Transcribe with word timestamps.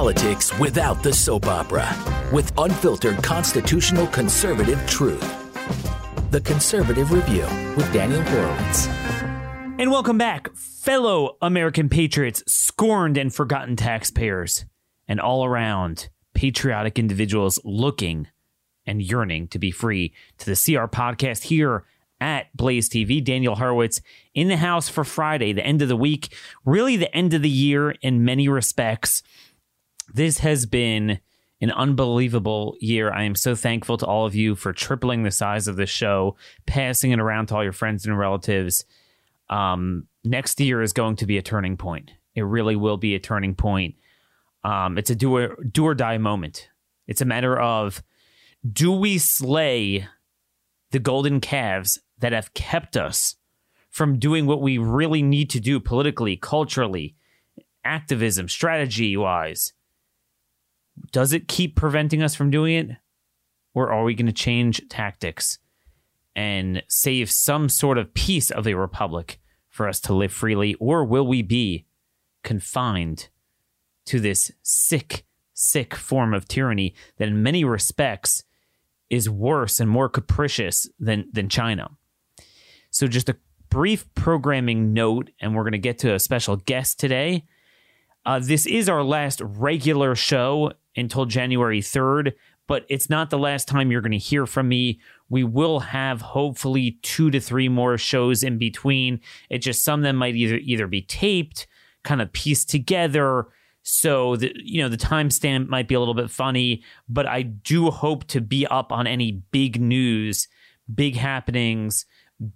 politics 0.00 0.58
without 0.58 1.02
the 1.02 1.12
soap 1.12 1.44
opera 1.44 1.86
with 2.32 2.50
unfiltered 2.56 3.22
constitutional 3.22 4.06
conservative 4.06 4.82
truth. 4.86 5.20
The 6.30 6.40
Conservative 6.40 7.12
Review 7.12 7.44
with 7.76 7.92
Daniel 7.92 8.22
Horowitz. 8.22 8.86
And 9.78 9.90
welcome 9.90 10.16
back, 10.16 10.56
fellow 10.56 11.36
American 11.42 11.90
patriots, 11.90 12.42
scorned 12.46 13.18
and 13.18 13.30
forgotten 13.34 13.76
taxpayers, 13.76 14.64
and 15.06 15.20
all 15.20 15.44
around 15.44 16.08
patriotic 16.32 16.98
individuals 16.98 17.58
looking 17.62 18.28
and 18.86 19.02
yearning 19.02 19.48
to 19.48 19.58
be 19.58 19.70
free 19.70 20.14
to 20.38 20.46
the 20.46 20.52
CR 20.52 20.86
podcast 20.86 21.42
here 21.42 21.84
at 22.22 22.56
Blaze 22.56 22.88
TV. 22.88 23.22
Daniel 23.22 23.56
Horowitz 23.56 24.00
in 24.34 24.48
the 24.48 24.56
house 24.56 24.88
for 24.88 25.04
Friday, 25.04 25.52
the 25.52 25.64
end 25.64 25.82
of 25.82 25.88
the 25.88 25.96
week, 25.96 26.34
really 26.64 26.96
the 26.96 27.14
end 27.14 27.34
of 27.34 27.42
the 27.42 27.50
year 27.50 27.90
in 28.00 28.24
many 28.24 28.48
respects. 28.48 29.22
This 30.12 30.38
has 30.38 30.66
been 30.66 31.20
an 31.60 31.70
unbelievable 31.70 32.76
year. 32.80 33.12
I 33.12 33.24
am 33.24 33.34
so 33.34 33.54
thankful 33.54 33.96
to 33.98 34.06
all 34.06 34.26
of 34.26 34.34
you 34.34 34.54
for 34.54 34.72
tripling 34.72 35.22
the 35.22 35.30
size 35.30 35.68
of 35.68 35.76
the 35.76 35.86
show, 35.86 36.36
passing 36.66 37.10
it 37.10 37.20
around 37.20 37.46
to 37.46 37.56
all 37.56 37.64
your 37.64 37.72
friends 37.72 38.06
and 38.06 38.18
relatives. 38.18 38.84
Um, 39.48 40.06
next 40.24 40.60
year 40.60 40.82
is 40.82 40.92
going 40.92 41.16
to 41.16 41.26
be 41.26 41.38
a 41.38 41.42
turning 41.42 41.76
point. 41.76 42.12
It 42.34 42.42
really 42.42 42.76
will 42.76 42.96
be 42.96 43.14
a 43.14 43.20
turning 43.20 43.54
point. 43.54 43.96
Um, 44.64 44.98
it's 44.98 45.10
a 45.10 45.14
do 45.14 45.36
or, 45.36 45.56
do 45.64 45.84
or 45.86 45.94
die 45.94 46.18
moment. 46.18 46.68
It's 47.06 47.20
a 47.20 47.26
matter 47.26 47.58
of 47.58 48.02
do 48.70 48.92
we 48.92 49.18
slay 49.18 50.06
the 50.90 50.98
golden 50.98 51.40
calves 51.40 52.00
that 52.18 52.32
have 52.32 52.54
kept 52.54 52.96
us 52.96 53.36
from 53.90 54.18
doing 54.18 54.46
what 54.46 54.62
we 54.62 54.78
really 54.78 55.22
need 55.22 55.50
to 55.50 55.60
do 55.60 55.80
politically, 55.80 56.36
culturally, 56.36 57.16
activism, 57.84 58.48
strategy 58.48 59.16
wise? 59.16 59.72
Does 61.12 61.32
it 61.32 61.48
keep 61.48 61.76
preventing 61.76 62.22
us 62.22 62.34
from 62.34 62.50
doing 62.50 62.74
it? 62.74 62.96
Or 63.74 63.92
are 63.92 64.04
we 64.04 64.14
going 64.14 64.26
to 64.26 64.32
change 64.32 64.82
tactics 64.88 65.58
and 66.34 66.82
save 66.88 67.30
some 67.30 67.68
sort 67.68 67.98
of 67.98 68.14
piece 68.14 68.50
of 68.50 68.66
a 68.66 68.74
republic 68.74 69.40
for 69.68 69.88
us 69.88 70.00
to 70.00 70.14
live 70.14 70.32
freely? 70.32 70.74
Or 70.74 71.04
will 71.04 71.26
we 71.26 71.42
be 71.42 71.86
confined 72.42 73.28
to 74.06 74.18
this 74.20 74.50
sick, 74.62 75.24
sick 75.54 75.94
form 75.94 76.34
of 76.34 76.48
tyranny 76.48 76.94
that 77.18 77.28
in 77.28 77.42
many 77.42 77.64
respects 77.64 78.44
is 79.08 79.28
worse 79.28 79.80
and 79.80 79.90
more 79.90 80.08
capricious 80.08 80.88
than, 80.98 81.28
than 81.32 81.48
China? 81.48 81.90
So, 82.90 83.06
just 83.06 83.28
a 83.28 83.36
brief 83.68 84.12
programming 84.14 84.92
note, 84.92 85.30
and 85.40 85.54
we're 85.54 85.62
going 85.62 85.72
to 85.72 85.78
get 85.78 85.98
to 86.00 86.14
a 86.14 86.18
special 86.18 86.56
guest 86.56 86.98
today. 86.98 87.44
Uh, 88.26 88.38
this 88.38 88.66
is 88.66 88.88
our 88.88 89.02
last 89.02 89.40
regular 89.40 90.14
show 90.14 90.72
until 90.96 91.24
January 91.24 91.80
3rd, 91.80 92.32
but 92.66 92.84
it's 92.88 93.08
not 93.08 93.30
the 93.30 93.38
last 93.38 93.66
time 93.66 93.90
you're 93.90 94.02
going 94.02 94.12
to 94.12 94.18
hear 94.18 94.46
from 94.46 94.68
me. 94.68 95.00
We 95.28 95.42
will 95.42 95.80
have 95.80 96.20
hopefully 96.20 96.98
two 97.02 97.30
to 97.30 97.40
three 97.40 97.68
more 97.68 97.96
shows 97.96 98.42
in 98.42 98.58
between. 98.58 99.20
It 99.48 99.58
just 99.58 99.84
some 99.84 100.00
of 100.00 100.04
them 100.04 100.16
might 100.16 100.36
either 100.36 100.56
either 100.56 100.86
be 100.86 101.02
taped, 101.02 101.66
kind 102.04 102.20
of 102.20 102.32
pieced 102.32 102.68
together. 102.68 103.46
So 103.82 104.36
the 104.36 104.52
you 104.56 104.82
know 104.82 104.88
the 104.88 104.96
timestamp 104.96 105.68
might 105.68 105.88
be 105.88 105.94
a 105.94 105.98
little 105.98 106.14
bit 106.14 106.30
funny, 106.30 106.84
but 107.08 107.26
I 107.26 107.42
do 107.42 107.90
hope 107.90 108.24
to 108.28 108.40
be 108.40 108.66
up 108.66 108.92
on 108.92 109.06
any 109.06 109.42
big 109.50 109.80
news, 109.80 110.46
big 110.94 111.16
happenings, 111.16 112.06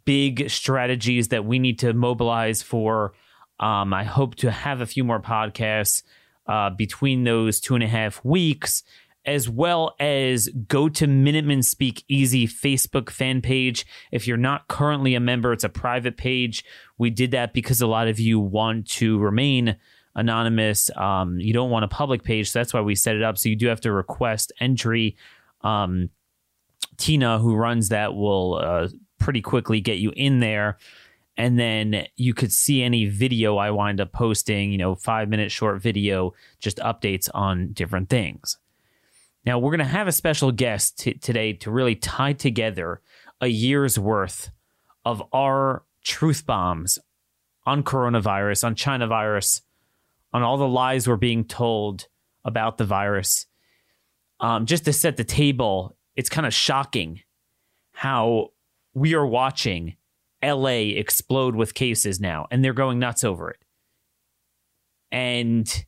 big 0.05 0.51
strategies 0.51 1.29
that 1.29 1.45
we 1.45 1.59
need 1.59 1.79
to 1.81 1.93
mobilize 1.95 2.63
for. 2.63 3.15
Um, 3.61 3.95
I 3.95 4.05
hope 4.05 4.35
to 4.37 4.51
have 4.51 4.81
a 4.81 4.87
few 4.87 5.05
more 5.05 5.21
podcasts 5.21 6.03
uh, 6.47 6.71
between 6.71 7.25
those 7.25 7.61
two 7.61 7.75
and 7.75 7.85
a 7.85 7.89
half 7.89 8.25
weeks, 8.25 8.83
as 9.25 9.49
well 9.49 9.95
as 9.99 10.49
go 10.69 10.89
to 10.89 11.07
Minuteman 11.07 11.65
Speak 11.65 12.05
Easy 12.09 12.47
Facebook 12.47 13.11
fan 13.11 13.41
page. 13.41 13.87
If 14.13 14.27
you're 14.27 14.37
not 14.37 14.69
currently 14.69 15.15
a 15.15 15.21
member, 15.21 15.53
it's 15.53 15.65
a 15.65 15.69
private 15.69 16.17
page. 16.17 16.65
We 16.99 17.11
did 17.11 17.31
that 17.31 17.55
because 17.55 17.81
a 17.81 17.87
lot 17.87 18.09
of 18.09 18.21
you 18.21 18.39
want 18.39 18.89
to 18.91 19.19
remain 19.19 19.77
anonymous. 20.15 20.91
Um, 20.97 21.41
you 21.41 21.53
don't 21.53 21.71
want 21.71 21.85
a 21.85 21.89
public 21.89 22.23
page, 22.23 22.51
so 22.51 22.59
that's 22.59 22.75
why 22.75 22.81
we 22.81 22.95
set 22.95 23.17
it 23.17 23.23
up. 23.23 23.39
So 23.39 23.49
you 23.49 23.57
do 23.57 23.69
have 23.69 23.81
to 23.83 23.93
request 23.93 24.53
entry. 24.61 25.17
Um, 25.63 26.11
Tina, 26.97 27.39
who 27.39 27.57
runs 27.57 27.89
that, 27.89 28.15
will 28.15 28.55
uh, 28.55 28.89
pretty 29.19 29.41
quickly 29.41 29.81
get 29.81 29.99
you 29.99 30.13
in 30.15 30.41
there. 30.41 30.77
And 31.37 31.59
then 31.59 32.07
you 32.17 32.33
could 32.33 32.53
see 32.53 32.83
any 32.83 33.07
video 33.07 33.57
I 33.57 33.71
wind 33.71 34.01
up 34.01 34.13
posting, 34.13 34.71
you 34.71 34.79
know, 34.79 34.95
five 34.95 35.29
minute 35.29 35.51
short 35.51 35.83
video, 35.83 36.33
just 36.61 36.79
updates 36.79 37.29
on 37.35 37.73
different 37.73 38.09
things. 38.09 38.59
Now, 39.45 39.59
we're 39.59 39.73
going 39.73 39.79
to 39.79 39.85
have 39.85 40.09
a 40.09 40.13
special 40.13 40.53
guest 40.53 40.99
t- 40.99 41.15
today 41.15 41.53
to 41.55 41.71
really 41.71 41.97
tie 41.97 42.33
together 42.33 43.03
a 43.41 43.49
year's 43.49 43.99
worth 43.99 44.51
of 45.05 45.23
our 45.33 45.85
truth 46.03 46.47
bombs 46.47 46.99
on 47.67 47.83
coronavirus, 47.83 48.65
on 48.65 48.75
China 48.75 49.07
virus, 49.07 49.63
on 50.33 50.43
all 50.43 50.57
the 50.57 50.69
lies 50.69 51.07
we're 51.07 51.17
being 51.17 51.45
told 51.45 52.07
about 52.45 52.79
the 52.79 52.85
virus. 52.85 53.47
Um, 54.41 54.67
just 54.67 54.85
to 54.85 54.93
set 54.93 55.17
the 55.17 55.25
table, 55.25 55.97
it's 56.17 56.29
kind 56.29 56.47
of 56.47 56.55
shocking 56.55 57.21
how 57.93 58.51
we 58.95 59.15
are 59.15 59.27
watching 59.27 59.97
LA 60.45 60.97
explode 60.99 61.55
with 61.55 61.75
cases 61.75 62.21
now, 62.21 62.47
and 62.51 62.65
they're 62.65 62.73
going 62.73 62.99
nuts 62.99 63.25
over 63.25 63.51
it. 63.51 63.65
And 65.11 65.85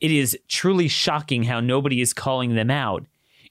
it 0.00 0.10
is 0.10 0.38
truly 0.48 0.88
shocking 0.88 1.44
how 1.44 1.60
nobody 1.60 2.00
is 2.00 2.12
calling 2.12 2.54
them 2.54 2.70
out. 2.70 3.06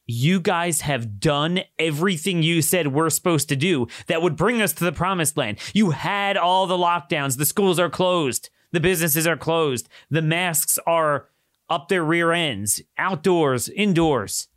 You 0.05 0.39
guys 0.39 0.81
have 0.81 1.19
done 1.19 1.61
everything 1.77 2.41
you 2.41 2.63
said 2.63 2.87
we're 2.87 3.11
supposed 3.11 3.47
to 3.49 3.55
do 3.55 3.87
that 4.07 4.23
would 4.23 4.35
bring 4.35 4.61
us 4.61 4.73
to 4.73 4.83
the 4.83 4.91
promised 4.91 5.37
land. 5.37 5.59
You 5.73 5.91
had 5.91 6.35
all 6.35 6.65
the 6.65 6.77
lockdowns. 6.77 7.37
The 7.37 7.45
schools 7.45 7.77
are 7.77 7.91
closed. 7.91 8.49
The 8.71 8.79
businesses 8.79 9.27
are 9.27 9.37
closed. 9.37 9.87
The 10.09 10.23
masks 10.23 10.79
are 10.87 11.27
up 11.69 11.87
their 11.87 12.03
rear 12.03 12.31
ends, 12.31 12.81
outdoors, 12.97 13.69
indoors. 13.69 14.47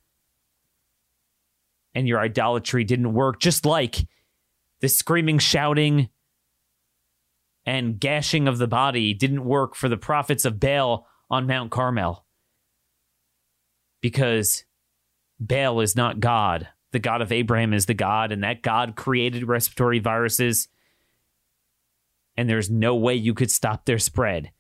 And 1.95 2.09
your 2.09 2.21
idolatry 2.21 2.85
didn't 2.85 3.13
work, 3.13 3.39
just 3.39 3.67
like 3.67 4.07
the 4.83 4.89
screaming, 4.89 5.39
shouting, 5.39 6.11
and 7.65 8.01
gashing 8.01 8.49
of 8.49 8.59
the 8.59 8.67
body 8.67 9.15
didn't 9.15 9.45
work 9.45 9.77
for 9.77 9.89
the 9.89 9.97
prophets 9.97 10.45
of 10.45 10.59
Baal 10.59 11.07
on 11.31 11.47
Mount 11.47 11.71
Carmel. 11.71 12.27
Because 14.01 14.65
Baal 15.39 15.81
is 15.81 15.95
not 15.95 16.19
God. 16.19 16.69
The 16.91 16.99
God 16.99 17.23
of 17.23 17.31
Abraham 17.31 17.73
is 17.73 17.87
the 17.87 17.95
God, 17.95 18.33
and 18.33 18.43
that 18.43 18.61
God 18.61 18.97
created 18.97 19.49
respiratory 19.49 20.01
viruses. 20.01 20.69
And 22.37 22.51
there's 22.51 22.69
no 22.69 22.97
way 22.97 23.15
you 23.15 23.35
could 23.35 23.53
stop 23.53 23.85
their 23.85 24.01
spread. 24.01 24.51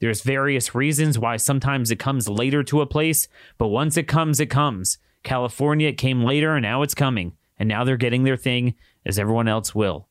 There's 0.00 0.22
various 0.22 0.74
reasons 0.74 1.18
why 1.18 1.36
sometimes 1.36 1.90
it 1.90 1.98
comes 1.98 2.26
later 2.28 2.62
to 2.64 2.80
a 2.80 2.86
place, 2.86 3.28
but 3.58 3.68
once 3.68 3.98
it 3.98 4.08
comes, 4.08 4.40
it 4.40 4.46
comes. 4.46 4.96
California, 5.24 5.88
it 5.88 5.98
came 5.98 6.24
later, 6.24 6.54
and 6.54 6.62
now 6.62 6.80
it's 6.80 6.94
coming. 6.94 7.36
And 7.58 7.68
now 7.68 7.84
they're 7.84 7.96
getting 7.96 8.24
their 8.24 8.36
thing, 8.36 8.74
as 9.08 9.18
everyone 9.18 9.48
else 9.48 9.74
will. 9.74 10.06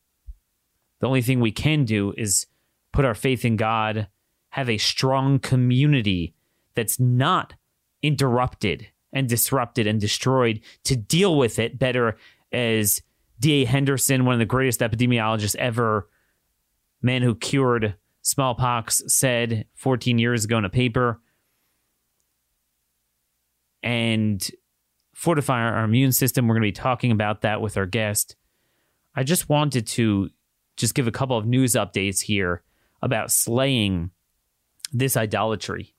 The 1.00 1.06
only 1.06 1.22
thing 1.22 1.40
we 1.40 1.52
can 1.52 1.84
do 1.84 2.12
is 2.18 2.46
put 2.92 3.04
our 3.04 3.14
faith 3.14 3.44
in 3.44 3.56
God, 3.56 4.08
have 4.50 4.68
a 4.68 4.78
strong 4.78 5.38
community 5.38 6.34
that's 6.74 6.98
not 6.98 7.54
interrupted 8.02 8.88
and 9.12 9.28
disrupted 9.28 9.86
and 9.86 10.00
destroyed 10.00 10.60
to 10.84 10.96
deal 10.96 11.38
with 11.38 11.58
it 11.58 11.78
better 11.78 12.18
as 12.52 13.00
D.A. 13.40 13.64
Henderson, 13.64 14.24
one 14.24 14.34
of 14.34 14.40
the 14.40 14.44
greatest 14.44 14.80
epidemiologists 14.80 15.56
ever, 15.56 16.08
man 17.00 17.22
who 17.22 17.34
cured 17.34 17.94
smallpox, 18.22 19.02
said 19.06 19.66
14 19.74 20.18
years 20.18 20.44
ago 20.44 20.58
in 20.58 20.64
a 20.64 20.70
paper. 20.70 21.20
And 23.80 24.46
fortify 25.14 25.62
our 25.62 25.84
immune 25.84 26.12
system. 26.12 26.46
We're 26.46 26.54
going 26.54 26.62
to 26.62 26.68
be 26.68 26.72
talking 26.72 27.12
about 27.12 27.42
that 27.42 27.60
with 27.60 27.76
our 27.76 27.86
guest. 27.86 28.36
I 29.18 29.24
just 29.24 29.48
wanted 29.48 29.84
to 29.88 30.30
just 30.76 30.94
give 30.94 31.08
a 31.08 31.10
couple 31.10 31.36
of 31.36 31.44
news 31.44 31.72
updates 31.72 32.20
here 32.20 32.62
about 33.02 33.32
slaying 33.32 34.12
this 34.92 35.16
idolatry. 35.16 35.96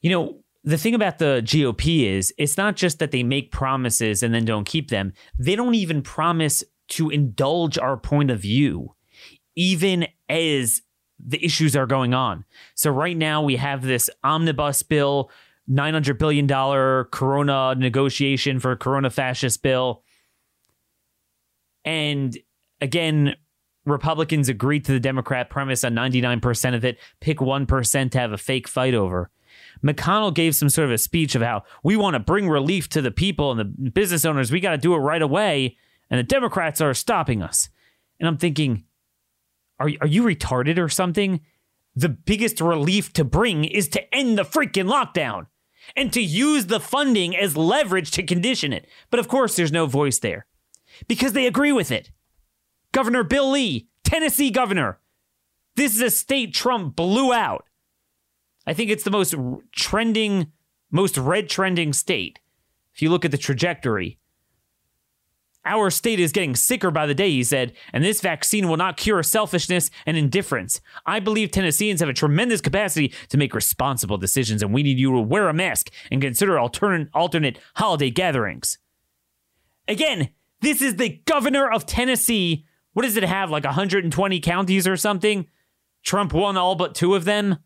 You 0.00 0.10
know, 0.10 0.40
the 0.64 0.76
thing 0.76 0.96
about 0.96 1.20
the 1.20 1.40
GOP 1.44 2.04
is 2.04 2.34
it's 2.36 2.56
not 2.56 2.74
just 2.74 2.98
that 2.98 3.12
they 3.12 3.22
make 3.22 3.52
promises 3.52 4.24
and 4.24 4.34
then 4.34 4.44
don't 4.44 4.64
keep 4.64 4.90
them, 4.90 5.12
they 5.38 5.54
don't 5.54 5.76
even 5.76 6.02
promise 6.02 6.64
to 6.88 7.10
indulge 7.10 7.78
our 7.78 7.96
point 7.96 8.32
of 8.32 8.40
view, 8.40 8.96
even 9.54 10.08
as 10.28 10.82
the 11.24 11.44
issues 11.44 11.76
are 11.76 11.86
going 11.86 12.12
on. 12.12 12.44
So, 12.74 12.90
right 12.90 13.16
now, 13.16 13.40
we 13.40 13.54
have 13.54 13.82
this 13.82 14.10
omnibus 14.24 14.82
bill, 14.82 15.30
$900 15.70 16.18
billion 16.18 16.48
corona 16.48 17.76
negotiation 17.76 18.58
for 18.58 18.72
a 18.72 18.76
corona 18.76 19.10
fascist 19.10 19.62
bill 19.62 20.02
and 21.84 22.36
again, 22.80 23.36
Republicans 23.86 24.48
agreed 24.48 24.84
to 24.84 24.92
the 24.92 25.00
Democrat 25.00 25.50
premise 25.50 25.84
on 25.84 25.94
99% 25.94 26.74
of 26.74 26.84
it, 26.84 26.98
pick 27.20 27.38
1% 27.38 28.10
to 28.10 28.18
have 28.18 28.32
a 28.32 28.38
fake 28.38 28.68
fight 28.68 28.94
over. 28.94 29.30
McConnell 29.82 30.34
gave 30.34 30.54
some 30.54 30.68
sort 30.68 30.86
of 30.86 30.92
a 30.92 30.98
speech 30.98 31.34
of 31.34 31.42
how 31.42 31.62
we 31.82 31.96
want 31.96 32.14
to 32.14 32.20
bring 32.20 32.48
relief 32.48 32.88
to 32.90 33.02
the 33.02 33.10
people 33.10 33.50
and 33.50 33.60
the 33.60 33.90
business 33.90 34.24
owners. 34.24 34.52
We 34.52 34.60
got 34.60 34.72
to 34.72 34.78
do 34.78 34.94
it 34.94 34.98
right 34.98 35.22
away. 35.22 35.76
And 36.10 36.18
the 36.18 36.24
Democrats 36.24 36.80
are 36.80 36.92
stopping 36.92 37.42
us. 37.42 37.68
And 38.18 38.28
I'm 38.28 38.36
thinking, 38.36 38.84
are, 39.78 39.90
are 40.00 40.06
you 40.06 40.24
retarded 40.24 40.78
or 40.78 40.88
something? 40.88 41.40
The 41.96 42.08
biggest 42.08 42.60
relief 42.60 43.12
to 43.14 43.24
bring 43.24 43.64
is 43.64 43.88
to 43.90 44.14
end 44.14 44.36
the 44.36 44.42
freaking 44.42 44.90
lockdown 44.90 45.46
and 45.96 46.12
to 46.12 46.20
use 46.20 46.66
the 46.66 46.80
funding 46.80 47.36
as 47.36 47.56
leverage 47.56 48.10
to 48.12 48.22
condition 48.22 48.72
it. 48.72 48.86
But 49.10 49.20
of 49.20 49.28
course, 49.28 49.56
there's 49.56 49.72
no 49.72 49.86
voice 49.86 50.18
there 50.18 50.46
because 51.08 51.32
they 51.32 51.46
agree 51.46 51.72
with 51.72 51.90
it. 51.90 52.10
Governor 52.92 53.24
Bill 53.24 53.50
Lee, 53.50 53.88
Tennessee 54.04 54.50
governor. 54.50 54.98
This 55.76 55.94
is 55.94 56.00
a 56.00 56.10
state 56.10 56.52
Trump 56.52 56.96
blew 56.96 57.32
out. 57.32 57.64
I 58.66 58.74
think 58.74 58.90
it's 58.90 59.04
the 59.04 59.10
most 59.10 59.34
trending, 59.72 60.52
most 60.90 61.16
red 61.16 61.48
trending 61.48 61.92
state. 61.92 62.38
If 62.94 63.02
you 63.02 63.10
look 63.10 63.24
at 63.24 63.30
the 63.30 63.38
trajectory, 63.38 64.18
our 65.64 65.90
state 65.90 66.18
is 66.18 66.32
getting 66.32 66.56
sicker 66.56 66.90
by 66.90 67.06
the 67.06 67.14
day, 67.14 67.30
he 67.30 67.44
said, 67.44 67.74
and 67.92 68.02
this 68.02 68.20
vaccine 68.20 68.68
will 68.68 68.78
not 68.78 68.96
cure 68.96 69.22
selfishness 69.22 69.90
and 70.06 70.16
indifference. 70.16 70.80
I 71.04 71.20
believe 71.20 71.50
Tennesseans 71.50 72.00
have 72.00 72.08
a 72.08 72.14
tremendous 72.14 72.62
capacity 72.62 73.12
to 73.28 73.36
make 73.36 73.54
responsible 73.54 74.16
decisions, 74.16 74.62
and 74.62 74.72
we 74.72 74.82
need 74.82 74.98
you 74.98 75.12
to 75.12 75.20
wear 75.20 75.48
a 75.48 75.54
mask 75.54 75.90
and 76.10 76.22
consider 76.22 76.58
alternate, 76.58 77.08
alternate 77.12 77.58
holiday 77.76 78.10
gatherings. 78.10 78.78
Again, 79.86 80.30
this 80.60 80.82
is 80.82 80.96
the 80.96 81.20
governor 81.26 81.70
of 81.70 81.86
Tennessee. 81.86 82.66
What 82.92 83.02
does 83.02 83.16
it 83.16 83.24
have, 83.24 83.50
like 83.50 83.64
120 83.64 84.40
counties 84.40 84.86
or 84.86 84.96
something? 84.96 85.46
Trump 86.02 86.32
won 86.32 86.56
all 86.56 86.74
but 86.74 86.94
two 86.94 87.14
of 87.14 87.24
them. 87.24 87.58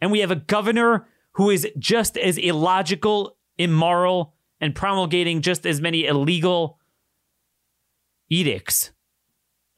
And 0.00 0.10
we 0.10 0.20
have 0.20 0.30
a 0.30 0.36
governor 0.36 1.06
who 1.32 1.50
is 1.50 1.66
just 1.78 2.16
as 2.18 2.38
illogical, 2.38 3.36
immoral, 3.56 4.34
and 4.60 4.74
promulgating 4.74 5.42
just 5.42 5.66
as 5.66 5.80
many 5.80 6.06
illegal 6.06 6.78
edicts 8.30 8.92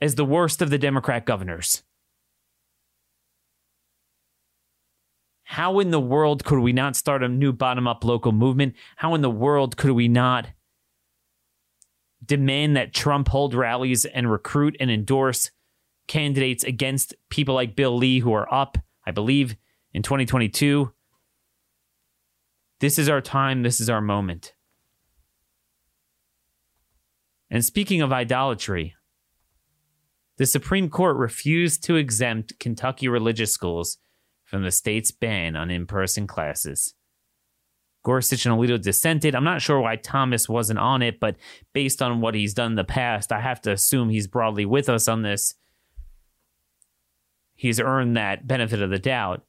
as 0.00 0.14
the 0.14 0.24
worst 0.24 0.62
of 0.62 0.70
the 0.70 0.78
Democrat 0.78 1.26
governors. 1.26 1.82
How 5.44 5.78
in 5.78 5.90
the 5.90 6.00
world 6.00 6.44
could 6.44 6.58
we 6.58 6.72
not 6.72 6.96
start 6.96 7.22
a 7.22 7.28
new 7.28 7.52
bottom 7.52 7.86
up 7.86 8.04
local 8.04 8.32
movement? 8.32 8.74
How 8.96 9.14
in 9.14 9.22
the 9.22 9.30
world 9.30 9.76
could 9.76 9.92
we 9.92 10.08
not 10.08 10.48
demand 12.26 12.76
that 12.76 12.94
Trump 12.94 13.28
hold 13.28 13.54
rallies 13.54 14.04
and 14.04 14.30
recruit 14.30 14.76
and 14.80 14.90
endorse 14.90 15.50
candidates 16.06 16.64
against 16.64 17.14
people 17.30 17.54
like 17.54 17.76
Bill 17.76 17.96
Lee 17.96 18.20
who 18.20 18.32
are 18.32 18.52
up, 18.52 18.78
I 19.06 19.10
believe, 19.10 19.56
in 19.92 20.02
2022? 20.02 20.92
This 22.80 22.98
is 22.98 23.08
our 23.08 23.20
time. 23.20 23.62
This 23.62 23.80
is 23.80 23.88
our 23.88 24.00
moment. 24.00 24.54
And 27.50 27.64
speaking 27.64 28.02
of 28.02 28.12
idolatry, 28.12 28.94
the 30.36 30.46
Supreme 30.46 30.90
Court 30.90 31.16
refused 31.16 31.82
to 31.84 31.96
exempt 31.96 32.58
Kentucky 32.58 33.08
religious 33.08 33.52
schools 33.52 33.98
from 34.44 34.62
the 34.62 34.70
state's 34.70 35.10
ban 35.10 35.56
on 35.56 35.70
in 35.70 35.86
person 35.86 36.26
classes. 36.26 36.94
Gorsuch 38.06 38.46
and 38.46 38.54
Alito 38.54 38.80
dissented. 38.80 39.34
I'm 39.34 39.42
not 39.42 39.60
sure 39.60 39.80
why 39.80 39.96
Thomas 39.96 40.48
wasn't 40.48 40.78
on 40.78 41.02
it, 41.02 41.18
but 41.18 41.34
based 41.72 42.00
on 42.00 42.20
what 42.20 42.36
he's 42.36 42.54
done 42.54 42.70
in 42.70 42.76
the 42.76 42.84
past, 42.84 43.32
I 43.32 43.40
have 43.40 43.60
to 43.62 43.72
assume 43.72 44.10
he's 44.10 44.28
broadly 44.28 44.64
with 44.64 44.88
us 44.88 45.08
on 45.08 45.22
this. 45.22 45.54
He's 47.56 47.80
earned 47.80 48.16
that 48.16 48.46
benefit 48.46 48.80
of 48.80 48.90
the 48.90 49.00
doubt. 49.00 49.42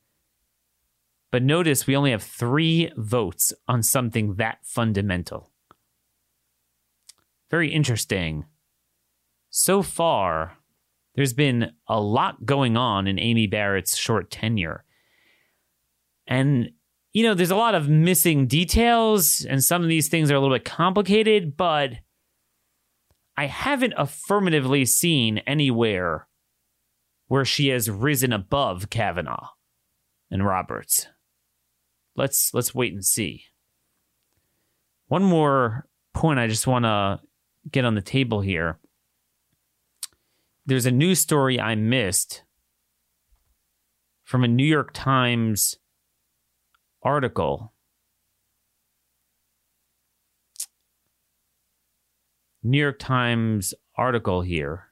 But 1.30 1.44
notice 1.44 1.86
we 1.86 1.96
only 1.96 2.10
have 2.10 2.24
three 2.24 2.92
votes 2.98 3.54
on 3.68 3.84
something 3.84 4.38
that 4.38 4.58
fundamental. 4.64 5.52
Very 7.52 7.72
interesting. 7.72 8.46
So 9.52 9.84
far, 9.84 10.58
there's 11.14 11.34
been 11.34 11.74
a 11.88 12.02
lot 12.02 12.44
going 12.44 12.76
on 12.76 13.06
in 13.06 13.20
Amy 13.20 13.46
Barrett's 13.46 13.96
short 13.96 14.32
tenure. 14.32 14.84
And, 16.26 16.72
you 17.18 17.24
know, 17.24 17.34
there's 17.34 17.50
a 17.50 17.56
lot 17.56 17.74
of 17.74 17.90
missing 17.90 18.46
details, 18.46 19.44
and 19.50 19.64
some 19.64 19.82
of 19.82 19.90
these 19.90 20.08
things 20.08 20.30
are 20.30 20.36
a 20.36 20.40
little 20.40 20.56
bit 20.56 20.66
complicated, 20.66 21.58
but 21.58 21.94
I 23.36 23.48
haven't 23.48 23.96
affirmatively 23.98 24.86
seen 24.86 25.40
anywhere 25.40 26.28
where 27.26 27.44
she 27.44 27.70
has 27.70 27.90
risen 27.90 28.32
above 28.32 28.92
Kavanaugh 28.92 29.48
and 30.30 30.46
Roberts. 30.46 31.08
Let's 32.16 32.54
let's 32.54 32.76
wait 32.76 32.94
and 32.94 33.04
see. 33.04 33.46
One 35.08 35.24
more 35.24 35.88
point 36.14 36.38
I 36.38 36.46
just 36.46 36.68
want 36.68 36.86
to 36.86 37.20
get 37.68 37.84
on 37.84 37.96
the 37.96 38.02
table 38.04 38.42
here. 38.42 38.78
There's 40.68 40.86
a 40.86 40.92
news 40.92 41.20
story 41.20 41.60
I 41.60 41.74
missed 41.74 42.44
from 44.24 44.44
a 44.44 44.48
New 44.48 44.68
York 44.68 44.92
Times 44.94 45.78
article. 47.04 47.74
New 52.64 52.80
York 52.80 53.00
Times 53.00 53.74
article 53.96 54.42
here. 54.42 54.88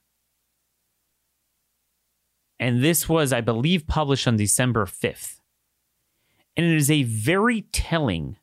And 2.59 2.83
this 2.83 3.09
was, 3.09 3.33
I 3.33 3.41
believe, 3.41 3.85
published 3.85 4.27
on 4.27 4.37
December 4.37 4.85
5th. 4.85 5.41
And 6.55 6.65
it 6.65 6.75
is 6.75 6.89
a 6.89 7.03
very 7.03 7.63
telling 7.73 8.37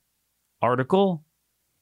article 0.60 1.24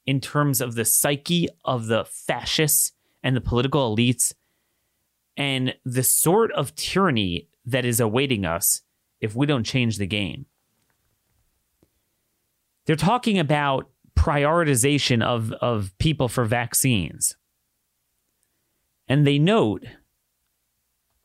in 0.07 0.21
terms 0.21 0.61
of 0.61 0.75
the 0.75 0.85
psyche 0.85 1.49
of 1.65 1.87
the 1.87 2.05
fascists 2.05 2.93
and 3.23 3.37
the 3.37 3.41
political 3.41 3.95
elites 3.95 4.33
and 5.37 5.75
the 5.85 6.03
sort 6.03 6.53
of 6.53 6.75
tyranny 6.75 7.49
that 7.65 7.85
is 7.85 8.01
awaiting 8.01 8.45
us 8.45 8.83
if 9.21 9.35
we 9.35 9.47
don't 9.47 9.65
change 9.65 9.99
the 9.99 10.07
game. 10.07 10.47
They're 12.91 12.97
talking 12.97 13.39
about 13.39 13.89
prioritization 14.17 15.23
of, 15.23 15.53
of 15.53 15.97
people 15.99 16.27
for 16.27 16.45
vaccines. 16.45 17.37
And 19.07 19.25
they 19.25 19.39
note, 19.39 19.87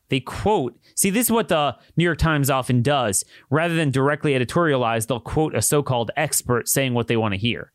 they 0.08 0.20
quote, 0.20 0.78
see, 0.94 1.10
this 1.10 1.26
is 1.26 1.32
what 1.32 1.48
the 1.48 1.76
New 1.96 2.04
York 2.04 2.18
Times 2.18 2.50
often 2.50 2.82
does. 2.82 3.24
Rather 3.50 3.74
than 3.74 3.90
directly 3.90 4.30
editorialize, 4.34 5.08
they'll 5.08 5.18
quote 5.18 5.56
a 5.56 5.60
so 5.60 5.82
called 5.82 6.12
expert 6.16 6.68
saying 6.68 6.94
what 6.94 7.08
they 7.08 7.16
want 7.16 7.34
to 7.34 7.40
hear. 7.40 7.72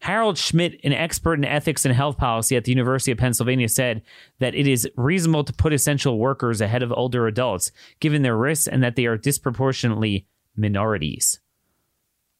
Harald 0.00 0.38
Schmidt, 0.38 0.80
an 0.82 0.94
expert 0.94 1.34
in 1.34 1.44
ethics 1.44 1.84
and 1.84 1.94
health 1.94 2.16
policy 2.16 2.56
at 2.56 2.64
the 2.64 2.72
University 2.72 3.12
of 3.12 3.18
Pennsylvania, 3.18 3.68
said 3.68 4.00
that 4.38 4.54
it 4.54 4.66
is 4.66 4.88
reasonable 4.96 5.44
to 5.44 5.52
put 5.52 5.74
essential 5.74 6.18
workers 6.18 6.62
ahead 6.62 6.82
of 6.82 6.90
older 6.90 7.26
adults, 7.26 7.70
given 8.00 8.22
their 8.22 8.38
risks 8.38 8.66
and 8.66 8.82
that 8.82 8.96
they 8.96 9.04
are 9.04 9.18
disproportionately 9.18 10.26
minorities. 10.56 11.38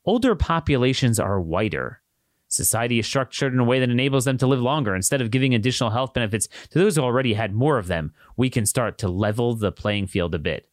Older 0.06 0.34
populations 0.34 1.20
are 1.20 1.40
whiter. 1.40 2.00
Society 2.48 3.00
is 3.00 3.06
structured 3.06 3.52
in 3.52 3.58
a 3.58 3.64
way 3.64 3.80
that 3.80 3.90
enables 3.90 4.24
them 4.24 4.38
to 4.38 4.46
live 4.46 4.62
longer. 4.62 4.94
Instead 4.94 5.20
of 5.20 5.32
giving 5.32 5.54
additional 5.54 5.90
health 5.90 6.14
benefits 6.14 6.48
to 6.70 6.78
those 6.78 6.96
who 6.96 7.02
already 7.02 7.34
had 7.34 7.52
more 7.52 7.76
of 7.76 7.88
them, 7.88 8.14
we 8.36 8.48
can 8.48 8.64
start 8.64 8.98
to 8.98 9.08
level 9.08 9.54
the 9.54 9.72
playing 9.72 10.06
field 10.06 10.34
a 10.34 10.38
bit. 10.38 10.68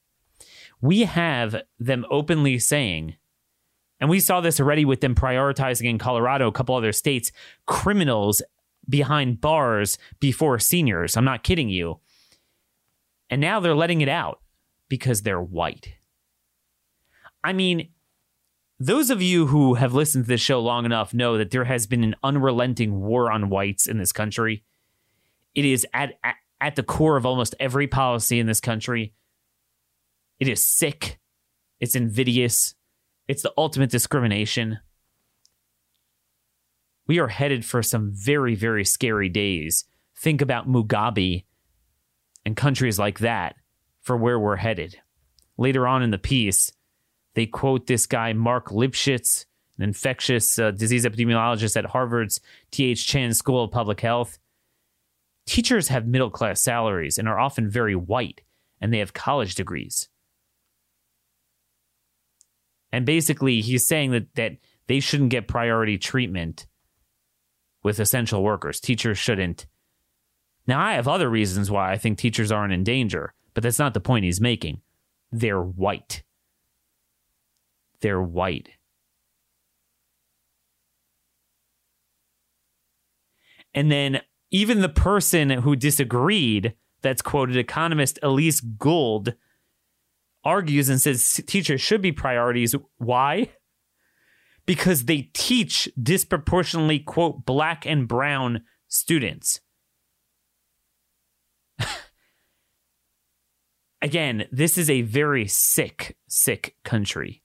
We 0.79 1.01
have 1.01 1.63
them 1.79 2.05
openly 2.11 2.59
saying 2.59 3.15
and 4.03 4.09
we 4.09 4.19
saw 4.19 4.41
this 4.41 4.59
already 4.59 4.83
with 4.83 4.99
them 4.99 5.15
prioritizing 5.15 5.85
in 5.85 5.97
Colorado, 5.97 6.49
a 6.49 6.51
couple 6.51 6.75
other 6.75 6.91
states, 6.91 7.31
criminals 7.65 8.41
behind 8.89 9.39
bars 9.39 9.97
before 10.19 10.59
seniors. 10.59 11.15
I'm 11.15 11.23
not 11.23 11.41
kidding 11.41 11.69
you. 11.69 12.01
And 13.29 13.39
now 13.39 13.61
they're 13.61 13.73
letting 13.73 14.01
it 14.01 14.09
out 14.09 14.41
because 14.89 15.21
they're 15.21 15.41
white. 15.41 15.93
I 17.45 17.53
mean, 17.53 17.92
those 18.79 19.09
of 19.09 19.21
you 19.21 19.47
who 19.47 19.75
have 19.75 19.93
listened 19.93 20.25
to 20.25 20.27
this 20.27 20.41
show 20.41 20.59
long 20.59 20.85
enough 20.85 21.13
know 21.13 21.37
that 21.37 21.51
there 21.51 21.65
has 21.65 21.87
been 21.87 22.03
an 22.03 22.15
unrelenting 22.23 22.99
war 22.99 23.31
on 23.31 23.49
whites 23.49 23.87
in 23.87 23.97
this 23.97 24.11
country. 24.11 24.63
It 25.55 25.65
is 25.65 25.85
at, 25.93 26.13
at, 26.23 26.35
at 26.59 26.75
the 26.75 26.83
core 26.83 27.17
of 27.17 27.25
almost 27.25 27.55
every 27.59 27.87
policy 27.87 28.39
in 28.39 28.47
this 28.47 28.59
country. 28.59 29.13
It 30.39 30.47
is 30.47 30.65
sick. 30.65 31.19
It's 31.79 31.95
invidious. 31.95 32.75
It's 33.27 33.43
the 33.43 33.53
ultimate 33.57 33.91
discrimination. 33.91 34.79
We 37.05 37.19
are 37.19 37.27
headed 37.27 37.65
for 37.65 37.83
some 37.83 38.11
very, 38.13 38.55
very 38.55 38.85
scary 38.85 39.29
days. 39.29 39.85
Think 40.17 40.41
about 40.41 40.67
Mugabe 40.67 41.43
and 42.45 42.55
countries 42.55 42.97
like 42.97 43.19
that 43.19 43.55
for 44.01 44.17
where 44.17 44.39
we're 44.39 44.57
headed. 44.57 44.99
Later 45.57 45.87
on 45.87 46.01
in 46.01 46.11
the 46.11 46.17
piece, 46.17 46.71
they 47.35 47.45
quote 47.45 47.87
this 47.87 48.05
guy, 48.05 48.33
Marc 48.33 48.69
Lipsitch, 48.69 49.45
an 49.77 49.83
infectious 49.83 50.59
uh, 50.59 50.71
disease 50.71 51.05
epidemiologist 51.05 51.75
at 51.75 51.85
Harvard's 51.85 52.39
T.H. 52.71 53.07
Chan 53.07 53.33
School 53.33 53.63
of 53.63 53.71
Public 53.71 54.01
Health. 54.01 54.37
Teachers 55.45 55.87
have 55.87 56.07
middle 56.07 56.29
class 56.29 56.61
salaries 56.61 57.17
and 57.17 57.27
are 57.27 57.39
often 57.39 57.69
very 57.69 57.95
white, 57.95 58.41
and 58.79 58.93
they 58.93 58.99
have 58.99 59.13
college 59.13 59.55
degrees. 59.55 60.09
And 62.91 63.05
basically, 63.05 63.61
he's 63.61 63.87
saying 63.87 64.11
that, 64.11 64.35
that 64.35 64.57
they 64.87 64.99
shouldn't 64.99 65.31
get 65.31 65.47
priority 65.47 65.97
treatment 65.97 66.67
with 67.81 67.99
essential 67.99 68.43
workers. 68.43 68.79
Teachers 68.79 69.17
shouldn't. 69.17 69.65
Now, 70.67 70.79
I 70.79 70.93
have 70.93 71.07
other 71.07 71.29
reasons 71.29 71.69
why 71.69 71.91
I 71.91 71.97
think 71.97 72.17
teachers 72.17 72.51
aren't 72.51 72.71
in 72.71 72.83
danger, 72.83 73.33
but 73.53 73.63
that's 73.63 73.79
not 73.79 73.93
the 73.93 73.99
point 73.99 74.25
he's 74.25 74.39
making. 74.39 74.81
They're 75.31 75.61
white. 75.61 76.23
They're 78.03 78.21
white. 78.21 78.69
And 83.73 83.89
then 83.89 84.21
even 84.51 84.81
the 84.81 84.89
person 84.89 85.49
who 85.49 85.77
disagreed, 85.77 86.73
that's 87.01 87.21
quoted 87.21 87.55
economist 87.55 88.19
Elise 88.21 88.59
Gould, 88.59 89.35
argues 90.43 90.89
and 90.89 90.99
says 90.99 91.39
teachers 91.47 91.79
should 91.79 92.01
be 92.01 92.11
priorities. 92.11 92.75
Why? 92.97 93.51
Because 94.65 95.05
they 95.05 95.29
teach 95.33 95.87
disproportionately, 96.01 96.99
quote, 96.99 97.45
black 97.45 97.85
and 97.85 98.05
brown 98.05 98.63
students. 98.89 99.61
Again, 104.01 104.43
this 104.51 104.77
is 104.77 104.89
a 104.89 105.03
very 105.03 105.47
sick, 105.47 106.17
sick 106.27 106.75
country 106.83 107.42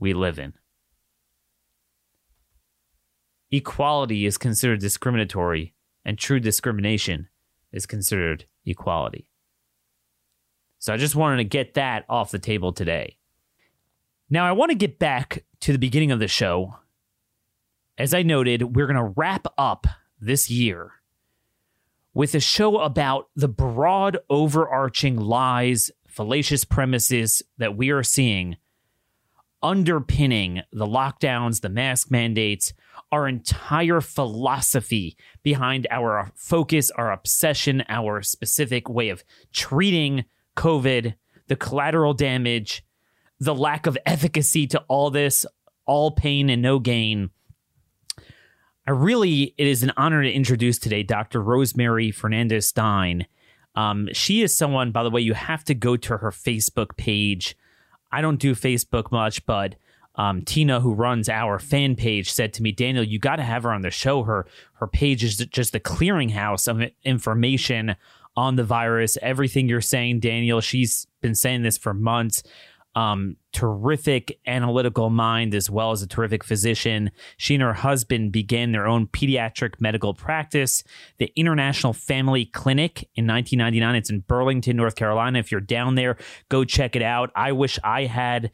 we 0.00 0.14
live 0.14 0.38
in. 0.38 0.54
Equality 3.52 4.26
is 4.26 4.38
considered 4.38 4.80
discriminatory, 4.80 5.74
and 6.04 6.18
true 6.18 6.40
discrimination 6.40 7.28
is 7.72 7.86
considered 7.86 8.46
equality. 8.64 9.28
So 10.78 10.94
I 10.94 10.96
just 10.96 11.14
wanted 11.14 11.36
to 11.38 11.44
get 11.44 11.74
that 11.74 12.04
off 12.08 12.30
the 12.30 12.38
table 12.38 12.72
today. 12.72 13.16
Now, 14.30 14.46
I 14.46 14.52
want 14.52 14.70
to 14.70 14.76
get 14.76 14.98
back 14.98 15.44
to 15.60 15.72
the 15.72 15.78
beginning 15.78 16.10
of 16.10 16.20
the 16.20 16.28
show. 16.28 16.76
As 17.98 18.14
I 18.14 18.22
noted, 18.22 18.74
we're 18.74 18.86
going 18.86 18.96
to 18.96 19.12
wrap 19.16 19.46
up 19.58 19.86
this 20.20 20.48
year 20.48 20.92
with 22.14 22.34
a 22.34 22.40
show 22.40 22.78
about 22.78 23.28
the 23.36 23.48
broad, 23.48 24.18
overarching 24.30 25.16
lies, 25.16 25.90
fallacious 26.06 26.64
premises 26.64 27.42
that 27.58 27.76
we 27.76 27.90
are 27.90 28.02
seeing 28.02 28.56
underpinning 29.62 30.62
the 30.72 30.86
lockdowns, 30.86 31.60
the 31.60 31.68
mask 31.68 32.10
mandates, 32.10 32.72
our 33.12 33.26
entire 33.28 34.00
philosophy 34.00 35.16
behind 35.42 35.86
our 35.90 36.30
focus, 36.34 36.90
our 36.92 37.12
obsession, 37.12 37.82
our 37.88 38.22
specific 38.22 38.88
way 38.88 39.08
of 39.08 39.24
treating 39.52 40.24
COVID, 40.56 41.14
the 41.48 41.56
collateral 41.56 42.14
damage, 42.14 42.84
the 43.38 43.54
lack 43.54 43.86
of 43.86 43.98
efficacy 44.06 44.66
to 44.68 44.80
all 44.88 45.10
this, 45.10 45.44
all 45.86 46.10
pain 46.10 46.50
and 46.50 46.62
no 46.62 46.78
gain. 46.78 47.30
I 48.86 48.92
really, 48.92 49.54
it 49.58 49.66
is 49.66 49.82
an 49.82 49.92
honor 49.96 50.22
to 50.22 50.30
introduce 50.30 50.78
today 50.78 51.02
Dr. 51.02 51.42
Rosemary 51.42 52.10
Fernandez 52.10 52.68
Stein. 52.68 53.26
Um, 53.74 54.08
she 54.12 54.42
is 54.42 54.56
someone, 54.56 54.90
by 54.90 55.02
the 55.02 55.10
way, 55.10 55.20
you 55.20 55.34
have 55.34 55.64
to 55.64 55.74
go 55.74 55.96
to 55.96 56.16
her 56.18 56.30
Facebook 56.30 56.96
page. 56.96 57.56
I 58.12 58.20
don't 58.20 58.40
do 58.40 58.54
Facebook 58.54 59.12
much, 59.12 59.44
but 59.46 59.76
um, 60.16 60.42
Tina, 60.42 60.80
who 60.80 60.92
runs 60.92 61.28
our 61.28 61.58
fan 61.58 61.96
page, 61.96 62.30
said 62.30 62.52
to 62.54 62.62
me, 62.62 62.72
Daniel, 62.72 63.04
you 63.04 63.18
got 63.18 63.36
to 63.36 63.42
have 63.42 63.62
her 63.62 63.72
on 63.72 63.82
the 63.82 63.90
show. 63.90 64.24
Her 64.24 64.46
her 64.74 64.86
page 64.86 65.24
is 65.24 65.36
just 65.36 65.72
the 65.72 65.80
clearinghouse 65.80 66.68
of 66.68 66.90
information 67.04 67.96
on 68.36 68.56
the 68.56 68.64
virus. 68.64 69.16
Everything 69.22 69.68
you're 69.68 69.80
saying, 69.80 70.20
Daniel, 70.20 70.60
she's 70.60 71.06
been 71.20 71.34
saying 71.34 71.62
this 71.62 71.78
for 71.78 71.94
months. 71.94 72.42
Um, 72.96 73.36
terrific 73.52 74.40
analytical 74.46 75.10
mind 75.10 75.54
as 75.54 75.70
well 75.70 75.92
as 75.92 76.02
a 76.02 76.08
terrific 76.08 76.42
physician. 76.42 77.10
She 77.36 77.54
and 77.54 77.62
her 77.62 77.72
husband 77.72 78.32
began 78.32 78.72
their 78.72 78.86
own 78.86 79.06
pediatric 79.06 79.80
medical 79.80 80.12
practice, 80.12 80.82
the 81.18 81.32
International 81.36 81.92
Family 81.92 82.46
Clinic 82.46 83.08
in 83.14 83.26
1999. 83.26 83.94
It's 83.94 84.10
in 84.10 84.20
Burlington, 84.20 84.76
North 84.76 84.96
Carolina. 84.96 85.38
If 85.38 85.52
you're 85.52 85.60
down 85.60 85.94
there, 85.94 86.16
go 86.48 86.64
check 86.64 86.96
it 86.96 87.02
out. 87.02 87.30
I 87.36 87.52
wish 87.52 87.78
I 87.84 88.06
had 88.06 88.50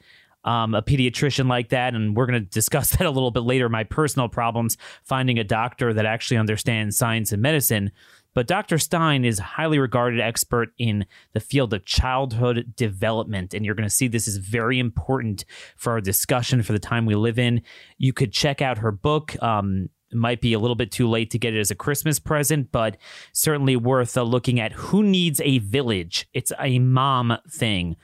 um, 0.46 0.74
a 0.74 0.80
pediatrician 0.80 1.48
like 1.48 1.70
that. 1.70 1.94
And 1.94 2.16
we're 2.16 2.26
going 2.26 2.42
to 2.42 2.48
discuss 2.48 2.90
that 2.96 3.06
a 3.06 3.10
little 3.10 3.32
bit 3.32 3.40
later. 3.40 3.68
My 3.68 3.84
personal 3.84 4.28
problems 4.28 4.78
finding 5.02 5.38
a 5.38 5.44
doctor 5.44 5.92
that 5.92 6.06
actually 6.06 6.38
understands 6.38 6.96
science 6.96 7.32
and 7.32 7.42
medicine. 7.42 7.90
But 8.36 8.46
Dr. 8.46 8.76
Stein 8.76 9.24
is 9.24 9.38
a 9.38 9.44
highly 9.44 9.78
regarded 9.78 10.20
expert 10.20 10.74
in 10.76 11.06
the 11.32 11.40
field 11.40 11.72
of 11.72 11.86
childhood 11.86 12.74
development. 12.76 13.54
And 13.54 13.64
you're 13.64 13.74
going 13.74 13.88
to 13.88 13.94
see 13.94 14.08
this 14.08 14.28
is 14.28 14.36
very 14.36 14.78
important 14.78 15.46
for 15.74 15.94
our 15.94 16.02
discussion 16.02 16.62
for 16.62 16.74
the 16.74 16.78
time 16.78 17.06
we 17.06 17.14
live 17.14 17.38
in. 17.38 17.62
You 17.96 18.12
could 18.12 18.34
check 18.34 18.60
out 18.60 18.76
her 18.76 18.92
book. 18.92 19.42
Um, 19.42 19.88
it 20.12 20.18
might 20.18 20.42
be 20.42 20.52
a 20.52 20.58
little 20.58 20.76
bit 20.76 20.92
too 20.92 21.08
late 21.08 21.30
to 21.30 21.38
get 21.38 21.54
it 21.54 21.60
as 21.60 21.70
a 21.70 21.74
Christmas 21.74 22.18
present, 22.18 22.72
but 22.72 22.98
certainly 23.32 23.74
worth 23.74 24.18
uh, 24.18 24.22
looking 24.22 24.60
at. 24.60 24.72
Who 24.72 25.02
Needs 25.02 25.40
a 25.40 25.56
Village? 25.56 26.28
It's 26.34 26.52
a 26.60 26.78
mom 26.78 27.38
thing 27.50 27.96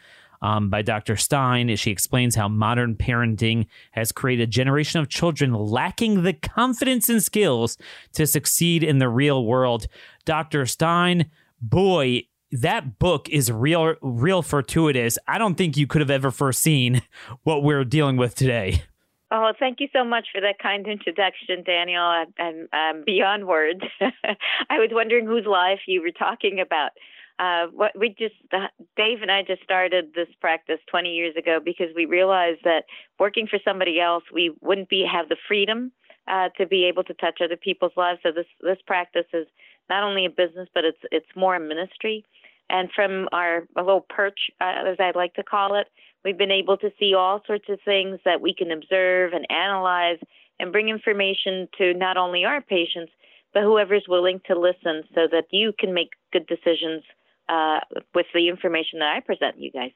um, 0.42 0.68
by 0.68 0.82
Dr. 0.82 1.16
Stein. 1.16 1.74
She 1.76 1.90
explains 1.90 2.34
how 2.34 2.48
modern 2.48 2.96
parenting 2.96 3.66
has 3.92 4.12
created 4.12 4.42
a 4.42 4.46
generation 4.46 5.00
of 5.00 5.08
children 5.08 5.54
lacking 5.54 6.22
the 6.22 6.34
confidence 6.34 7.08
and 7.08 7.22
skills 7.22 7.78
to 8.12 8.26
succeed 8.26 8.82
in 8.82 8.98
the 8.98 9.08
real 9.08 9.46
world. 9.46 9.86
Dr. 10.24 10.66
Stein, 10.66 11.30
boy, 11.60 12.24
that 12.50 12.98
book 12.98 13.28
is 13.30 13.50
real, 13.50 13.94
real 14.02 14.42
fortuitous. 14.42 15.16
I 15.26 15.38
don't 15.38 15.54
think 15.54 15.76
you 15.76 15.86
could 15.86 16.02
have 16.02 16.10
ever 16.10 16.30
foreseen 16.30 17.02
what 17.44 17.62
we're 17.62 17.84
dealing 17.84 18.16
with 18.16 18.34
today. 18.34 18.82
Oh, 19.34 19.52
thank 19.58 19.80
you 19.80 19.88
so 19.94 20.04
much 20.04 20.26
for 20.30 20.42
that 20.42 20.58
kind 20.58 20.86
introduction, 20.86 21.62
Daniel. 21.64 22.02
I'm, 22.38 22.68
I'm 22.70 23.02
beyond 23.06 23.46
words. 23.46 23.80
I 24.02 24.78
was 24.78 24.90
wondering 24.92 25.24
whose 25.24 25.46
life 25.46 25.80
you 25.86 26.02
were 26.02 26.10
talking 26.10 26.60
about 26.60 26.90
uh, 27.42 27.66
what 27.72 27.90
we 27.98 28.10
just 28.10 28.34
Dave 28.96 29.20
and 29.20 29.30
I 29.30 29.42
just 29.42 29.64
started 29.64 30.12
this 30.14 30.28
practice 30.40 30.78
20 30.88 31.10
years 31.10 31.34
ago 31.36 31.58
because 31.62 31.88
we 31.96 32.04
realized 32.04 32.60
that 32.62 32.84
working 33.18 33.48
for 33.48 33.58
somebody 33.64 34.00
else, 34.00 34.22
we 34.32 34.54
wouldn't 34.60 34.88
be 34.88 35.04
have 35.10 35.28
the 35.28 35.36
freedom 35.48 35.90
uh, 36.28 36.50
to 36.56 36.66
be 36.66 36.84
able 36.84 37.02
to 37.04 37.14
touch 37.14 37.40
other 37.42 37.56
people's 37.56 37.96
lives. 37.96 38.20
So 38.22 38.30
this 38.30 38.46
this 38.60 38.78
practice 38.86 39.26
is 39.34 39.48
not 39.90 40.04
only 40.04 40.24
a 40.24 40.30
business, 40.30 40.68
but 40.72 40.84
it's 40.84 41.02
it's 41.10 41.26
more 41.34 41.56
a 41.56 41.60
ministry. 41.60 42.24
And 42.70 42.88
from 42.94 43.28
our 43.32 43.66
little 43.74 44.06
perch, 44.08 44.38
uh, 44.60 44.86
as 44.86 44.98
I 45.00 45.10
like 45.16 45.34
to 45.34 45.42
call 45.42 45.74
it, 45.74 45.88
we've 46.24 46.38
been 46.38 46.52
able 46.52 46.76
to 46.76 46.90
see 46.98 47.12
all 47.12 47.42
sorts 47.44 47.68
of 47.68 47.80
things 47.84 48.20
that 48.24 48.40
we 48.40 48.54
can 48.54 48.70
observe 48.70 49.32
and 49.32 49.50
analyze 49.50 50.18
and 50.60 50.70
bring 50.70 50.88
information 50.88 51.68
to 51.78 51.92
not 51.92 52.16
only 52.16 52.44
our 52.44 52.60
patients, 52.60 53.10
but 53.52 53.64
whoever's 53.64 54.06
willing 54.08 54.40
to 54.46 54.58
listen 54.58 55.02
so 55.12 55.26
that 55.30 55.46
you 55.50 55.72
can 55.76 55.92
make 55.92 56.10
good 56.32 56.46
decisions 56.46 57.02
uh, 57.48 57.80
with 58.14 58.26
the 58.34 58.48
information 58.48 59.00
that 59.00 59.14
I 59.16 59.20
present 59.20 59.58
you 59.58 59.70
guys. 59.70 59.90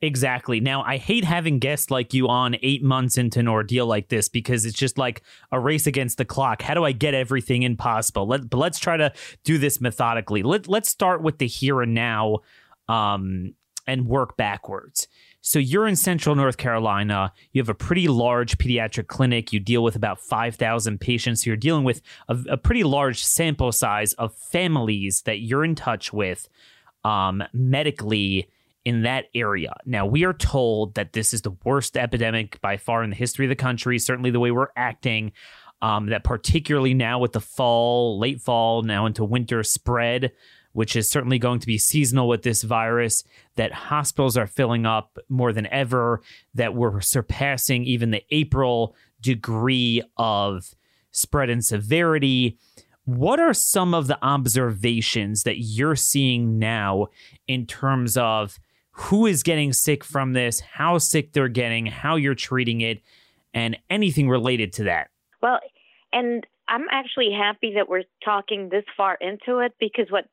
Exactly. 0.00 0.60
Now, 0.60 0.82
I 0.82 0.96
hate 0.96 1.24
having 1.24 1.58
guests 1.58 1.90
like 1.90 2.14
you 2.14 2.28
on 2.28 2.56
eight 2.62 2.82
months 2.82 3.18
into 3.18 3.40
an 3.40 3.48
ordeal 3.48 3.86
like 3.86 4.08
this 4.08 4.28
because 4.28 4.64
it's 4.64 4.76
just 4.76 4.96
like 4.96 5.22
a 5.52 5.60
race 5.60 5.86
against 5.86 6.18
the 6.18 6.24
clock. 6.24 6.62
How 6.62 6.74
do 6.74 6.84
I 6.84 6.92
get 6.92 7.14
everything 7.14 7.62
in 7.62 7.76
possible? 7.76 8.26
Let, 8.26 8.48
but 8.48 8.56
let's 8.56 8.78
try 8.78 8.96
to 8.96 9.12
do 9.44 9.58
this 9.58 9.80
methodically. 9.80 10.42
Let, 10.42 10.68
let's 10.68 10.88
start 10.88 11.22
with 11.22 11.38
the 11.38 11.46
here 11.46 11.82
and 11.82 11.92
now 11.94 12.38
um, 12.88 13.54
and 13.86 14.06
work 14.06 14.36
backwards. 14.36 15.06
So 15.42 15.58
you're 15.58 15.86
in 15.86 15.96
central 15.96 16.34
North 16.34 16.56
Carolina. 16.56 17.32
You 17.52 17.60
have 17.60 17.68
a 17.68 17.74
pretty 17.74 18.08
large 18.08 18.56
pediatric 18.56 19.08
clinic. 19.08 19.52
You 19.52 19.60
deal 19.60 19.82
with 19.82 19.94
about 19.94 20.18
5,000 20.18 20.98
patients. 20.98 21.44
So 21.44 21.50
you're 21.50 21.56
dealing 21.58 21.84
with 21.84 22.00
a, 22.28 22.38
a 22.48 22.56
pretty 22.56 22.82
large 22.82 23.22
sample 23.22 23.70
size 23.70 24.14
of 24.14 24.34
families 24.34 25.22
that 25.26 25.40
you're 25.40 25.64
in 25.64 25.74
touch 25.74 26.14
with 26.14 26.48
um, 27.04 27.42
medically 27.52 28.48
in 28.84 29.02
that 29.02 29.26
area. 29.34 29.74
Now, 29.86 30.04
we 30.06 30.24
are 30.24 30.34
told 30.34 30.94
that 30.94 31.12
this 31.12 31.32
is 31.32 31.42
the 31.42 31.56
worst 31.64 31.96
epidemic 31.96 32.60
by 32.60 32.76
far 32.76 33.02
in 33.02 33.10
the 33.10 33.16
history 33.16 33.46
of 33.46 33.50
the 33.50 33.56
country, 33.56 33.98
certainly 33.98 34.30
the 34.30 34.40
way 34.40 34.50
we're 34.50 34.68
acting. 34.76 35.32
Um, 35.82 36.06
that 36.06 36.24
particularly 36.24 36.94
now 36.94 37.18
with 37.18 37.32
the 37.32 37.42
fall, 37.42 38.18
late 38.18 38.40
fall, 38.40 38.82
now 38.82 39.04
into 39.04 39.22
winter 39.22 39.62
spread, 39.62 40.32
which 40.72 40.96
is 40.96 41.10
certainly 41.10 41.38
going 41.38 41.60
to 41.60 41.66
be 41.66 41.76
seasonal 41.76 42.26
with 42.26 42.42
this 42.42 42.62
virus, 42.62 43.22
that 43.56 43.72
hospitals 43.72 44.36
are 44.38 44.46
filling 44.46 44.86
up 44.86 45.18
more 45.28 45.52
than 45.52 45.66
ever, 45.66 46.22
that 46.54 46.74
we're 46.74 47.02
surpassing 47.02 47.84
even 47.84 48.12
the 48.12 48.24
April 48.30 48.96
degree 49.20 50.02
of 50.16 50.74
spread 51.10 51.50
and 51.50 51.64
severity. 51.64 52.58
What 53.04 53.38
are 53.38 53.52
some 53.52 53.94
of 53.94 54.06
the 54.06 54.18
observations 54.24 55.42
that 55.42 55.58
you're 55.58 55.96
seeing 55.96 56.58
now 56.58 57.08
in 57.46 57.66
terms 57.66 58.16
of 58.16 58.58
who 58.92 59.26
is 59.26 59.42
getting 59.42 59.72
sick 59.72 60.04
from 60.04 60.32
this, 60.32 60.60
how 60.60 60.98
sick 60.98 61.32
they're 61.32 61.48
getting, 61.48 61.86
how 61.86 62.16
you're 62.16 62.34
treating 62.34 62.80
it, 62.80 63.02
and 63.52 63.76
anything 63.90 64.28
related 64.28 64.72
to 64.74 64.84
that? 64.84 65.10
Well, 65.42 65.60
and 66.12 66.46
I'm 66.68 66.86
actually 66.90 67.30
happy 67.36 67.74
that 67.74 67.88
we're 67.88 68.04
talking 68.24 68.68
this 68.70 68.84
far 68.96 69.18
into 69.20 69.58
it 69.58 69.74
because 69.78 70.06
what 70.10 70.26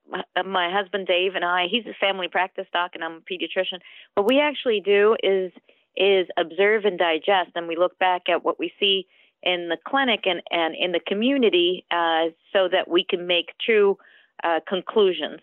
my 0.46 0.72
husband 0.72 1.08
Dave 1.08 1.36
and 1.36 1.44
I, 1.44 1.66
he's 1.70 1.86
a 1.86 1.96
family 2.00 2.28
practice 2.30 2.68
doc 2.72 2.92
and 2.94 3.04
I'm 3.04 3.18
a 3.18 3.20
pediatrician. 3.20 3.80
What 4.14 4.28
we 4.28 4.40
actually 4.40 4.82
do 4.84 5.16
is 5.22 5.52
is 5.98 6.28
observe 6.38 6.86
and 6.86 6.98
digest, 6.98 7.52
and 7.56 7.68
we 7.68 7.76
look 7.76 8.00
back 8.00 8.30
at 8.30 8.46
what 8.46 8.58
we 8.58 8.72
see 8.80 9.08
in 9.44 9.70
the 9.70 9.78
clinic 9.88 10.22
and, 10.26 10.42
and 10.52 10.76
in 10.76 10.92
the 10.92 11.00
community 11.06 11.86
uh, 11.92 12.26
so 12.54 12.68
that 12.72 12.88
we 12.88 13.06
can 13.08 13.28
make 13.28 13.52
true 13.64 13.98
uh, 14.44 14.60
conclusions. 14.68 15.40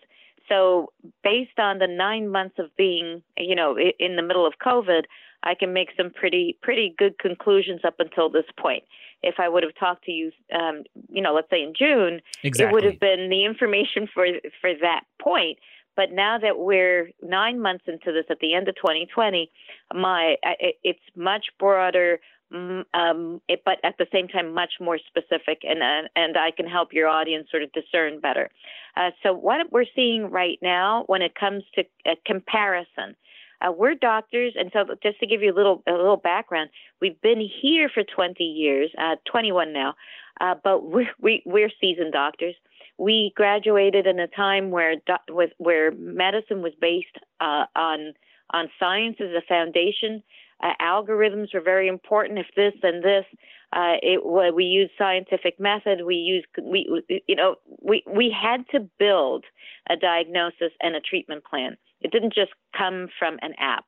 So, 0.47 0.91
based 1.23 1.59
on 1.59 1.77
the 1.77 1.87
nine 1.87 2.27
months 2.27 2.55
of 2.57 2.75
being, 2.75 3.21
you 3.37 3.55
know, 3.55 3.77
in 3.77 4.15
the 4.15 4.23
middle 4.23 4.47
of 4.47 4.53
COVID, 4.65 5.03
I 5.43 5.53
can 5.53 5.73
make 5.73 5.89
some 5.95 6.09
pretty 6.11 6.57
pretty 6.61 6.93
good 6.97 7.19
conclusions 7.19 7.81
up 7.85 7.95
until 7.99 8.29
this 8.29 8.45
point. 8.59 8.83
If 9.21 9.35
I 9.37 9.47
would 9.47 9.63
have 9.63 9.75
talked 9.79 10.05
to 10.05 10.11
you, 10.11 10.31
um, 10.53 10.83
you 11.07 11.21
know, 11.21 11.33
let's 11.33 11.49
say 11.49 11.61
in 11.61 11.73
June, 11.77 12.21
exactly. 12.43 12.69
it 12.69 12.73
would 12.73 12.83
have 12.83 12.99
been 12.99 13.29
the 13.29 13.45
information 13.45 14.07
for 14.11 14.25
for 14.59 14.71
that 14.81 15.01
point. 15.21 15.59
But 15.95 16.11
now 16.11 16.37
that 16.39 16.57
we're 16.57 17.11
nine 17.21 17.59
months 17.59 17.83
into 17.87 18.11
this, 18.11 18.25
at 18.29 18.39
the 18.39 18.53
end 18.53 18.69
of 18.69 18.75
2020, 18.75 19.51
my 19.93 20.35
it's 20.83 20.99
much 21.15 21.47
broader, 21.59 22.19
um, 22.51 23.41
it, 23.47 23.61
but 23.65 23.77
at 23.83 23.97
the 23.97 24.07
same 24.11 24.27
time 24.27 24.53
much 24.53 24.73
more 24.79 24.97
specific, 24.97 25.61
and 25.63 25.81
uh, 25.81 26.07
and 26.15 26.37
I 26.37 26.51
can 26.51 26.67
help 26.67 26.93
your 26.93 27.07
audience 27.07 27.47
sort 27.51 27.63
of 27.63 27.71
discern 27.73 28.19
better. 28.19 28.49
Uh, 28.97 29.11
so 29.23 29.33
what 29.33 29.71
we're 29.71 29.85
seeing 29.95 30.29
right 30.31 30.57
now, 30.61 31.03
when 31.07 31.21
it 31.21 31.35
comes 31.35 31.63
to 31.75 31.83
a 32.05 32.15
comparison, 32.25 33.15
uh, 33.61 33.71
we're 33.71 33.95
doctors, 33.95 34.53
and 34.57 34.71
so 34.73 34.85
just 35.03 35.19
to 35.19 35.27
give 35.27 35.41
you 35.41 35.53
a 35.53 35.55
little 35.55 35.83
a 35.87 35.91
little 35.91 36.17
background, 36.17 36.69
we've 37.01 37.21
been 37.21 37.41
here 37.61 37.89
for 37.93 38.03
20 38.03 38.43
years, 38.43 38.89
uh, 38.97 39.15
21 39.29 39.73
now, 39.73 39.93
uh, 40.41 40.55
but 40.63 40.85
we're 40.85 41.11
we, 41.21 41.43
we're 41.45 41.71
seasoned 41.79 42.13
doctors. 42.13 42.55
We 42.97 43.31
graduated 43.35 44.07
in 44.07 44.19
a 44.19 44.27
time 44.27 44.71
where 44.71 44.95
do- 44.95 45.33
with, 45.33 45.51
where 45.57 45.91
medicine 45.91 46.61
was 46.61 46.73
based 46.81 47.17
uh, 47.39 47.65
on 47.75 48.13
on 48.51 48.69
science 48.79 49.17
as 49.19 49.29
a 49.37 49.45
foundation 49.47 50.23
uh, 50.61 50.73
algorithms 50.81 51.53
were 51.53 51.61
very 51.61 51.87
important. 51.87 52.39
If 52.39 52.47
this 52.55 52.73
and 52.83 53.03
this, 53.03 53.25
uh, 53.71 53.95
it 54.01 54.53
we 54.53 54.65
use 54.65 54.89
scientific 54.97 55.59
method. 55.59 56.05
We 56.05 56.15
use 56.15 56.45
we 56.61 57.21
you 57.27 57.35
know 57.35 57.55
we 57.81 58.03
we 58.07 58.29
had 58.35 58.67
to 58.71 58.79
build 58.99 59.45
a 59.89 59.95
diagnosis 59.95 60.71
and 60.81 60.95
a 60.95 61.01
treatment 61.01 61.43
plan. 61.45 61.77
It 62.01 62.11
didn't 62.11 62.33
just 62.33 62.51
come 62.77 63.09
from 63.17 63.37
an 63.41 63.53
app. 63.59 63.85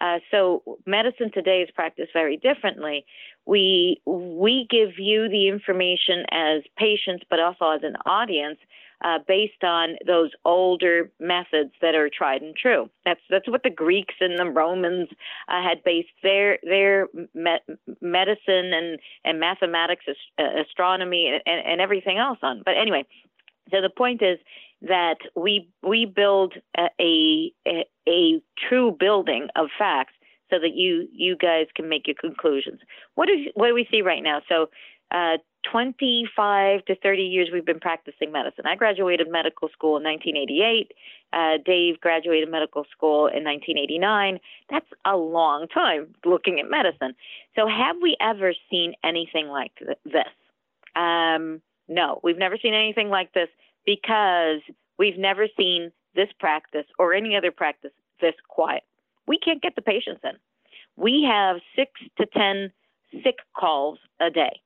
Uh, 0.00 0.18
so 0.30 0.62
medicine 0.86 1.30
today 1.32 1.60
is 1.62 1.70
practiced 1.74 2.12
very 2.12 2.36
differently. 2.36 3.04
We 3.46 4.00
we 4.06 4.66
give 4.70 4.98
you 4.98 5.28
the 5.28 5.48
information 5.48 6.24
as 6.30 6.62
patients, 6.76 7.24
but 7.28 7.40
also 7.40 7.70
as 7.70 7.82
an 7.82 7.96
audience, 8.06 8.58
uh, 9.02 9.18
based 9.26 9.64
on 9.64 9.96
those 10.06 10.30
older 10.44 11.10
methods 11.18 11.72
that 11.80 11.94
are 11.94 12.08
tried 12.08 12.42
and 12.42 12.54
true. 12.54 12.88
That's 13.04 13.20
that's 13.28 13.48
what 13.48 13.62
the 13.62 13.70
Greeks 13.70 14.14
and 14.20 14.38
the 14.38 14.46
Romans 14.46 15.08
uh, 15.48 15.62
had 15.62 15.82
based 15.84 16.08
their 16.22 16.58
their 16.62 17.08
me- 17.34 17.76
medicine 18.00 18.72
and 18.72 18.98
and 19.24 19.40
mathematics, 19.40 20.04
uh, 20.38 20.42
astronomy, 20.60 21.40
and, 21.46 21.66
and 21.66 21.80
everything 21.80 22.18
else 22.18 22.38
on. 22.42 22.62
But 22.64 22.76
anyway, 22.76 23.04
so 23.70 23.80
the 23.80 23.90
point 23.90 24.22
is 24.22 24.38
that 24.82 25.18
we 25.36 25.68
we 25.82 26.06
build 26.06 26.54
a, 26.76 27.52
a, 27.66 27.86
a 28.08 28.42
true 28.68 28.96
building 28.98 29.48
of 29.56 29.68
facts 29.78 30.14
so 30.50 30.58
that 30.58 30.74
you 30.74 31.08
you 31.12 31.36
guys 31.36 31.66
can 31.74 31.88
make 31.88 32.06
your 32.06 32.16
conclusions. 32.20 32.80
What 33.14 33.26
do 33.26 33.34
what 33.54 33.68
do 33.68 33.74
we 33.74 33.86
see 33.90 34.02
right 34.02 34.22
now? 34.22 34.40
So 34.48 34.70
uh, 35.12 35.38
25 35.70 36.84
to 36.86 36.94
30 36.94 37.22
years 37.22 37.50
we've 37.52 37.66
been 37.66 37.80
practicing 37.80 38.32
medicine. 38.32 38.64
I 38.66 38.76
graduated 38.76 39.30
medical 39.30 39.68
school 39.68 39.96
in 39.96 40.04
1988. 40.04 40.92
Uh, 41.32 41.62
Dave 41.64 42.00
graduated 42.00 42.50
medical 42.50 42.84
school 42.90 43.26
in 43.26 43.44
1989. 43.44 44.38
That's 44.70 44.86
a 45.04 45.16
long 45.16 45.68
time 45.68 46.14
looking 46.24 46.58
at 46.58 46.70
medicine. 46.70 47.14
So, 47.54 47.68
have 47.68 47.96
we 48.00 48.16
ever 48.20 48.54
seen 48.70 48.94
anything 49.04 49.48
like 49.48 49.72
th- 49.78 49.98
this? 50.04 50.32
Um, 50.96 51.60
no, 51.88 52.20
we've 52.22 52.38
never 52.38 52.56
seen 52.56 52.74
anything 52.74 53.10
like 53.10 53.32
this 53.32 53.48
because 53.84 54.60
we've 54.98 55.18
never 55.18 55.46
seen 55.56 55.92
this 56.14 56.28
practice 56.38 56.86
or 56.98 57.14
any 57.14 57.36
other 57.36 57.50
practice 57.50 57.92
this 58.20 58.34
quiet. 58.48 58.82
We 59.26 59.38
can't 59.38 59.62
get 59.62 59.74
the 59.76 59.82
patients 59.82 60.20
in. 60.24 60.32
We 60.96 61.26
have 61.28 61.56
six 61.76 61.92
to 62.18 62.26
10 62.26 62.72
sick 63.22 63.36
calls 63.56 63.98
a 64.20 64.30
day 64.30 64.60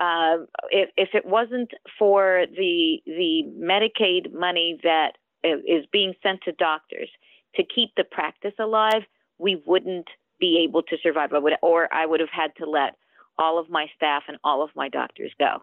uh, 0.00 0.38
if, 0.70 0.90
if 0.96 1.10
it 1.14 1.24
wasn't 1.24 1.70
for 1.98 2.46
the 2.56 2.98
the 3.06 3.44
Medicaid 3.56 4.32
money 4.32 4.78
that 4.82 5.12
is 5.44 5.86
being 5.92 6.14
sent 6.22 6.40
to 6.42 6.52
doctors 6.52 7.08
to 7.54 7.62
keep 7.62 7.90
the 7.96 8.04
practice 8.04 8.54
alive, 8.58 9.02
we 9.38 9.62
wouldn't 9.66 10.08
be 10.40 10.64
able 10.66 10.82
to 10.82 10.96
survive. 11.02 11.32
I 11.32 11.38
would, 11.38 11.52
or 11.62 11.92
I 11.92 12.06
would 12.06 12.20
have 12.20 12.30
had 12.32 12.50
to 12.56 12.68
let 12.68 12.96
all 13.38 13.58
of 13.58 13.70
my 13.70 13.86
staff 13.96 14.24
and 14.28 14.38
all 14.44 14.62
of 14.62 14.70
my 14.76 14.88
doctors 14.88 15.32
go. 15.38 15.58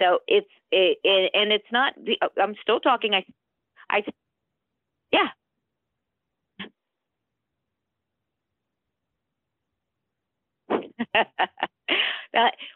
So 0.00 0.20
it's 0.26 0.48
it, 0.72 0.98
it, 1.04 1.30
and 1.34 1.52
it's 1.52 1.70
not. 1.72 1.94
I'm 2.40 2.54
still 2.62 2.80
talking. 2.80 3.14
I, 3.14 3.24
I, 3.90 4.02
yeah. 5.12 5.28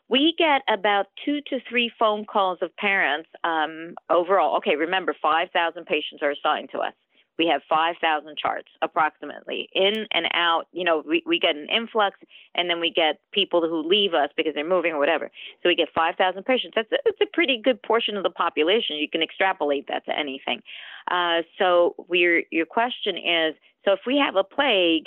We 0.09 0.35
get 0.39 0.63
about 0.73 1.07
two 1.25 1.41
to 1.49 1.61
three 1.69 1.91
phone 1.99 2.25
calls 2.25 2.59
of 2.63 2.75
parents 2.77 3.29
um, 3.45 3.95
overall. 4.11 4.57
Okay, 4.59 4.77
remember, 4.77 5.15
5,000 5.21 5.85
patients 5.87 6.23
are 6.23 6.31
assigned 6.31 6.71
to 6.73 6.79
us. 6.79 6.95
We 7.39 7.47
have 7.47 7.63
5,000 7.69 8.37
charts 8.37 8.69
approximately 8.83 9.69
in 9.73 10.07
and 10.13 10.27
out. 10.35 10.65
You 10.73 10.85
know, 10.85 11.03
we, 11.07 11.23
we 11.27 11.39
get 11.39 11.57
an 11.57 11.69
influx 11.75 12.19
and 12.55 12.69
then 12.69 12.81
we 12.81 12.91
get 12.91 13.21
people 13.33 13.61
who 13.61 13.87
leave 13.87 14.15
us 14.15 14.31
because 14.37 14.55
they're 14.55 14.69
moving 14.69 14.93
or 14.93 14.99
whatever. 14.99 15.31
So 15.63 15.69
we 15.69 15.77
get 15.77 15.89
5,000 15.95 16.43
patients. 16.45 16.73
That's 16.75 16.91
a, 16.93 16.97
that's 17.05 17.21
a 17.23 17.27
pretty 17.33 17.61
good 17.63 17.83
portion 17.83 18.17
of 18.17 18.23
the 18.23 18.31
population. 18.31 18.97
You 18.97 19.09
can 19.09 19.23
extrapolate 19.23 19.87
that 19.89 20.05
to 20.07 20.19
anything. 20.19 20.63
Uh, 21.11 21.43
so 21.59 21.95
we're, 22.09 22.43
your 22.51 22.67
question 22.67 23.17
is 23.17 23.55
so 23.85 23.93
if 23.93 24.01
we 24.07 24.19
have 24.19 24.37
a 24.37 24.45
plague, 24.45 25.05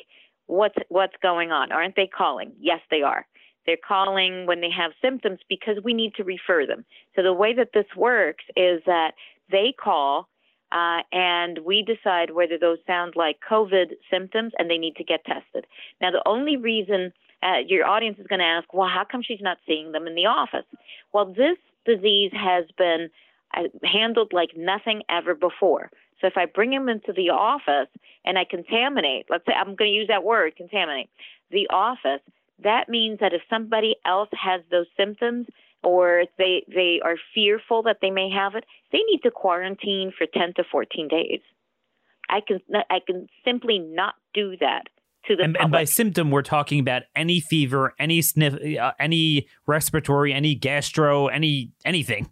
what's, 0.47 0.75
what's 0.89 1.13
going 1.21 1.51
on? 1.51 1.71
Aren't 1.71 1.95
they 1.95 2.07
calling? 2.07 2.53
Yes, 2.59 2.79
they 2.89 3.01
are. 3.01 3.27
They're 3.65 3.77
calling 3.77 4.47
when 4.47 4.61
they 4.61 4.71
have 4.75 4.91
symptoms 5.01 5.39
because 5.47 5.77
we 5.83 5.93
need 5.93 6.15
to 6.15 6.23
refer 6.23 6.65
them. 6.65 6.85
So 7.15 7.21
the 7.21 7.33
way 7.33 7.53
that 7.53 7.69
this 7.73 7.85
works 7.95 8.43
is 8.55 8.81
that 8.85 9.11
they 9.51 9.73
call 9.79 10.27
uh, 10.71 11.01
and 11.11 11.59
we 11.65 11.83
decide 11.83 12.31
whether 12.31 12.57
those 12.57 12.79
sound 12.87 13.15
like 13.15 13.39
COVID 13.49 13.93
symptoms 14.09 14.53
and 14.57 14.69
they 14.69 14.77
need 14.77 14.95
to 14.95 15.03
get 15.03 15.25
tested. 15.25 15.65
Now, 15.99 16.11
the 16.11 16.21
only 16.25 16.57
reason 16.57 17.11
uh, 17.43 17.59
your 17.65 17.85
audience 17.85 18.19
is 18.19 18.27
going 18.27 18.39
to 18.39 18.45
ask, 18.45 18.73
well, 18.73 18.87
how 18.87 19.03
come 19.09 19.21
she's 19.21 19.41
not 19.41 19.57
seeing 19.65 19.91
them 19.91 20.07
in 20.07 20.15
the 20.15 20.27
office? 20.27 20.65
Well, 21.13 21.25
this 21.25 21.57
disease 21.85 22.31
has 22.33 22.65
been 22.77 23.09
uh, 23.55 23.63
handled 23.83 24.31
like 24.33 24.51
nothing 24.55 25.03
ever 25.09 25.35
before. 25.35 25.89
So 26.21 26.27
if 26.27 26.37
I 26.37 26.45
bring 26.45 26.69
them 26.69 26.87
into 26.87 27.13
the 27.13 27.31
office 27.31 27.89
and 28.23 28.37
I 28.37 28.45
contaminate, 28.45 29.25
let's 29.29 29.45
say 29.45 29.53
I'm 29.53 29.75
going 29.75 29.91
to 29.91 29.95
use 29.95 30.07
that 30.07 30.23
word, 30.23 30.55
contaminate, 30.55 31.09
the 31.49 31.67
office, 31.69 32.21
that 32.63 32.87
means 32.87 33.19
that 33.19 33.33
if 33.33 33.41
somebody 33.49 33.95
else 34.05 34.29
has 34.31 34.61
those 34.69 34.85
symptoms 34.95 35.47
or 35.83 36.25
they 36.37 36.63
they 36.67 36.99
are 37.03 37.15
fearful 37.33 37.83
that 37.83 37.97
they 38.01 38.11
may 38.11 38.29
have 38.29 38.55
it, 38.55 38.65
they 38.91 38.99
need 39.09 39.21
to 39.23 39.31
quarantine 39.31 40.11
for 40.17 40.27
10 40.27 40.53
to 40.55 40.63
14 40.71 41.07
days. 41.07 41.41
I 42.29 42.39
can 42.47 42.59
I 42.89 42.99
can 43.05 43.27
simply 43.43 43.79
not 43.79 44.15
do 44.33 44.55
that 44.59 44.83
to 45.27 45.35
the 45.35 45.43
and, 45.43 45.53
public. 45.53 45.63
and 45.63 45.71
by 45.71 45.83
symptom 45.83 46.31
we're 46.31 46.41
talking 46.41 46.79
about 46.79 47.03
any 47.15 47.39
fever, 47.39 47.93
any 47.99 48.21
sniff, 48.21 48.55
uh, 48.79 48.93
any 48.99 49.47
respiratory, 49.67 50.33
any 50.33 50.55
gastro, 50.55 51.27
any 51.27 51.71
anything. 51.85 52.31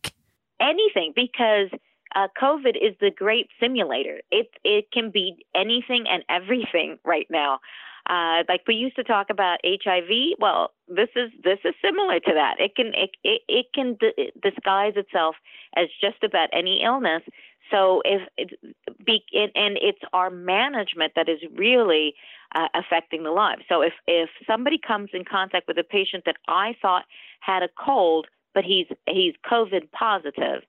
Anything 0.62 1.14
because 1.16 1.70
uh, 2.16 2.28
COVID 2.42 2.76
is 2.76 2.96
the 3.00 3.12
great 3.16 3.48
simulator. 3.60 4.22
It 4.32 4.48
it 4.64 4.92
can 4.92 5.12
be 5.12 5.46
anything 5.56 6.06
and 6.10 6.24
everything 6.30 6.98
right 7.06 7.28
now. 7.30 7.60
Uh, 8.10 8.44
like 8.50 8.62
we 8.68 8.74
used 8.74 8.96
to 8.96 9.04
talk 9.04 9.30
about 9.30 9.60
HIV. 9.64 10.10
Well, 10.40 10.72
this 10.88 11.10
is 11.16 11.30
this 11.44 11.60
is 11.64 11.76
similar 11.84 12.20
to 12.20 12.34
that. 12.34 12.56
It 12.60 12.76
can 12.76 12.88
it 12.88 13.12
it, 13.24 13.42
it 13.48 13.66
can 13.74 13.98
d- 14.00 14.32
disguise 14.42 14.94
itself 14.96 15.36
as 15.76 15.88
just 16.02 16.24
about 16.24 16.50
any 16.52 16.82
illness. 16.84 17.22
So 17.70 18.02
if 18.06 18.22
be 19.06 19.22
and 19.34 19.78
it's 19.80 20.00
our 20.12 20.32
management 20.32 21.14
that 21.16 21.30
is 21.30 21.40
really 21.56 22.16
uh, 22.56 22.68
affecting 22.74 23.24
the 23.24 23.32
lives. 23.32 23.62
So 23.70 23.82
if 23.82 23.94
if 24.08 24.30
somebody 24.48 24.80
comes 24.80 25.10
in 25.14 25.24
contact 25.24 25.68
with 25.68 25.78
a 25.78 25.84
patient 25.84 26.24
that 26.26 26.38
I 26.48 26.76
thought 26.82 27.06
had 27.42 27.62
a 27.62 27.70
cold, 27.78 28.26
but 28.56 28.64
he's 28.64 28.88
he's 29.08 29.36
COVID 29.50 29.92
positive, 29.92 30.64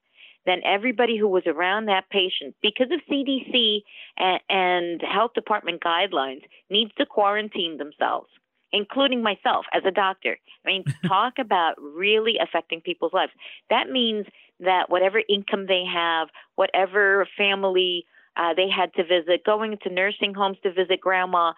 then 0.45 0.61
everybody 0.65 1.17
who 1.17 1.27
was 1.27 1.43
around 1.45 1.85
that 1.85 2.09
patient, 2.09 2.55
because 2.61 2.87
of 2.91 2.99
CDC 3.09 3.81
and, 4.17 4.39
and 4.49 5.01
health 5.01 5.33
department 5.33 5.81
guidelines, 5.81 6.41
needs 6.69 6.91
to 6.97 7.05
quarantine 7.05 7.77
themselves. 7.77 8.29
including 8.73 9.21
myself 9.21 9.65
as 9.73 9.83
a 9.85 9.91
doctor. 9.91 10.37
I 10.65 10.67
mean, 10.69 10.83
talk 11.05 11.33
about 11.39 11.73
really 11.81 12.35
affecting 12.41 12.79
people's 12.81 13.13
lives. 13.13 13.33
That 13.69 13.89
means 13.89 14.25
that 14.61 14.89
whatever 14.89 15.21
income 15.27 15.65
they 15.67 15.83
have, 15.91 16.29
whatever 16.55 17.27
family 17.37 18.05
uh, 18.37 18.53
they 18.55 18.69
had 18.69 18.93
to 18.93 19.03
visit, 19.03 19.43
going 19.45 19.77
to 19.83 19.89
nursing 19.89 20.33
homes 20.33 20.57
to 20.63 20.71
visit 20.71 21.01
grandma, 21.01 21.53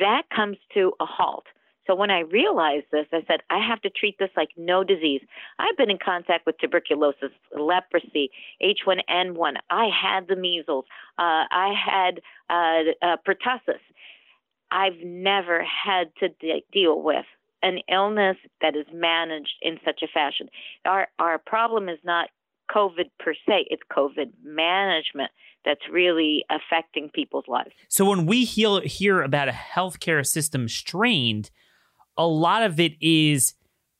that 0.00 0.22
comes 0.34 0.56
to 0.74 0.92
a 1.00 1.04
halt. 1.04 1.44
So 1.86 1.94
when 1.94 2.10
I 2.10 2.20
realized 2.20 2.86
this, 2.90 3.06
I 3.12 3.22
said, 3.26 3.40
I 3.50 3.64
have 3.66 3.80
to 3.82 3.90
treat 3.90 4.18
this 4.18 4.30
like 4.36 4.50
no 4.56 4.82
disease. 4.82 5.20
I've 5.58 5.76
been 5.76 5.90
in 5.90 5.98
contact 6.04 6.46
with 6.46 6.58
tuberculosis, 6.58 7.30
leprosy, 7.56 8.30
H1N1. 8.62 9.54
I 9.70 9.88
had 9.88 10.28
the 10.28 10.36
measles. 10.36 10.84
Uh, 11.18 11.46
I 11.50 11.72
had 11.74 12.20
uh, 12.50 13.06
uh, 13.06 13.16
pertussis. 13.26 13.80
I've 14.70 14.98
never 15.04 15.64
had 15.64 16.10
to 16.18 16.28
de- 16.28 16.64
deal 16.72 17.00
with 17.00 17.24
an 17.62 17.78
illness 17.90 18.36
that 18.60 18.76
is 18.76 18.86
managed 18.92 19.54
in 19.62 19.78
such 19.84 20.02
a 20.02 20.08
fashion. 20.08 20.48
Our 20.84 21.08
our 21.18 21.38
problem 21.38 21.88
is 21.88 21.98
not 22.04 22.28
COVID 22.70 23.10
per 23.18 23.34
se; 23.34 23.66
it's 23.70 23.82
COVID 23.90 24.32
management 24.44 25.30
that's 25.64 25.80
really 25.90 26.44
affecting 26.50 27.10
people's 27.10 27.46
lives. 27.48 27.70
So 27.88 28.04
when 28.04 28.26
we 28.26 28.44
hear 28.44 28.80
hear 28.82 29.22
about 29.22 29.48
a 29.48 29.52
healthcare 29.52 30.26
system 30.26 30.68
strained, 30.68 31.50
a 32.16 32.26
lot 32.26 32.62
of 32.62 32.80
it 32.80 32.94
is 33.00 33.54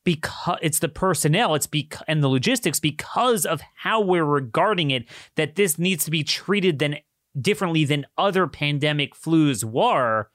because 0.04 0.58
it's 0.62 0.78
the 0.78 0.88
personnel, 0.88 1.54
it's 1.54 1.68
and 2.06 2.22
the 2.22 2.28
logistics 2.28 2.78
because 2.78 3.44
of 3.44 3.60
how 3.74 4.00
we're 4.00 4.24
regarding 4.24 4.90
it 4.90 5.06
that 5.34 5.56
this 5.56 5.78
needs 5.78 6.04
to 6.04 6.10
be 6.10 6.22
treated 6.22 6.78
than 6.78 6.98
differently 7.38 7.84
than 7.84 8.06
other 8.16 8.46
pandemic 8.46 9.14
flus 9.14 9.62
were 9.64 10.30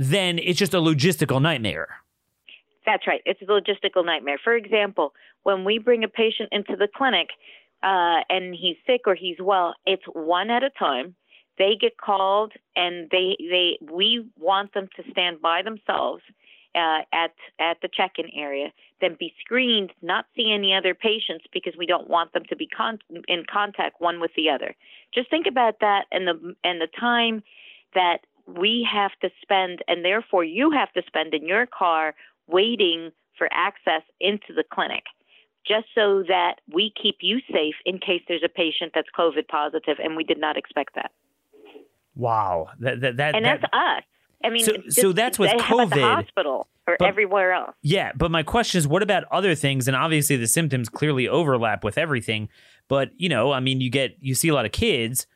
then 0.00 0.38
it's 0.38 0.58
just 0.58 0.72
a 0.72 0.78
logistical 0.78 1.42
nightmare. 1.42 1.88
That's 2.86 3.06
right. 3.06 3.20
It's 3.26 3.42
a 3.42 3.44
logistical 3.44 4.04
nightmare. 4.04 4.38
For 4.42 4.56
example, 4.56 5.12
when 5.42 5.64
we 5.66 5.78
bring 5.78 6.04
a 6.04 6.08
patient 6.08 6.48
into 6.52 6.74
the 6.74 6.88
clinic 6.88 7.28
uh, 7.82 8.24
and 8.30 8.54
he's 8.54 8.76
sick 8.86 9.02
or 9.06 9.14
he's 9.14 9.36
well, 9.38 9.74
it's 9.84 10.02
one 10.10 10.48
at 10.50 10.62
a 10.62 10.70
time. 10.70 11.14
They 11.58 11.76
get 11.78 11.98
called, 11.98 12.54
and 12.74 13.10
they 13.10 13.36
they 13.38 13.78
we 13.92 14.26
want 14.38 14.72
them 14.72 14.88
to 14.96 15.02
stand 15.10 15.42
by 15.42 15.60
themselves 15.60 16.22
uh, 16.74 17.02
at 17.12 17.34
at 17.58 17.78
the 17.82 17.88
check-in 17.92 18.30
area, 18.34 18.72
then 19.00 19.16
be 19.18 19.32
screened, 19.40 19.92
not 20.02 20.26
see 20.36 20.52
any 20.52 20.74
other 20.74 20.94
patients 20.94 21.44
because 21.52 21.74
we 21.76 21.86
don't 21.86 22.08
want 22.08 22.32
them 22.32 22.44
to 22.48 22.56
be 22.56 22.66
con- 22.66 22.98
in 23.28 23.44
contact 23.50 24.00
one 24.00 24.20
with 24.20 24.30
the 24.36 24.50
other. 24.50 24.74
Just 25.12 25.30
think 25.30 25.46
about 25.46 25.80
that 25.80 26.06
and 26.12 26.26
the 26.26 26.54
and 26.62 26.80
the 26.80 26.88
time 26.98 27.42
that 27.94 28.18
we 28.46 28.86
have 28.90 29.12
to 29.22 29.30
spend, 29.42 29.82
and 29.88 30.04
therefore 30.04 30.44
you 30.44 30.70
have 30.70 30.92
to 30.92 31.02
spend 31.06 31.34
in 31.34 31.46
your 31.46 31.66
car 31.66 32.14
waiting 32.46 33.10
for 33.36 33.48
access 33.52 34.02
into 34.20 34.52
the 34.54 34.64
clinic, 34.72 35.04
just 35.66 35.86
so 35.94 36.22
that 36.28 36.56
we 36.72 36.92
keep 37.00 37.16
you 37.20 37.38
safe 37.52 37.74
in 37.84 37.98
case 37.98 38.22
there's 38.28 38.42
a 38.44 38.48
patient 38.48 38.92
that's 38.94 39.08
COVID 39.18 39.48
positive, 39.48 39.96
and 40.02 40.16
we 40.16 40.24
did 40.24 40.38
not 40.38 40.56
expect 40.56 40.94
that. 40.94 41.10
Wow, 42.14 42.68
that 42.80 43.00
that, 43.00 43.16
that 43.16 43.34
and 43.34 43.44
that's 43.44 43.62
that, 43.62 43.74
us. 43.74 44.02
I 44.42 44.50
mean, 44.50 44.64
so, 44.64 44.72
just, 44.72 45.00
so 45.00 45.12
that's 45.12 45.38
with 45.38 45.50
COVID. 45.50 45.94
the 45.94 46.00
hospital 46.00 46.68
or 46.86 46.96
but, 46.98 47.08
everywhere 47.08 47.52
else. 47.52 47.74
Yeah, 47.82 48.12
but 48.16 48.30
my 48.30 48.42
question 48.42 48.78
is, 48.78 48.88
what 48.88 49.02
about 49.02 49.24
other 49.30 49.54
things? 49.54 49.86
And 49.86 49.96
obviously, 49.96 50.36
the 50.36 50.46
symptoms 50.46 50.88
clearly 50.88 51.28
overlap 51.28 51.84
with 51.84 51.98
everything. 51.98 52.48
But 52.88 53.10
you 53.16 53.28
know, 53.28 53.52
I 53.52 53.60
mean, 53.60 53.80
you 53.80 53.90
get 53.90 54.16
you 54.20 54.34
see 54.34 54.48
a 54.48 54.54
lot 54.54 54.64
of 54.64 54.72
kids 54.72 55.26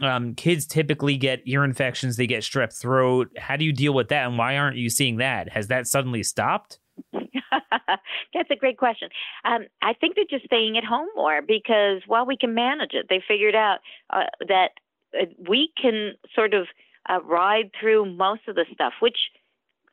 um, 0.00 0.34
kids 0.34 0.66
typically 0.66 1.16
get 1.16 1.42
ear 1.44 1.64
infections, 1.64 2.16
they 2.16 2.26
get 2.26 2.42
strep 2.42 2.72
throat. 2.72 3.30
How 3.36 3.56
do 3.56 3.64
you 3.64 3.72
deal 3.72 3.92
with 3.92 4.08
that? 4.08 4.26
And 4.26 4.38
why 4.38 4.56
aren't 4.56 4.76
you 4.76 4.90
seeing 4.90 5.16
that? 5.16 5.50
Has 5.50 5.68
that 5.68 5.86
suddenly 5.86 6.22
stopped? 6.22 6.78
That's 7.12 8.50
a 8.50 8.56
great 8.56 8.78
question. 8.78 9.08
Um, 9.44 9.66
I 9.82 9.94
think 9.94 10.14
they're 10.14 10.24
just 10.28 10.44
staying 10.44 10.76
at 10.76 10.84
home 10.84 11.08
more 11.16 11.42
because 11.42 12.02
while 12.06 12.26
we 12.26 12.36
can 12.36 12.54
manage 12.54 12.92
it, 12.92 13.06
they 13.08 13.22
figured 13.26 13.54
out 13.54 13.78
uh, 14.10 14.24
that 14.46 14.70
uh, 15.18 15.26
we 15.48 15.72
can 15.80 16.12
sort 16.34 16.54
of 16.54 16.66
uh, 17.08 17.20
ride 17.22 17.70
through 17.80 18.04
most 18.14 18.42
of 18.48 18.54
the 18.54 18.66
stuff, 18.72 18.92
which 19.00 19.18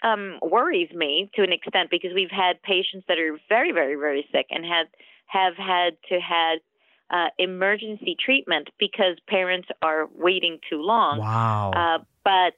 um, 0.04 0.40
worries 0.42 0.92
me 0.94 1.30
to 1.36 1.44
an 1.44 1.52
extent 1.52 1.90
because 1.90 2.12
we've 2.14 2.32
had 2.32 2.62
patients 2.62 3.06
that 3.08 3.18
are 3.18 3.38
very, 3.50 3.72
very, 3.72 3.96
very 3.96 4.28
sick 4.32 4.48
and 4.50 4.66
had 4.66 4.88
have 5.28 5.56
had 5.56 5.98
to 6.10 6.20
had 6.20 6.60
uh, 7.10 7.28
emergency 7.40 8.16
treatment 8.24 8.70
because 8.80 9.18
parents 9.28 9.68
are 9.82 10.08
waiting 10.16 10.60
too 10.70 10.82
long. 10.82 11.20
Wow. 11.20 11.72
Uh, 11.76 12.04
but 12.24 12.56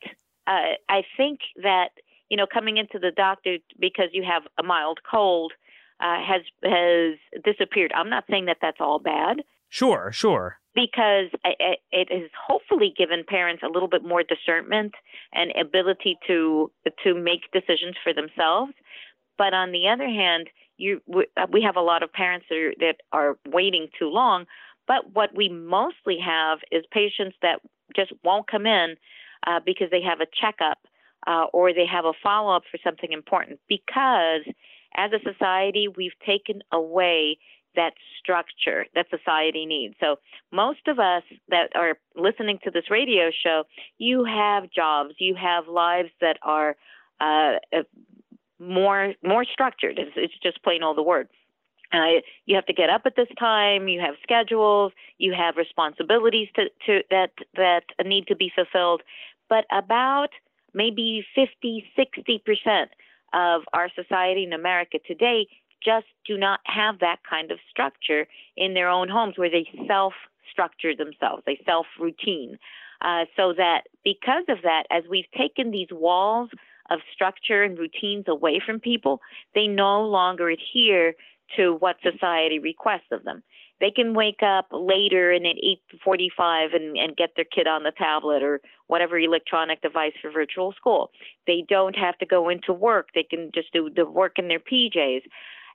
uh, 0.48 0.76
I 0.89 1.04
think 1.15 1.39
that 1.62 1.89
you 2.30 2.38
know 2.38 2.48
coming 2.52 2.78
into 2.78 3.00
the 3.00 3.12
doctor 3.12 3.58
because 3.80 4.10
you 4.12 4.24
have 4.24 4.43
a 4.60 4.63
mild 4.63 5.00
cold 5.10 5.54
uh, 6.00 6.17
has 6.22 6.41
has 6.63 7.43
disappeared. 7.43 7.91
I'm 7.96 8.10
not 8.10 8.26
saying 8.30 8.46
that 8.46 8.58
that's 8.62 8.78
all 8.80 9.00
bad. 9.00 9.43
Sure, 9.69 10.12
sure. 10.12 10.60
Because 10.73 11.30
it, 11.43 12.08
has 12.12 12.30
hopefully 12.47 12.93
given 12.95 13.23
parents 13.27 13.63
a 13.63 13.69
little 13.69 13.89
bit 13.89 14.03
more 14.03 14.23
discernment 14.23 14.93
and 15.34 15.51
ability 15.60 16.17
to 16.27 16.71
to 17.03 17.15
make 17.15 17.51
decisions 17.51 17.95
for 18.03 18.13
themselves. 18.13 18.73
But 19.38 19.53
on 19.53 19.71
the 19.71 19.88
other 19.88 20.06
hand, 20.06 20.49
you 20.77 21.01
we 21.08 21.62
have 21.63 21.75
a 21.75 21.82
lot 21.82 22.03
of 22.03 22.13
parents 22.13 22.45
that 22.49 22.56
are, 22.56 22.73
that 22.80 22.95
are 23.12 23.38
waiting 23.47 23.88
too 23.97 24.10
long. 24.10 24.45
But 24.88 25.13
what 25.13 25.36
we 25.36 25.49
mostly 25.49 26.17
have 26.23 26.60
is 26.71 26.86
patients 26.91 27.36
that 27.41 27.60
just 27.95 28.13
won't 28.23 28.49
come 28.49 28.65
in 28.65 28.95
uh, 29.45 29.60
because 29.65 29.89
they 29.91 30.01
have 30.01 30.21
a 30.21 30.27
checkup 30.39 30.77
uh, 31.25 31.45
or 31.53 31.73
they 31.73 31.86
have 31.86 32.06
a 32.06 32.13
follow 32.23 32.56
up 32.56 32.63
for 32.69 32.80
something 32.84 33.12
important. 33.12 33.60
Because 33.67 34.43
as 34.95 35.12
a 35.12 35.19
society, 35.19 35.88
we've 35.88 36.17
taken 36.25 36.62
away 36.71 37.38
that 37.78 37.94
structure 38.20 38.86
that 38.96 39.06
society 39.10 39.66
needs. 39.66 39.96
So 40.02 40.18
most 40.52 40.88
of 40.88 41.00
us 41.00 41.24
that 41.48 41.70
are 41.76 41.98
listening 42.16 42.60
to 42.66 42.72
this 42.72 42.92
radio 42.92 43.32
show, 43.32 43.63
you 43.98 44.26
have 44.26 44.70
jobs, 44.70 45.13
you 45.20 45.36
have 45.36 45.68
lives 45.70 46.10
that 46.20 46.38
are 46.42 46.76
uh, 47.22 47.54
more 48.60 49.13
more 49.24 49.46
structured. 49.46 49.98
It's, 49.98 50.12
it's 50.16 50.34
just 50.44 50.62
plain 50.63 50.84
old 50.84 50.98
the 50.98 51.04
word. 51.04 51.30
Uh, 51.94 52.20
you 52.46 52.56
have 52.56 52.66
to 52.66 52.74
get 52.74 52.90
up 52.90 53.04
at 53.06 53.16
this 53.16 53.30
time. 53.40 53.88
You 53.88 54.02
have 54.02 54.16
schedules. 54.22 54.92
You 55.20 55.34
have 55.34 55.56
responsibilities 55.56 56.50
to, 56.56 56.66
to 56.88 57.04
that 57.10 57.32
that 57.56 57.84
need 58.04 58.28
to 58.28 58.36
be 58.36 58.52
fulfilled. 58.54 59.04
But 59.48 59.66
about 59.72 60.30
maybe 60.74 61.26
50, 61.34 61.86
60 61.96 62.44
percent 62.46 62.90
of 63.34 63.62
our 63.74 63.90
society 63.96 64.44
in 64.44 64.54
America 64.54 64.98
today 65.06 65.48
just 65.88 66.08
do 66.26 66.38
not 66.38 66.60
have 66.65 67.00
that 67.00 67.19
kind 67.28 67.50
of 67.52 67.60
structure 67.69 68.28
in 68.58 68.73
their 68.73 68.89
own 68.89 69.08
homes 69.08 69.38
where 69.38 69.50
they 69.50 69.65
self 69.88 70.13
structure 70.52 70.93
themselves. 70.95 71.43
They 71.45 71.60
self 71.65 71.86
routine. 72.00 72.58
Uh, 73.02 73.26
so 73.36 73.54
that 73.56 73.84
because 74.04 74.43
of 74.50 74.58
that, 74.63 74.84
as 74.91 75.04
we've 75.10 75.32
taken 75.38 75.71
these 75.71 75.88
walls 75.91 76.50
of 76.89 77.00
structure 77.13 77.63
and 77.63 77.78
routines 77.78 78.26
away 78.28 78.62
from 78.65 78.80
people, 78.80 79.21
they 79.56 79.67
no 79.67 80.02
longer 80.02 80.50
adhere 80.50 81.13
to 81.56 81.76
what 81.76 81.95
society 82.04 82.60
requests 82.60 83.12
of 83.12 83.23
them. 83.23 83.43
They 83.80 83.91
can 83.91 84.15
wake 84.15 84.41
up 84.41 84.67
later 84.71 85.32
and 85.32 85.45
at 85.45 85.56
8:45 86.04 86.76
and, 86.76 86.97
and 86.97 87.15
get 87.15 87.36
their 87.36 87.45
kid 87.45 87.67
on 87.67 87.84
the 87.84 87.91
tablet 87.91 88.41
or 88.41 88.60
whatever 88.88 89.19
electronic 89.19 89.82
device 89.82 90.13
for 90.21 90.32
virtual 90.32 90.73
school. 90.73 91.12
They 91.45 91.63
don't 91.67 91.95
have 91.95 92.17
to 92.17 92.26
go 92.26 92.50
into 92.50 92.73
work. 92.73 93.10
They 93.13 93.23
can 93.23 93.52
just 93.54 93.71
do 93.71 93.89
the 93.89 94.06
work 94.06 94.39
in 94.39 94.47
their 94.47 94.60
PJs. 94.60 95.21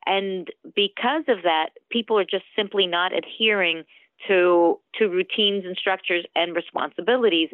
And 0.07 0.49
because 0.75 1.25
of 1.29 1.43
that, 1.45 1.71
people 1.91 2.19
are 2.19 2.25
just 2.25 2.45
simply 2.57 2.87
not 2.87 3.12
adhering 3.12 3.85
to 4.29 4.79
to 4.99 5.09
routines 5.09 5.65
and 5.65 5.77
structures 5.77 6.25
and 6.35 6.55
responsibilities. 6.55 7.49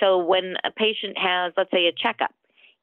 So 0.00 0.18
when 0.18 0.56
a 0.64 0.70
patient 0.70 1.18
has, 1.18 1.52
let's 1.56 1.70
say, 1.70 1.86
a 1.86 1.92
checkup, 1.92 2.32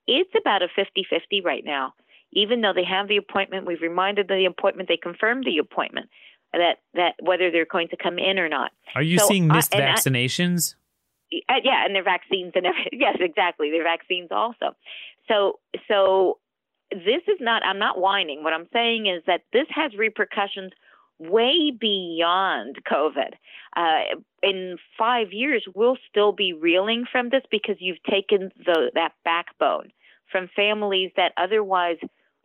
it's 0.08 0.32
about 0.40 0.62
a 0.62 0.68
50 0.76 1.06
50 1.10 1.42
right 1.42 1.64
now. 1.66 1.94
Even 2.34 2.62
though 2.62 2.74
they 2.74 2.86
have 2.86 3.08
the 3.08 3.18
appointment, 3.18 3.66
we've 3.66 3.82
reminded 3.82 4.28
them 4.28 4.38
the 4.38 4.46
appointment, 4.46 4.88
they 4.88 4.98
confirmed 4.98 5.44
the 5.46 5.58
appointment 5.58 6.10
that 6.54 6.80
that 6.94 7.16
whether 7.22 7.52
they're 7.52 7.66
going 7.66 7.88
to 7.90 7.98
come 7.98 8.20
in 8.20 8.40
or 8.40 8.50
not. 8.50 8.72
Are 8.96 9.02
you 9.02 9.20
so, 9.20 9.28
seeing 9.28 9.48
missed 9.48 9.74
uh, 9.74 9.80
vaccinations? 9.80 10.76
I, 11.50 11.54
uh, 11.54 11.60
yeah, 11.64 11.86
and 11.86 11.96
their 11.96 12.04
vaccines 12.04 12.54
and 12.56 12.66
everything. 12.66 12.92
Yes, 13.00 13.18
exactly. 13.20 13.72
Their 13.72 13.84
vaccines 13.84 14.30
also. 14.32 14.76
So 15.28 15.60
so 15.88 16.40
this 16.92 17.24
is 17.28 17.38
not. 17.40 17.64
I'm 17.66 17.80
not 17.80 18.00
whining. 18.00 18.44
What 18.44 18.54
I'm 18.54 18.68
saying 18.74 19.08
is 19.08 19.24
that 19.28 19.42
this 19.54 19.68
has 19.74 19.94
repercussions 19.98 20.72
way 21.20 21.72
beyond 21.72 22.78
COVID. 22.92 23.34
Uh, 23.76 24.20
in 24.44 24.78
five 24.98 25.32
years, 25.32 25.66
we'll 25.76 25.98
still 26.10 26.32
be 26.32 26.54
reeling 26.54 27.06
from 27.10 27.30
this 27.30 27.44
because 27.50 27.76
you've 27.80 28.02
taken 28.04 28.52
the 28.66 28.92
that 28.96 29.14
backbone 29.24 29.92
from 30.32 30.50
families 30.56 31.12
that 31.18 31.34
otherwise, 31.38 31.98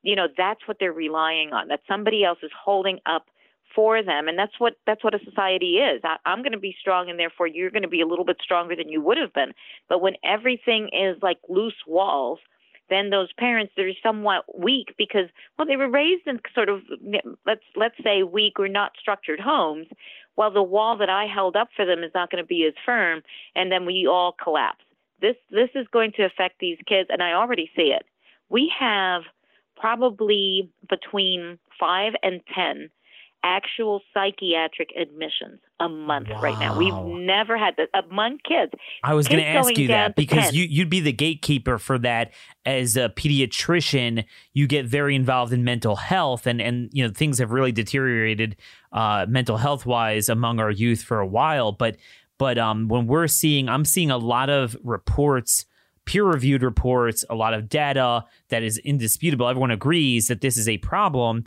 you 0.03 0.15
know, 0.17 0.27
that's 0.37 0.61
what 0.67 0.77
they're 0.79 0.93
relying 0.93 1.53
on. 1.53 1.69
That 1.69 1.81
somebody 1.89 2.25
else 2.25 2.39
is 2.43 2.51
holding 2.65 3.01
up 3.07 3.27
for 3.75 4.03
them, 4.03 4.29
and 4.29 4.39
that's 4.39 4.59
what 4.59 4.75
that's 4.87 5.03
what 5.03 5.15
a 5.15 5.25
society 5.25 5.77
is. 5.79 6.01
I, 6.05 6.17
I'm 6.25 6.43
going 6.43 6.53
to 6.53 6.59
be 6.59 6.77
strong, 6.81 7.11
and 7.11 7.19
therefore 7.19 7.47
you're 7.47 7.71
going 7.71 7.83
to 7.83 7.89
be 7.89 8.01
a 8.01 8.07
little 8.07 8.25
bit 8.25 8.39
stronger 8.43 8.77
than 8.77 8.89
you 8.89 9.01
would 9.01 9.19
have 9.19 9.33
been. 9.33 9.53
But 9.89 10.01
when 10.01 10.15
everything 10.25 10.91
is 10.93 11.17
like 11.23 11.39
loose 11.49 11.83
walls, 11.87 12.39
then 12.89 13.11
those 13.11 13.33
parents 13.39 13.73
they're 13.77 13.91
somewhat 14.03 14.45
weak 14.59 14.95
because 14.99 15.29
well 15.59 15.67
they 15.67 15.77
were 15.77 15.91
raised 15.91 16.27
in 16.27 16.41
sort 16.55 16.69
of 16.69 16.81
let's 17.47 17.65
let's 17.75 17.97
say 18.03 18.23
weak 18.23 18.59
or 18.59 18.69
not 18.69 18.93
structured 19.01 19.41
homes. 19.41 19.87
Well 20.37 20.51
the 20.51 20.63
wall 20.63 20.97
that 20.99 21.11
i 21.11 21.27
held 21.27 21.57
up 21.57 21.69
for 21.77 21.85
them 21.85 22.03
is 22.03 22.13
not 22.15 22.31
going 22.31 22.43
to 22.43 22.47
be 22.47 22.65
as 22.67 22.75
firm 22.85 23.23
and 23.55 23.71
then 23.71 23.87
we 23.87 24.07
all 24.07 24.33
collapse. 24.33 24.85
This 25.21 25.37
this 25.51 25.71
is 25.75 25.87
going 25.93 26.13
to 26.17 26.25
affect 26.25 26.59
these 26.61 26.79
kids 26.87 27.09
and 27.11 27.23
i 27.23 27.33
already 27.33 27.71
see 27.77 27.95
it. 27.95 28.05
We 28.49 28.73
have 28.79 29.23
probably 29.77 30.71
between 30.89 31.59
5 31.79 32.15
and 32.23 32.41
10 32.55 32.91
actual 33.45 34.01
psychiatric 34.13 34.91
admissions 35.01 35.61
a 35.79 35.89
month 35.89 36.29
wow. 36.29 36.41
right 36.41 36.59
now. 36.59 36.77
We've 36.77 37.23
never 37.25 37.57
had 37.57 37.75
that 37.77 37.89
among 37.95 38.39
kids. 38.47 38.73
I 39.05 39.15
was 39.15 39.29
going 39.29 39.41
to 39.41 39.47
ask 39.49 39.77
you 39.77 39.89
that 39.89 40.17
because 40.17 40.53
you, 40.53 40.65
you'd 40.65 40.91
be 40.91 41.01
the 41.01 41.13
gatekeeper 41.13 41.79
for 41.79 41.99
that 42.01 42.33
as 42.65 42.97
a 42.97 43.09
pediatrician. 43.09 44.25
You 44.53 44.67
get 44.67 44.87
very 44.87 45.15
involved 45.15 45.53
in 45.53 45.65
mental 45.65 45.97
health, 45.97 46.47
and 46.47 46.61
and 46.61 46.91
you 46.93 47.07
know 47.07 47.13
things 47.13 47.39
have 47.39 47.53
really 47.53 47.73
deteriorated 47.73 48.57
uh, 48.93 49.27
mental 49.29 49.57
health 49.57 49.87
wise 49.87 50.29
among 50.29 50.59
our 50.59 50.71
youth 50.71 51.03
for 51.03 51.21
a 51.21 51.27
while. 51.27 51.73
But 51.73 51.97
but 52.39 52.59
um, 52.59 52.89
when 52.89 53.07
we're 53.07 53.29
seeing, 53.29 53.69
I'm 53.69 53.85
seeing 53.85 54.11
a 54.11 54.19
lot 54.19 54.51
of 54.51 54.77
reports 54.83 55.67
peer 56.07 56.25
reviewed 56.25 56.63
reports, 56.63 57.25
a 57.29 57.35
lot 57.35 57.53
of 57.53 57.69
data 57.69 58.25
that 58.49 58.63
is 58.63 58.79
indisputable. 58.79 59.49
Everyone 59.49 59.73
agrees 59.73 60.29
that 60.29 60.41
this 60.41 60.57
is 60.57 60.69
a 60.69 60.79
problem 60.79 61.45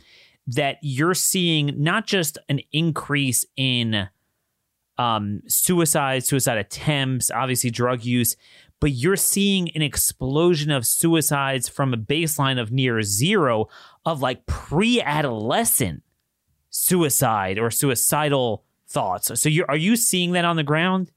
that 0.55 0.77
you're 0.81 1.13
seeing 1.13 1.73
not 1.77 2.07
just 2.07 2.37
an 2.47 2.59
increase 2.71 3.45
in 3.55 4.09
um, 4.97 5.41
suicide, 5.47 6.25
suicide 6.25 6.57
attempts, 6.57 7.31
obviously 7.31 7.69
drug 7.69 8.03
use, 8.03 8.35
but 8.79 8.91
you're 8.91 9.15
seeing 9.15 9.69
an 9.75 9.81
explosion 9.81 10.71
of 10.71 10.85
suicides 10.85 11.69
from 11.69 11.93
a 11.93 11.97
baseline 11.97 12.59
of 12.59 12.71
near 12.71 13.01
zero 13.01 13.67
of 14.05 14.21
like 14.21 14.45
pre 14.45 15.01
adolescent 15.01 16.03
suicide 16.69 17.59
or 17.59 17.69
suicidal 17.69 18.63
thoughts. 18.87 19.39
So 19.39 19.49
you 19.49 19.65
are 19.67 19.77
you 19.77 19.95
seeing 19.95 20.31
that 20.33 20.45
on 20.45 20.55
the 20.55 20.63
ground? 20.63 21.11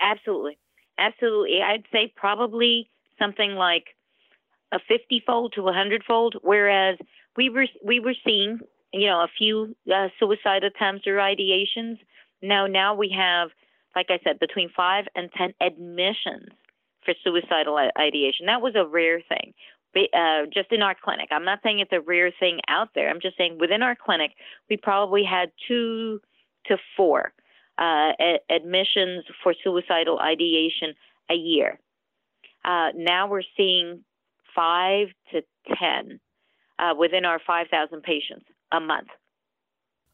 Absolutely. 0.00 0.58
Absolutely. 0.98 1.60
I'd 1.62 1.84
say 1.92 2.12
probably 2.14 2.90
something 3.18 3.52
like 3.52 3.84
a 4.72 4.78
50 4.88 5.22
fold 5.26 5.52
to 5.54 5.60
a 5.60 5.64
100 5.64 6.02
fold, 6.06 6.36
whereas 6.42 6.98
we 7.36 7.48
were 7.48 7.66
we 7.84 8.00
were 8.00 8.14
seeing 8.24 8.60
you 8.92 9.06
know 9.06 9.20
a 9.20 9.28
few 9.38 9.74
uh, 9.92 10.08
suicide 10.18 10.64
attempts 10.64 11.06
or 11.06 11.16
ideations. 11.16 11.98
Now 12.42 12.66
now 12.66 12.94
we 12.94 13.14
have, 13.16 13.50
like 13.96 14.06
I 14.10 14.18
said, 14.24 14.38
between 14.38 14.70
five 14.76 15.06
and 15.14 15.30
ten 15.36 15.54
admissions 15.60 16.48
for 17.04 17.14
suicidal 17.22 17.78
ideation. 17.98 18.46
That 18.46 18.62
was 18.62 18.74
a 18.76 18.86
rare 18.86 19.20
thing. 19.28 19.54
Uh, 19.96 20.46
just 20.52 20.72
in 20.72 20.82
our 20.82 20.96
clinic. 21.00 21.28
I'm 21.30 21.44
not 21.44 21.60
saying 21.62 21.78
it's 21.78 21.92
a 21.92 22.00
rare 22.00 22.32
thing 22.40 22.58
out 22.66 22.88
there. 22.96 23.08
I'm 23.08 23.20
just 23.20 23.36
saying 23.36 23.58
within 23.60 23.80
our 23.80 23.94
clinic, 23.94 24.32
we 24.68 24.76
probably 24.76 25.22
had 25.22 25.52
two 25.68 26.20
to 26.66 26.76
four 26.96 27.32
uh, 27.78 28.10
a- 28.20 28.40
admissions 28.50 29.24
for 29.40 29.54
suicidal 29.62 30.18
ideation 30.18 30.94
a 31.30 31.34
year. 31.34 31.78
Uh, 32.64 32.88
now 32.96 33.28
we're 33.28 33.42
seeing 33.56 34.02
five 34.54 35.08
to 35.32 35.42
10 35.78 36.18
uh, 36.78 36.94
within 36.98 37.24
our 37.24 37.40
5,000 37.46 38.02
patients 38.02 38.46
a 38.72 38.80
month. 38.80 39.08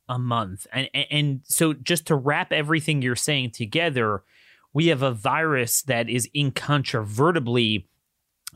A 0.09 0.19
month. 0.19 0.67
And, 0.73 0.89
and 1.11 1.41
so, 1.45 1.73
just 1.73 2.07
to 2.09 2.17
wrap 2.17 2.53
everything 2.53 3.01
you're 3.01 3.15
saying 3.15 3.53
together, 3.53 4.25
we 4.73 4.89
have 4.89 5.03
a 5.03 5.13
virus 5.13 5.83
that 5.83 6.09
is 6.09 6.29
incontrovertibly 6.35 7.89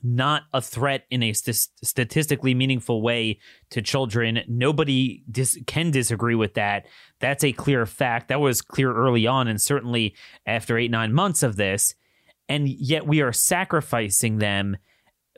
not 0.02 0.42
a 0.52 0.60
threat 0.60 1.06
in 1.10 1.22
a 1.22 1.32
st- 1.32 1.68
statistically 1.82 2.54
meaningful 2.54 3.00
way 3.00 3.38
to 3.70 3.80
children. 3.80 4.40
Nobody 4.48 5.24
dis- 5.30 5.58
can 5.66 5.90
disagree 5.90 6.34
with 6.34 6.54
that. 6.54 6.86
That's 7.20 7.44
a 7.44 7.52
clear 7.52 7.86
fact. 7.86 8.28
That 8.28 8.40
was 8.40 8.60
clear 8.60 8.92
early 8.92 9.26
on, 9.26 9.48
and 9.48 9.60
certainly 9.60 10.14
after 10.44 10.76
eight, 10.76 10.90
nine 10.90 11.12
months 11.12 11.42
of 11.42 11.56
this. 11.56 11.94
And 12.48 12.68
yet 12.68 13.06
we 13.06 13.22
are 13.22 13.32
sacrificing 13.32 14.38
them 14.38 14.76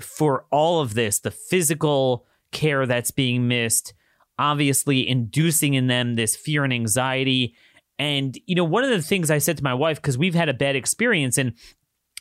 for 0.00 0.46
all 0.50 0.80
of 0.80 0.94
this 0.94 1.20
the 1.20 1.30
physical 1.30 2.26
care 2.56 2.86
that's 2.86 3.10
being 3.10 3.46
missed, 3.46 3.92
obviously 4.38 5.06
inducing 5.06 5.74
in 5.74 5.86
them 5.86 6.14
this 6.14 6.34
fear 6.34 6.64
and 6.64 6.72
anxiety. 6.72 7.54
And, 7.98 8.36
you 8.46 8.54
know, 8.54 8.64
one 8.64 8.82
of 8.82 8.90
the 8.90 9.02
things 9.02 9.30
I 9.30 9.38
said 9.38 9.58
to 9.58 9.64
my 9.64 9.74
wife, 9.74 9.96
because 9.96 10.18
we've 10.18 10.34
had 10.34 10.48
a 10.48 10.54
bad 10.54 10.74
experience, 10.74 11.38
and 11.38 11.52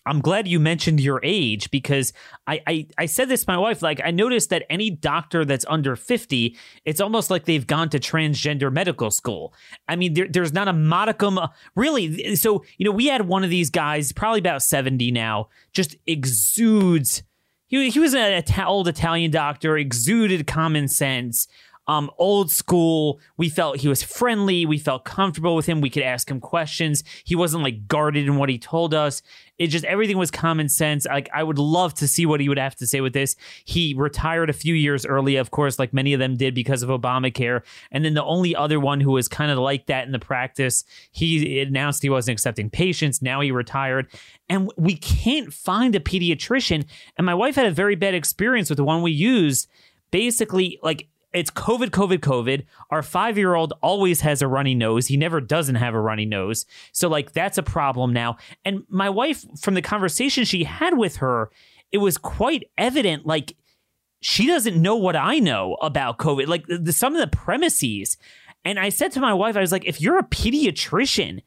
I'm 0.06 0.20
glad 0.20 0.48
you 0.48 0.60
mentioned 0.60 1.00
your 1.00 1.20
age 1.24 1.72
because 1.72 2.14
I, 2.46 2.62
I, 2.68 2.88
I 2.98 3.06
said 3.08 3.28
this 3.28 3.46
to 3.46 3.52
my 3.52 3.58
wife. 3.58 3.82
Like, 3.82 4.02
I 4.04 4.12
noticed 4.12 4.52
that 4.52 4.66
any 4.70 4.92
doctor 4.92 5.46
that's 5.46 5.66
under 5.68 5.96
50, 5.96 6.56
it's 6.84 7.02
almost 7.02 7.32
like 7.32 7.46
they've 7.46 7.66
gone 7.66 7.90
to 7.90 8.00
transgender 8.00 8.72
medical 8.72 9.10
school. 9.10 9.54
I 9.88 9.96
mean, 9.96 10.14
there, 10.14 10.28
there's 10.28 10.54
not 10.54 10.68
a 10.68 10.74
modicum, 10.74 11.40
uh, 11.40 11.48
really. 11.76 12.36
So, 12.36 12.64
you 12.78 12.86
know, 12.86 12.92
we 12.92 13.08
had 13.08 13.28
one 13.28 13.44
of 13.44 13.50
these 13.50 13.72
guys, 13.72 14.12
probably 14.12 14.40
about 14.40 14.62
70 14.62 15.12
now, 15.12 15.50
just 15.74 15.96
exudes 16.06 17.24
he, 17.82 17.90
he 17.90 18.00
was 18.00 18.14
an 18.14 18.44
old 18.66 18.88
Italian 18.88 19.32
doctor, 19.32 19.78
exuded 19.78 20.48
common 20.48 20.88
sense, 20.88 21.48
um, 21.88 22.10
old 22.18 22.52
school. 22.52 23.20
We 23.38 23.50
felt 23.50 23.78
he 23.78 23.88
was 23.88 24.04
friendly. 24.04 24.66
We 24.66 24.78
felt 24.78 25.06
comfortable 25.06 25.56
with 25.56 25.66
him. 25.66 25.82
We 25.82 25.90
could 25.90 26.04
ask 26.04 26.30
him 26.30 26.40
questions. 26.40 27.04
He 27.24 27.36
wasn't 27.36 27.64
like 27.64 27.88
guarded 27.88 28.26
in 28.28 28.38
what 28.38 28.50
he 28.50 28.58
told 28.58 28.94
us. 28.94 29.22
It 29.58 29.68
just 29.68 29.86
everything 29.86 30.18
was 30.18 30.32
common 30.32 30.68
sense. 30.68 31.06
Like 31.06 31.30
I 31.34 31.44
would 31.44 31.58
love 31.58 31.94
to 31.96 32.08
see 32.08 32.26
what 32.26 32.42
he 32.42 32.50
would 32.50 32.58
have 32.58 32.76
to 32.78 32.88
say 32.88 33.02
with 33.02 33.14
this. 33.14 33.36
He 33.64 33.94
retired 33.98 34.50
a 34.50 34.54
few 34.54 34.76
years 34.76 35.06
early, 35.06 35.38
of 35.38 35.52
course, 35.52 35.80
like 35.80 35.94
many 35.94 36.14
of 36.14 36.20
them 36.20 36.36
did 36.36 36.54
because 36.54 36.84
of 36.84 36.90
Obamacare. 36.90 37.62
And 37.92 38.04
then 38.04 38.16
the 38.16 38.24
only 38.24 38.56
other 38.56 38.80
one 38.80 39.00
who 39.00 39.12
was 39.12 39.28
kind 39.28 39.52
of 39.52 39.58
like 39.58 39.86
that 39.86 40.06
in 40.06 40.12
the 40.12 40.20
practice, 40.20 40.84
he 41.12 41.62
announced 41.62 42.04
he 42.04 42.10
wasn't 42.10 42.34
accepting 42.34 42.70
patients. 42.70 43.22
Now 43.22 43.42
he 43.42 43.52
retired, 43.52 44.08
and 44.50 44.72
we 44.78 44.96
can't 44.96 45.54
find 45.54 45.96
a 45.96 46.00
pediatrician. 46.00 46.86
And 47.18 47.26
my 47.26 47.34
wife 47.34 47.56
had 47.56 47.66
a 47.66 47.72
very 47.72 47.96
bad 47.96 48.14
experience 48.14 48.70
with 48.70 48.78
the 48.78 48.84
one 48.84 49.02
we 49.02 49.12
used. 49.12 49.68
Basically, 50.12 50.80
like 50.84 51.08
it's 51.36 51.52
COVID, 51.52 51.90
COVID, 51.90 52.20
COVID. 52.20 52.66
Our 52.90 53.04
five 53.04 53.38
year 53.38 53.56
old 53.56 53.74
always 53.82 54.22
has 54.22 54.42
a 54.42 54.48
runny 54.48 54.74
nose. 54.74 55.08
He 55.08 55.18
never 55.18 55.42
doesn't 55.42 55.76
have 55.76 55.94
a 55.94 56.00
runny 56.00 56.26
nose. 56.26 56.66
So, 56.94 57.10
like, 57.10 57.34
that's 57.34 57.58
a 57.58 57.64
problem 57.64 58.14
now. 58.14 58.38
And 58.64 58.84
my 58.90 59.10
wife, 59.10 59.46
from 59.60 59.74
the 59.74 59.82
conversation 59.82 60.46
she 60.46 60.64
had 60.64 60.98
with 60.98 61.18
her, 61.18 61.52
it 61.92 61.98
was 61.98 62.18
quite 62.18 62.70
evident, 62.78 63.26
like, 63.26 63.56
she 64.22 64.48
doesn't 64.48 64.82
know 64.82 64.96
what 64.96 65.16
I 65.16 65.40
know 65.40 65.76
about 65.76 66.18
COVID, 66.18 66.48
like 66.48 66.66
the, 66.68 66.94
some 66.94 67.14
of 67.14 67.22
the 67.22 67.36
premises. 67.36 68.18
And 68.64 68.80
I 68.80 68.90
said 68.90 69.12
to 69.12 69.20
my 69.20 69.34
wife, 69.34 69.56
I 69.56 69.62
was 69.62 69.72
like, 69.72 69.86
if 69.86 70.02
you're 70.02 70.18
a 70.18 70.24
pediatrician, 70.24 71.42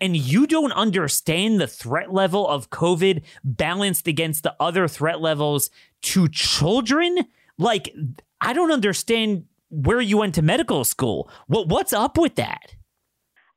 and 0.00 0.16
you 0.16 0.48
don't 0.48 0.72
understand 0.72 1.60
the 1.60 1.66
threat 1.68 2.12
level 2.12 2.48
of 2.48 2.70
COVID 2.70 3.22
balanced 3.44 4.08
against 4.08 4.42
the 4.42 4.56
other 4.58 4.88
threat 4.88 5.20
levels 5.20 5.70
to 6.02 6.28
children, 6.28 7.18
like 7.56 7.94
I 8.42 8.52
don't 8.52 8.72
understand 8.72 9.44
where 9.70 10.00
you 10.00 10.18
went 10.18 10.34
to 10.34 10.42
medical 10.42 10.84
school. 10.84 11.30
What 11.46 11.68
what's 11.68 11.92
up 11.92 12.18
with 12.18 12.34
that? 12.34 12.74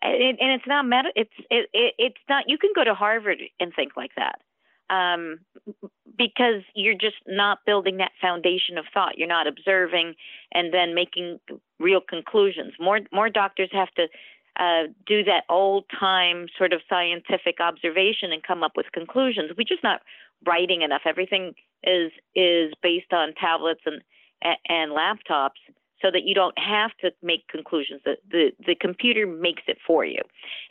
And, 0.01 0.37
it's 0.39 0.67
not 0.67 0.85
med- 0.85 1.05
It's 1.15 1.33
it, 1.49 1.67
it, 1.73 1.93
it's 1.97 2.21
not. 2.29 2.45
You 2.47 2.57
can 2.57 2.71
go 2.75 2.83
to 2.83 2.93
Harvard 2.93 3.39
and 3.59 3.73
think 3.75 3.93
like 3.97 4.11
that, 4.15 4.39
um, 4.95 5.39
because 6.15 6.61
you're 6.75 6.93
just 6.93 7.15
not 7.27 7.59
building 7.65 7.97
that 7.97 8.11
foundation 8.21 8.77
of 8.77 8.85
thought. 8.93 9.17
You're 9.17 9.27
not 9.27 9.47
observing 9.47 10.13
and 10.53 10.71
then 10.71 10.93
making 10.93 11.39
real 11.79 12.01
conclusions. 12.07 12.73
More 12.79 12.99
more 13.11 13.29
doctors 13.29 13.69
have 13.71 13.91
to 13.95 14.07
uh, 14.59 14.83
do 15.07 15.23
that 15.23 15.43
old 15.49 15.85
time 15.99 16.47
sort 16.57 16.71
of 16.71 16.81
scientific 16.87 17.59
observation 17.59 18.31
and 18.31 18.43
come 18.43 18.63
up 18.63 18.73
with 18.75 18.85
conclusions. 18.93 19.51
We're 19.57 19.63
just 19.63 19.83
not 19.83 20.01
writing 20.45 20.83
enough. 20.83 21.01
Everything 21.05 21.55
is 21.83 22.11
is 22.35 22.73
based 22.83 23.11
on 23.11 23.33
tablets 23.33 23.81
and 23.85 24.01
and 24.41 24.91
laptops 24.91 25.61
so 26.01 26.11
that 26.11 26.23
you 26.23 26.35
don't 26.35 26.57
have 26.57 26.91
to 27.01 27.11
make 27.23 27.47
conclusions. 27.47 28.01
The, 28.03 28.17
the, 28.29 28.51
the 28.65 28.75
computer 28.75 29.25
makes 29.25 29.63
it 29.67 29.77
for 29.85 30.05
you. 30.05 30.21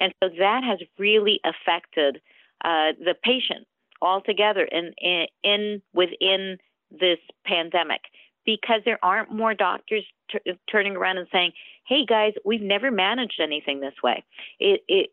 And 0.00 0.14
so 0.22 0.28
that 0.38 0.62
has 0.64 0.78
really 0.98 1.40
affected 1.44 2.20
uh, 2.64 2.92
the 2.98 3.14
patient 3.22 3.66
altogether 4.00 4.64
in, 4.64 4.92
in, 4.98 5.26
in 5.42 5.82
within 5.92 6.58
this 6.90 7.18
pandemic 7.44 8.02
because 8.44 8.80
there 8.84 8.98
aren't 9.02 9.32
more 9.32 9.54
doctors 9.54 10.04
t- 10.30 10.52
turning 10.70 10.96
around 10.96 11.18
and 11.18 11.26
saying, 11.32 11.52
"Hey 11.86 12.04
guys, 12.06 12.34
we've 12.44 12.62
never 12.62 12.90
managed 12.90 13.40
anything 13.42 13.80
this 13.80 13.94
way." 14.02 14.22
It, 14.60 14.82
it, 14.88 15.10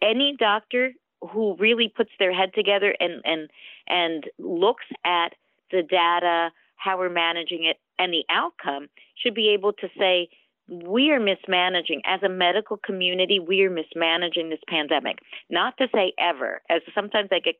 any 0.00 0.36
doctor 0.38 0.92
who 1.30 1.56
really 1.56 1.92
puts 1.94 2.10
their 2.18 2.32
head 2.32 2.50
together 2.54 2.94
and 3.00 3.20
and 3.24 3.50
and 3.88 4.24
looks 4.38 4.84
at 5.04 5.34
the 5.70 5.82
data, 5.82 6.50
how 6.78 6.98
we're 6.98 7.10
managing 7.10 7.64
it, 7.64 7.76
and 7.98 8.12
the 8.12 8.24
outcome 8.30 8.88
should 9.22 9.34
be 9.34 9.50
able 9.50 9.72
to 9.74 9.88
say, 9.98 10.28
we 10.70 11.10
are 11.10 11.20
mismanaging 11.20 12.02
as 12.04 12.22
a 12.22 12.28
medical 12.28 12.76
community 12.76 13.40
we 13.40 13.62
are 13.62 13.70
mismanaging 13.70 14.50
this 14.50 14.58
pandemic 14.68 15.16
not 15.48 15.74
to 15.78 15.88
say 15.94 16.12
ever 16.18 16.60
as 16.68 16.82
sometimes 16.94 17.30
i 17.32 17.38
get 17.38 17.54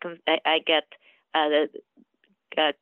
i 0.45 0.59
get 0.59 0.85
uh, 1.35 1.65
uh, 2.59 2.73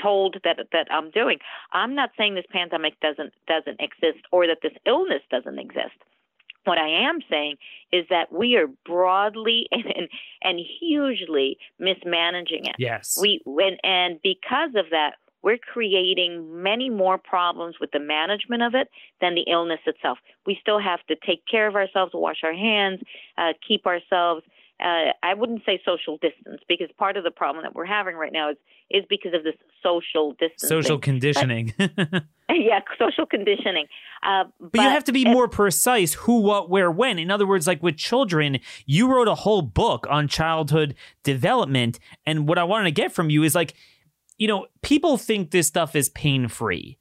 told 0.00 0.36
that 0.44 0.58
that 0.72 0.86
I'm 0.90 1.10
doing. 1.10 1.38
I'm 1.72 1.94
not 1.94 2.10
saying 2.16 2.34
this 2.34 2.44
pandemic 2.50 2.98
doesn't 3.00 3.32
doesn't 3.46 3.80
exist 3.80 4.24
or 4.32 4.46
that 4.46 4.58
this 4.62 4.72
illness 4.86 5.22
doesn't 5.30 5.58
exist. 5.58 5.96
What 6.64 6.78
I 6.78 7.08
am 7.08 7.20
saying 7.30 7.56
is 7.92 8.06
that 8.10 8.32
we 8.32 8.56
are 8.56 8.66
broadly 8.84 9.68
and, 9.70 9.84
and, 9.84 10.08
and 10.42 10.60
hugely 10.80 11.58
mismanaging 11.78 12.66
it. 12.66 12.76
Yes. 12.78 13.18
We 13.20 13.40
and, 13.46 13.78
and 13.82 14.20
because 14.22 14.70
of 14.76 14.86
that, 14.90 15.14
we're 15.46 15.58
creating 15.58 16.60
many 16.60 16.90
more 16.90 17.18
problems 17.18 17.76
with 17.80 17.92
the 17.92 18.00
management 18.00 18.64
of 18.64 18.74
it 18.74 18.88
than 19.20 19.36
the 19.36 19.42
illness 19.48 19.78
itself. 19.86 20.18
We 20.44 20.58
still 20.60 20.80
have 20.80 20.98
to 21.06 21.14
take 21.24 21.44
care 21.48 21.68
of 21.68 21.76
ourselves, 21.76 22.10
wash 22.12 22.38
our 22.42 22.52
hands, 22.52 22.98
uh, 23.38 23.52
keep 23.66 23.86
ourselves. 23.86 24.42
Uh, 24.80 25.12
I 25.22 25.34
wouldn't 25.34 25.62
say 25.64 25.80
social 25.84 26.18
distance 26.18 26.62
because 26.68 26.88
part 26.98 27.16
of 27.16 27.22
the 27.22 27.30
problem 27.30 27.62
that 27.62 27.76
we're 27.76 27.86
having 27.86 28.16
right 28.16 28.32
now 28.32 28.50
is 28.50 28.56
is 28.90 29.04
because 29.08 29.34
of 29.34 29.44
this 29.44 29.54
social 29.82 30.32
distance. 30.32 30.68
Social 30.68 30.98
conditioning. 30.98 31.72
But, 31.76 31.90
yeah, 32.50 32.80
social 32.98 33.26
conditioning. 33.26 33.86
Uh, 34.22 34.44
but, 34.60 34.72
but, 34.72 34.80
you 34.80 34.88
have 34.88 35.04
to 35.04 35.12
be 35.12 35.24
more 35.24 35.48
precise 35.48 36.14
who, 36.14 36.40
what, 36.40 36.70
where, 36.70 36.90
when. 36.90 37.18
In 37.18 37.30
other 37.30 37.46
words, 37.46 37.66
like 37.66 37.82
with 37.82 37.96
children, 37.96 38.60
you 38.84 39.08
wrote 39.08 39.26
a 39.26 39.34
whole 39.34 39.62
book 39.62 40.06
on 40.08 40.28
childhood 40.28 40.94
development. 41.24 41.98
And 42.24 42.46
what 42.46 42.58
I 42.58 42.64
wanted 42.64 42.84
to 42.84 42.92
get 42.92 43.12
from 43.12 43.28
you 43.28 43.42
is 43.42 43.56
like, 43.56 43.74
you 44.38 44.48
know, 44.48 44.66
people 44.82 45.16
think 45.16 45.50
this 45.50 45.66
stuff 45.66 45.96
is 45.96 46.08
pain 46.10 46.48
free. 46.48 46.98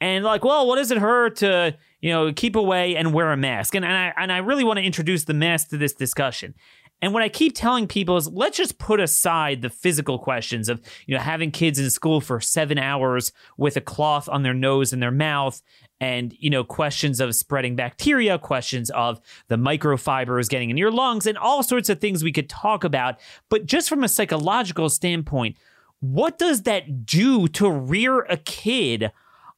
And 0.00 0.24
like, 0.24 0.44
well, 0.44 0.66
what 0.66 0.76
does 0.76 0.90
it 0.90 0.98
hurt 0.98 1.36
to, 1.36 1.76
you 2.00 2.10
know, 2.10 2.32
keep 2.32 2.56
away 2.56 2.96
and 2.96 3.12
wear 3.12 3.32
a 3.32 3.36
mask? 3.36 3.74
And, 3.74 3.84
and 3.84 3.94
I 3.94 4.14
and 4.16 4.32
I 4.32 4.38
really 4.38 4.64
want 4.64 4.78
to 4.78 4.82
introduce 4.82 5.24
the 5.24 5.34
mask 5.34 5.68
to 5.70 5.76
this 5.76 5.92
discussion. 5.92 6.54
And 7.02 7.14
what 7.14 7.22
I 7.22 7.28
keep 7.28 7.54
telling 7.54 7.86
people 7.86 8.16
is 8.16 8.28
let's 8.28 8.56
just 8.56 8.78
put 8.78 9.00
aside 9.00 9.62
the 9.62 9.70
physical 9.70 10.18
questions 10.18 10.68
of, 10.68 10.80
you 11.06 11.14
know, 11.14 11.22
having 11.22 11.50
kids 11.50 11.78
in 11.78 11.90
school 11.90 12.20
for 12.20 12.40
seven 12.40 12.78
hours 12.78 13.32
with 13.56 13.76
a 13.76 13.80
cloth 13.80 14.28
on 14.28 14.42
their 14.42 14.54
nose 14.54 14.92
and 14.92 15.02
their 15.02 15.10
mouth 15.10 15.62
and, 16.00 16.34
you 16.38 16.50
know, 16.50 16.64
questions 16.64 17.20
of 17.20 17.34
spreading 17.34 17.76
bacteria, 17.76 18.38
questions 18.38 18.90
of 18.90 19.20
the 19.48 19.56
microfibers 19.56 20.48
getting 20.48 20.70
in 20.70 20.76
your 20.76 20.90
lungs 20.90 21.26
and 21.26 21.38
all 21.38 21.62
sorts 21.62 21.88
of 21.88 22.00
things 22.00 22.24
we 22.24 22.32
could 22.32 22.48
talk 22.48 22.84
about. 22.84 23.18
But 23.48 23.66
just 23.66 23.88
from 23.88 24.04
a 24.04 24.08
psychological 24.08 24.88
standpoint, 24.88 25.56
what 26.00 26.38
does 26.38 26.62
that 26.62 27.04
do 27.06 27.48
to 27.48 27.70
rear 27.70 28.20
a 28.22 28.36
kid 28.36 29.12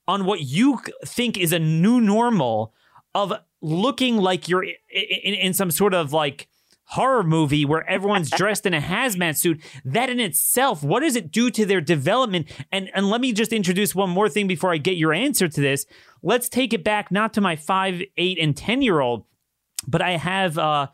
on 0.09 0.25
what 0.25 0.41
you 0.41 0.81
think 1.05 1.39
is 1.39 1.53
a 1.53 1.59
new 1.59 2.01
normal 2.01 2.75
of 3.15 3.33
looking 3.61 4.17
like 4.17 4.49
you're 4.49 4.65
in, 4.65 4.75
in, 4.91 5.35
in 5.35 5.55
some 5.55 5.71
sort 5.71 5.95
of 5.95 6.13
like 6.13 6.49
horror 6.85 7.23
movie 7.23 7.65
where 7.65 7.89
everyone's 7.89 8.31
dressed 8.37 8.67
in 8.67 8.75
a 8.75 8.81
hazmat 8.81 9.37
suit? 9.37 9.61
That 9.85 10.11
in 10.11 10.19
itself 10.19 10.83
what 10.83 11.01
does 11.01 11.17
it 11.17 11.31
do 11.31 11.51
to 11.51 11.65
their 11.65 11.81
development? 11.81 12.51
And 12.73 12.91
and 12.95 13.09
let 13.09 13.21
me 13.21 13.33
just 13.33 13.53
introduce 13.53 13.95
one 13.95 14.11
more 14.11 14.29
thing 14.29 14.47
before 14.47 14.73
i 14.73 14.79
get 14.79 14.97
your 14.97 15.13
answer 15.13 15.49
to 15.49 15.61
this. 15.61 15.87
Let's 16.23 16.49
take 16.49 16.73
it 16.73 16.83
back 16.83 17.13
not 17.13 17.35
to 17.35 17.41
my 17.41 17.57
five 17.57 18.03
eight 18.17 18.39
and 18.41 18.57
ten 18.57 18.83
year 18.83 19.01
old 19.01 19.25
but 19.87 20.03
i 20.03 20.13
have 20.13 20.59
uh, 20.59 20.87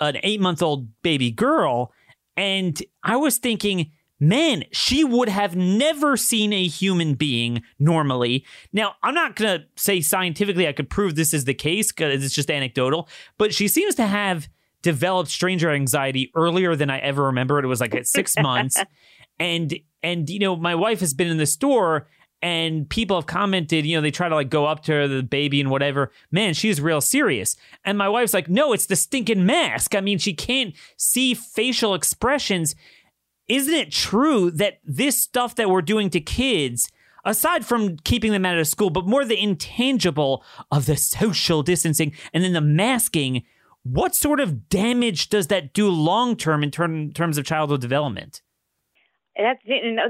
an 0.00 0.18
eight 0.22 0.40
month 0.40 0.62
old 0.62 0.88
baby 1.02 1.30
girl 1.30 1.92
and 2.36 2.82
i 3.02 3.16
was 3.16 3.38
thinking 3.38 3.92
man, 4.18 4.64
she 4.72 5.04
would 5.04 5.28
have 5.28 5.56
never 5.56 6.16
seen 6.16 6.52
a 6.52 6.66
human 6.66 7.14
being 7.14 7.62
normally. 7.78 8.44
Now, 8.72 8.94
I'm 9.02 9.14
not 9.14 9.36
going 9.36 9.60
to 9.60 9.66
say 9.76 10.00
scientifically 10.00 10.66
I 10.66 10.72
could 10.72 10.90
prove 10.90 11.14
this 11.14 11.34
is 11.34 11.44
the 11.44 11.54
case 11.54 11.92
because 11.92 12.24
it's 12.24 12.34
just 12.34 12.50
anecdotal, 12.50 13.08
but 13.38 13.54
she 13.54 13.68
seems 13.68 13.94
to 13.96 14.06
have 14.06 14.48
developed 14.82 15.30
stranger 15.30 15.70
anxiety 15.70 16.30
earlier 16.34 16.76
than 16.76 16.90
I 16.90 16.98
ever 16.98 17.24
remember. 17.24 17.58
It 17.58 17.66
was 17.66 17.80
like 17.80 17.94
at 17.94 18.06
six 18.06 18.34
months. 18.38 18.76
And, 19.38 19.78
and, 20.02 20.30
you 20.30 20.38
know, 20.38 20.56
my 20.56 20.74
wife 20.74 21.00
has 21.00 21.12
been 21.12 21.28
in 21.28 21.36
the 21.36 21.44
store 21.44 22.08
and 22.42 22.88
people 22.88 23.16
have 23.16 23.26
commented, 23.26 23.84
you 23.84 23.96
know, 23.96 24.00
they 24.00 24.10
try 24.10 24.28
to 24.28 24.34
like 24.34 24.50
go 24.50 24.66
up 24.66 24.82
to 24.84 25.08
the 25.08 25.22
baby 25.22 25.60
and 25.60 25.70
whatever. 25.70 26.12
Man, 26.30 26.54
she's 26.54 26.80
real 26.80 27.00
serious. 27.00 27.56
And 27.84 27.98
my 27.98 28.08
wife's 28.08 28.32
like, 28.34 28.48
no, 28.48 28.72
it's 28.72 28.86
the 28.86 28.96
stinking 28.96 29.44
mask. 29.46 29.94
I 29.94 30.00
mean, 30.00 30.18
she 30.18 30.32
can't 30.32 30.74
see 30.96 31.34
facial 31.34 31.94
expressions 31.94 32.74
isn't 33.48 33.74
it 33.74 33.92
true 33.92 34.50
that 34.52 34.80
this 34.84 35.20
stuff 35.20 35.54
that 35.56 35.70
we're 35.70 35.82
doing 35.82 36.10
to 36.10 36.20
kids, 36.20 36.90
aside 37.24 37.64
from 37.64 37.96
keeping 37.98 38.32
them 38.32 38.44
out 38.44 38.58
of 38.58 38.66
school, 38.66 38.90
but 38.90 39.06
more 39.06 39.24
the 39.24 39.40
intangible 39.40 40.44
of 40.70 40.86
the 40.86 40.96
social 40.96 41.62
distancing 41.62 42.12
and 42.32 42.42
then 42.42 42.52
the 42.52 42.60
masking, 42.60 43.44
what 43.82 44.14
sort 44.14 44.40
of 44.40 44.68
damage 44.68 45.28
does 45.28 45.46
that 45.46 45.72
do 45.72 45.88
long 45.88 46.36
term 46.36 46.62
in 46.62 46.70
term, 46.70 47.12
terms 47.12 47.38
of 47.38 47.44
childhood 47.44 47.80
development? 47.80 48.42
That's 49.36 49.60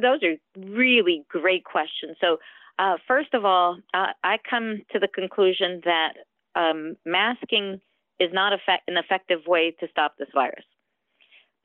those 0.01 0.23
are 0.23 0.37
really 0.57 1.25
great 1.29 1.65
questions. 1.65 2.17
So, 2.21 2.39
uh, 2.79 2.97
first 3.09 3.35
of 3.35 3.45
all, 3.45 3.79
uh, 3.93 4.09
I 4.23 4.37
come 4.49 4.83
to 4.93 4.99
the 4.99 5.09
conclusion 5.09 5.81
that 5.85 6.13
um, 6.55 6.97
masking 7.05 7.81
is 8.21 8.31
not 8.33 8.53
effect- 8.53 8.89
an 8.89 8.97
effective 8.97 9.41
way 9.47 9.75
to 9.81 9.89
stop 9.91 10.15
this 10.19 10.29
virus 10.33 10.65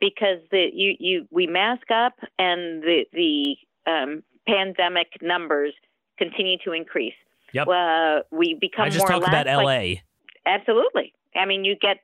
because 0.01 0.39
the 0.49 0.67
you 0.73 0.95
you 0.99 1.27
we 1.31 1.47
mask 1.47 1.89
up 1.89 2.15
and 2.37 2.83
the 2.83 3.05
the 3.13 3.55
um, 3.89 4.23
pandemic 4.45 5.07
numbers 5.21 5.73
continue 6.17 6.57
to 6.65 6.73
increase. 6.73 7.13
Yep. 7.53 7.67
Uh, 7.67 8.19
we 8.31 8.57
become. 8.59 8.85
I 8.85 8.89
just 8.89 8.99
more 8.99 9.07
talked 9.07 9.27
about 9.27 9.47
L.A. 9.47 10.03
absolutely. 10.45 11.13
I 11.35 11.45
mean, 11.45 11.63
you 11.63 11.75
get. 11.79 11.97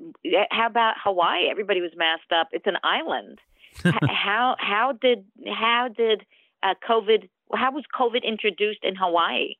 How 0.51 0.67
about 0.67 0.93
Hawaii? 1.03 1.49
Everybody 1.49 1.81
was 1.81 1.91
masked 1.97 2.31
up. 2.31 2.47
It's 2.51 2.67
an 2.67 2.77
island. 2.83 3.39
how 3.83 4.55
how 4.59 4.93
did 5.01 5.25
how 5.45 5.89
did 5.95 6.23
uh, 6.63 6.75
COVID? 6.87 7.27
How 7.53 7.71
was 7.71 7.83
COVID 7.99 8.23
introduced 8.23 8.79
in 8.83 8.95
Hawaii? 8.95 9.55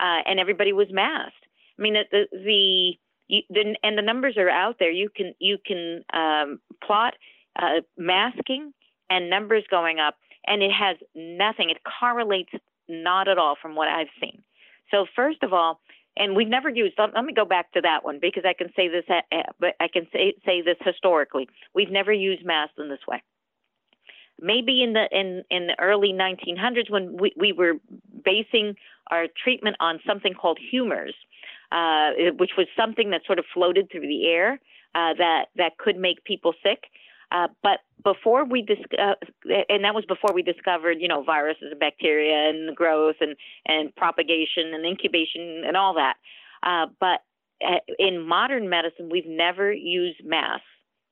Uh, 0.00 0.22
and 0.26 0.40
everybody 0.40 0.72
was 0.72 0.88
masked. 0.90 1.36
I 1.78 1.82
mean, 1.82 1.94
the 2.10 2.26
the, 2.32 3.44
the, 3.50 3.76
and 3.82 3.98
the 3.98 4.02
numbers 4.02 4.36
are 4.36 4.48
out 4.48 4.76
there. 4.78 4.90
You 4.90 5.08
can 5.14 5.34
you 5.38 5.58
can 5.64 6.04
um, 6.12 6.60
plot 6.84 7.14
uh, 7.60 7.80
masking 7.96 8.72
and 9.10 9.28
numbers 9.30 9.64
going 9.70 9.98
up, 9.98 10.16
and 10.46 10.62
it 10.62 10.72
has 10.72 10.96
nothing. 11.14 11.70
It 11.70 11.78
correlates 12.00 12.52
not 12.88 13.28
at 13.28 13.38
all 13.38 13.56
from 13.60 13.74
what 13.74 13.88
I've 13.88 14.08
seen. 14.20 14.42
So 14.90 15.06
first 15.14 15.42
of 15.42 15.52
all, 15.52 15.80
and 16.16 16.36
we've 16.36 16.48
never 16.48 16.68
used. 16.68 16.94
Let, 16.98 17.14
let 17.14 17.24
me 17.24 17.32
go 17.32 17.44
back 17.44 17.72
to 17.72 17.80
that 17.80 18.04
one 18.04 18.18
because 18.20 18.44
I 18.46 18.52
can 18.52 18.68
say 18.76 18.88
this. 18.88 19.04
But 19.58 19.74
I 19.80 19.88
can 19.88 20.06
say 20.12 20.34
say 20.44 20.60
this 20.62 20.76
historically. 20.84 21.48
We've 21.74 21.90
never 21.90 22.12
used 22.12 22.44
masks 22.44 22.74
in 22.78 22.88
this 22.88 23.00
way. 23.08 23.22
Maybe 24.40 24.82
in 24.82 24.92
the 24.92 25.06
in 25.10 25.42
in 25.50 25.68
the 25.68 25.76
early 25.80 26.12
1900s 26.12 26.90
when 26.90 27.16
we, 27.16 27.32
we 27.36 27.52
were 27.52 27.74
basing 28.24 28.74
our 29.10 29.26
treatment 29.42 29.76
on 29.80 30.00
something 30.06 30.34
called 30.34 30.58
humors, 30.58 31.14
uh, 31.70 32.10
which 32.38 32.52
was 32.58 32.66
something 32.76 33.10
that 33.10 33.22
sort 33.26 33.38
of 33.38 33.44
floated 33.54 33.90
through 33.90 34.06
the 34.06 34.26
air 34.26 34.60
uh, 34.94 35.14
that 35.16 35.46
that 35.56 35.78
could 35.78 35.96
make 35.96 36.24
people 36.24 36.52
sick. 36.62 36.84
Uh, 37.32 37.48
but 37.62 37.80
before 38.04 38.44
we 38.44 38.62
dis- 38.62 38.98
uh, 38.98 39.14
and 39.68 39.84
that 39.84 39.94
was 39.94 40.04
before 40.06 40.34
we 40.34 40.42
discovered, 40.42 40.98
you 41.00 41.08
know, 41.08 41.22
viruses 41.22 41.68
and 41.70 41.80
bacteria 41.80 42.50
and 42.50 42.76
growth 42.76 43.16
and, 43.20 43.36
and 43.66 43.94
propagation 43.96 44.74
and 44.74 44.84
incubation 44.84 45.62
and 45.66 45.76
all 45.76 45.94
that. 45.94 46.16
Uh, 46.62 46.86
but 47.00 47.20
uh, 47.66 47.78
in 47.98 48.26
modern 48.26 48.68
medicine, 48.68 49.08
we've 49.10 49.26
never 49.26 49.72
used 49.72 50.20
masks 50.24 50.66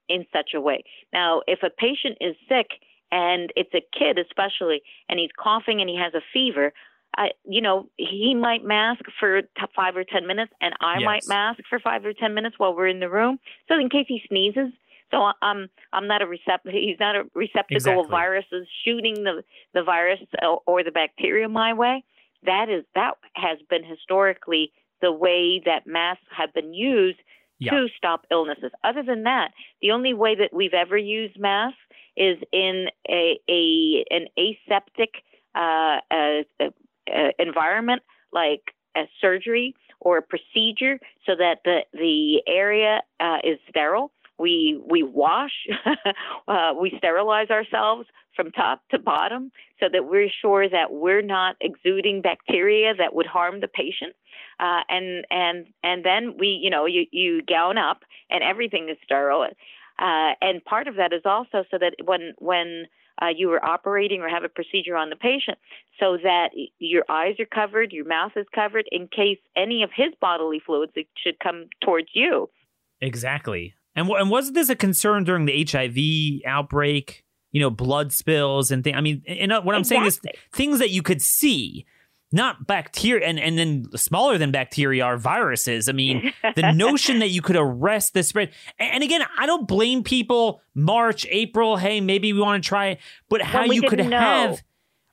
in 0.09 0.27
such 0.33 0.51
a 0.55 0.61
way. 0.61 0.83
Now, 1.13 1.43
if 1.47 1.61
a 1.63 1.71
patient 1.71 2.19
is 2.21 2.35
sick 2.49 2.67
and 3.11 3.53
it's 3.57 3.73
a 3.75 3.83
kid 3.97 4.19
especially, 4.19 4.83
and 5.09 5.19
he's 5.19 5.31
coughing 5.39 5.81
and 5.81 5.89
he 5.89 5.97
has 5.97 6.13
a 6.15 6.21
fever, 6.33 6.73
I, 7.17 7.31
you 7.45 7.61
know, 7.61 7.89
he 7.97 8.35
might 8.35 8.63
mask 8.65 9.03
for 9.19 9.43
t- 9.43 9.49
five 9.75 9.97
or 9.97 10.05
ten 10.05 10.27
minutes, 10.27 10.53
and 10.61 10.75
I 10.81 10.99
yes. 10.99 11.07
might 11.07 11.29
mask 11.29 11.61
for 11.69 11.81
five 11.81 12.05
or 12.05 12.13
ten 12.13 12.35
minutes 12.35 12.57
while 12.59 12.75
we're 12.75 12.87
in 12.89 13.01
the 13.01 13.09
room. 13.09 13.39
So 13.69 13.79
in 13.79 13.89
case 13.89 14.07
he 14.07 14.21
sneezes, 14.29 14.73
so 15.11 15.31
I'm 15.43 15.57
um, 15.63 15.69
I'm 15.93 16.07
not 16.07 16.23
a 16.23 16.27
receptacle. 16.27 16.73
He's 16.73 17.01
not 17.01 17.17
a 17.17 17.25
receptacle 17.35 17.77
exactly. 17.77 18.05
of 18.05 18.11
viruses 18.11 18.69
shooting 18.85 19.25
the 19.25 19.43
the 19.75 19.83
virus 19.83 20.21
or 20.67 20.85
the 20.85 20.93
bacteria 20.93 21.49
my 21.49 21.73
way. 21.75 22.05
That 22.45 22.69
is 22.69 22.85
that 22.95 23.15
has 23.35 23.59
been 23.69 23.85
historically 23.85 24.73
the 25.01 25.13
way 25.13 25.63
that 25.65 25.87
masks 25.87 26.25
have 26.37 26.53
been 26.53 26.75
used 26.75 27.19
yeah. 27.59 27.73
to 27.73 27.89
stop 27.97 28.27
illnesses. 28.31 28.71
Other 28.85 29.03
than 29.03 29.25
that, 29.25 29.51
the 29.83 29.91
only 29.91 30.15
way 30.15 30.35
that 30.37 30.51
we've 30.53 30.75
ever 30.75 30.97
used 30.97 31.39
masks 31.39 31.79
is 32.17 32.39
in 32.53 32.87
a, 33.09 33.41
a 33.49 34.05
an 34.11 34.27
aseptic 34.39 35.11
uh, 35.55 35.99
uh, 36.11 36.43
uh, 36.61 37.31
environment 37.39 38.03
like 38.33 38.63
a 38.97 39.03
surgery 39.21 39.75
or 40.01 40.19
a 40.19 40.23
procedure, 40.23 40.99
so 41.27 41.33
that 41.37 41.59
the 41.65 41.81
the 41.93 42.43
area 42.47 43.03
uh, 43.19 43.39
is 43.45 43.59
sterile 43.69 44.13
we 44.41 44.81
we 44.89 45.03
wash, 45.03 45.53
uh, 46.49 46.73
we 46.81 46.95
sterilize 46.97 47.51
ourselves 47.51 48.07
from 48.35 48.51
top 48.53 48.81
to 48.91 48.99
bottom, 48.99 49.53
so 49.79 49.87
that 49.93 50.07
we're 50.07 50.31
sure 50.41 50.69
that 50.69 50.93
we're 50.93 51.23
not 51.23 51.57
exuding 51.61 52.23
bacteria 52.23 52.95
that 52.95 53.15
would 53.15 53.27
harm 53.27 53.61
the 53.61 53.69
patient. 53.69 54.15
Uh, 54.59 54.81
and 54.89 55.27
and 55.31 55.67
and 55.85 56.05
then 56.05 56.37
we, 56.39 56.59
you 56.63 56.71
know, 56.71 56.87
you 56.87 57.05
you 57.13 57.43
gown 57.43 57.77
up, 57.77 58.01
and 58.31 58.43
everything 58.43 58.89
is 58.91 58.97
sterile. 59.05 59.47
Uh, 59.99 60.33
and 60.41 60.65
part 60.65 60.89
of 60.89 60.97
that 60.97 61.13
is 61.13 61.23
also 61.27 61.65
so 61.71 61.77
that 61.79 61.95
when 62.03 62.33
when 62.39 62.87
uh, 63.21 63.29
you 63.37 63.51
are 63.53 63.63
operating 63.63 64.23
or 64.23 64.29
have 64.29 64.45
a 64.45 64.49
procedure 64.49 64.97
on 64.97 65.11
the 65.11 65.17
patient 65.17 65.59
so 65.99 66.17
that 66.23 66.49
your 66.79 67.05
eyes 67.11 67.35
are 67.39 67.47
covered, 67.47 67.93
your 67.93 68.07
mouth 68.07 68.33
is 68.37 68.47
covered 68.55 68.87
in 68.91 69.09
case 69.09 69.39
any 69.55 69.83
of 69.83 69.91
his 69.95 70.15
bodily 70.21 70.63
fluids 70.65 70.93
should 71.23 71.39
come 71.39 71.67
towards 71.85 72.09
you. 72.15 72.49
Exactly. 73.03 73.75
And, 73.95 74.09
and 74.09 74.31
wasn't 74.31 74.55
this 74.55 74.69
a 74.69 74.77
concern 74.77 75.25
during 75.25 75.47
the 75.47 75.67
HIV 75.69 76.51
outbreak? 76.51 77.25
You 77.53 77.61
know, 77.61 77.71
blood 77.71 78.13
spills 78.13 78.71
and 78.71 78.85
things. 78.85 78.97
I 78.97 79.01
mean, 79.01 79.23
and 79.27 79.51
what 79.51 79.75
I'm 79.75 79.81
exactly. 79.81 79.85
saying 79.85 80.07
is 80.07 80.21
things 80.53 80.79
that 80.79 80.91
you 80.91 81.03
could 81.03 81.21
see 81.21 81.87
not 82.33 82.67
bacteria 82.67 83.27
and, 83.27 83.41
and 83.41 83.59
then 83.59 83.87
smaller 83.97 84.39
than 84.39 84.53
bacteria 84.53 85.05
are 85.05 85.17
viruses. 85.19 85.89
I 85.89 85.93
mean, 85.93 86.33
the 86.55 86.73
notion 86.75 87.19
that 87.19 87.29
you 87.29 87.43
could 87.43 87.57
arrest 87.57 88.15
the 88.15 88.23
spread. 88.23 88.51
And 88.79 89.03
again, 89.03 89.23
I 89.39 89.47
don't 89.47 89.67
blame 89.67 90.05
people 90.05 90.63
March, 90.75 91.27
April, 91.29 91.77
hey, 91.77 92.01
maybe 92.01 92.33
we 92.33 92.41
want 92.41 92.63
to 92.63 92.69
try 92.69 92.89
it, 92.89 92.99
but 93.29 93.43
how 93.43 93.65
you 93.65 93.83
could 93.83 93.99
know. 93.99 94.19
have 94.19 94.63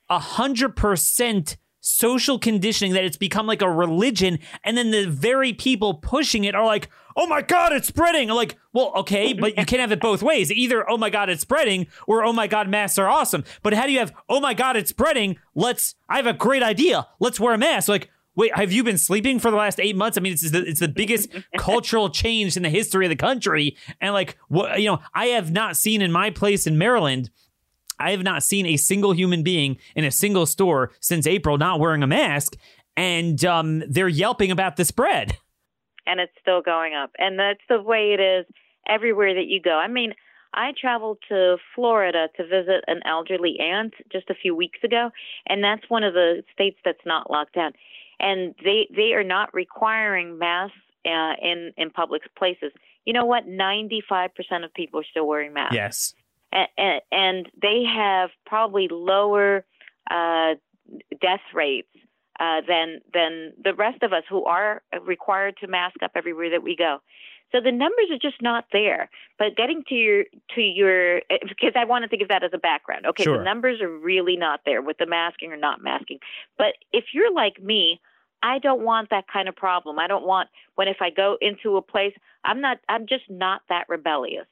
a 0.08 0.18
hundred 0.18 0.76
percent 0.76 1.56
social 1.80 2.38
conditioning 2.38 2.92
that 2.92 3.04
it's 3.04 3.16
become 3.16 3.46
like 3.46 3.62
a 3.62 3.70
religion, 3.70 4.38
and 4.62 4.76
then 4.76 4.90
the 4.90 5.06
very 5.06 5.52
people 5.52 5.94
pushing 5.94 6.44
it 6.44 6.54
are 6.54 6.66
like, 6.66 6.88
oh 7.18 7.26
my 7.26 7.42
God, 7.42 7.72
it's 7.72 7.88
spreading. 7.88 8.30
I'm 8.30 8.36
like, 8.36 8.56
well, 8.72 8.92
okay, 8.98 9.32
but 9.32 9.58
you 9.58 9.66
can't 9.66 9.80
have 9.80 9.90
it 9.90 10.00
both 10.00 10.22
ways. 10.22 10.52
Either, 10.52 10.88
oh 10.88 10.96
my 10.96 11.10
God, 11.10 11.28
it's 11.28 11.42
spreading, 11.42 11.88
or 12.06 12.24
oh 12.24 12.32
my 12.32 12.46
God, 12.46 12.68
masks 12.68 12.96
are 12.96 13.08
awesome. 13.08 13.44
But 13.62 13.74
how 13.74 13.86
do 13.86 13.92
you 13.92 13.98
have, 13.98 14.12
oh 14.28 14.38
my 14.38 14.54
God, 14.54 14.76
it's 14.76 14.90
spreading? 14.90 15.36
Let's, 15.56 15.96
I 16.08 16.16
have 16.16 16.28
a 16.28 16.32
great 16.32 16.62
idea. 16.62 17.08
Let's 17.18 17.40
wear 17.40 17.54
a 17.54 17.58
mask. 17.58 17.88
Like, 17.88 18.08
wait, 18.36 18.54
have 18.54 18.70
you 18.70 18.84
been 18.84 18.98
sleeping 18.98 19.40
for 19.40 19.50
the 19.50 19.56
last 19.56 19.80
eight 19.80 19.96
months? 19.96 20.16
I 20.16 20.20
mean, 20.20 20.32
it's 20.32 20.48
the, 20.48 20.64
it's 20.64 20.78
the 20.78 20.88
biggest 20.88 21.28
cultural 21.58 22.08
change 22.08 22.56
in 22.56 22.62
the 22.62 22.70
history 22.70 23.04
of 23.04 23.10
the 23.10 23.16
country. 23.16 23.76
And 24.00 24.14
like, 24.14 24.38
what, 24.46 24.80
you 24.80 24.86
know, 24.86 25.00
I 25.12 25.26
have 25.26 25.50
not 25.50 25.76
seen 25.76 26.00
in 26.00 26.12
my 26.12 26.30
place 26.30 26.68
in 26.68 26.78
Maryland, 26.78 27.30
I 27.98 28.12
have 28.12 28.22
not 28.22 28.44
seen 28.44 28.64
a 28.64 28.76
single 28.76 29.12
human 29.12 29.42
being 29.42 29.78
in 29.96 30.04
a 30.04 30.12
single 30.12 30.46
store 30.46 30.92
since 31.00 31.26
April 31.26 31.58
not 31.58 31.80
wearing 31.80 32.04
a 32.04 32.06
mask. 32.06 32.56
And 32.96 33.44
um, 33.44 33.82
they're 33.88 34.06
yelping 34.06 34.52
about 34.52 34.76
the 34.76 34.84
spread 34.84 35.36
and 36.08 36.20
it's 36.20 36.32
still 36.40 36.62
going 36.62 36.94
up. 36.94 37.10
And 37.18 37.38
that's 37.38 37.60
the 37.68 37.80
way 37.80 38.12
it 38.12 38.20
is 38.20 38.46
everywhere 38.88 39.34
that 39.34 39.46
you 39.46 39.60
go. 39.60 39.72
I 39.72 39.88
mean, 39.88 40.14
I 40.54 40.72
traveled 40.80 41.18
to 41.28 41.58
Florida 41.74 42.28
to 42.36 42.42
visit 42.46 42.84
an 42.86 43.00
elderly 43.04 43.58
aunt 43.60 43.94
just 44.10 44.30
a 44.30 44.34
few 44.34 44.54
weeks 44.54 44.78
ago, 44.82 45.10
and 45.46 45.62
that's 45.62 45.88
one 45.88 46.04
of 46.04 46.14
the 46.14 46.42
states 46.52 46.78
that's 46.84 47.04
not 47.04 47.30
locked 47.30 47.54
down. 47.54 47.72
And 48.18 48.54
they 48.64 48.88
they 48.94 49.12
are 49.12 49.24
not 49.24 49.52
requiring 49.52 50.38
masks 50.38 50.76
uh, 51.04 51.34
in 51.40 51.72
in 51.76 51.90
public 51.90 52.22
places. 52.36 52.72
You 53.04 53.12
know 53.12 53.26
what? 53.26 53.46
Ninety 53.46 54.02
five 54.08 54.34
percent 54.34 54.64
of 54.64 54.72
people 54.72 55.00
are 55.00 55.06
still 55.10 55.26
wearing 55.26 55.52
masks. 55.52 55.74
Yes, 55.74 56.14
and, 56.50 56.68
and, 56.78 57.00
and 57.12 57.48
they 57.60 57.84
have 57.84 58.30
probably 58.46 58.88
lower 58.90 59.64
uh, 60.10 60.54
death 61.20 61.44
rates 61.54 61.88
uh, 62.40 62.60
than 62.66 63.00
than 63.12 63.52
the 63.62 63.74
rest 63.74 64.02
of 64.02 64.12
us 64.12 64.22
who 64.28 64.44
are 64.44 64.82
required 65.04 65.56
to 65.60 65.66
mask 65.66 66.02
up 66.02 66.12
everywhere 66.14 66.50
that 66.50 66.62
we 66.62 66.76
go. 66.76 66.98
So 67.50 67.60
the 67.62 67.72
numbers 67.72 68.10
are 68.10 68.18
just 68.18 68.42
not 68.42 68.66
there. 68.72 69.08
But 69.38 69.56
getting 69.56 69.82
to 69.88 69.94
your 69.94 70.24
to 70.54 70.60
your 70.60 71.22
because 71.48 71.72
I 71.76 71.84
want 71.84 72.04
to 72.04 72.08
think 72.08 72.22
of 72.22 72.28
that 72.28 72.44
as 72.44 72.50
a 72.52 72.58
background. 72.58 73.06
Okay, 73.06 73.24
sure. 73.24 73.38
the 73.38 73.44
numbers 73.44 73.80
are 73.80 73.90
really 73.90 74.36
not 74.36 74.60
there 74.64 74.82
with 74.82 74.98
the 74.98 75.06
masking 75.06 75.52
or 75.52 75.56
not 75.56 75.82
masking. 75.82 76.18
But 76.56 76.74
if 76.92 77.06
you're 77.12 77.32
like 77.32 77.62
me, 77.62 78.00
I 78.42 78.58
don't 78.58 78.82
want 78.82 79.10
that 79.10 79.24
kind 79.32 79.48
of 79.48 79.56
problem. 79.56 79.98
I 79.98 80.06
don't 80.06 80.26
want 80.26 80.48
when 80.74 80.88
if 80.88 80.98
I 81.00 81.10
go 81.10 81.36
into 81.40 81.76
a 81.76 81.82
place, 81.82 82.14
I'm 82.44 82.60
not 82.60 82.78
I'm 82.88 83.06
just 83.06 83.24
not 83.28 83.62
that 83.68 83.88
rebellious 83.88 84.46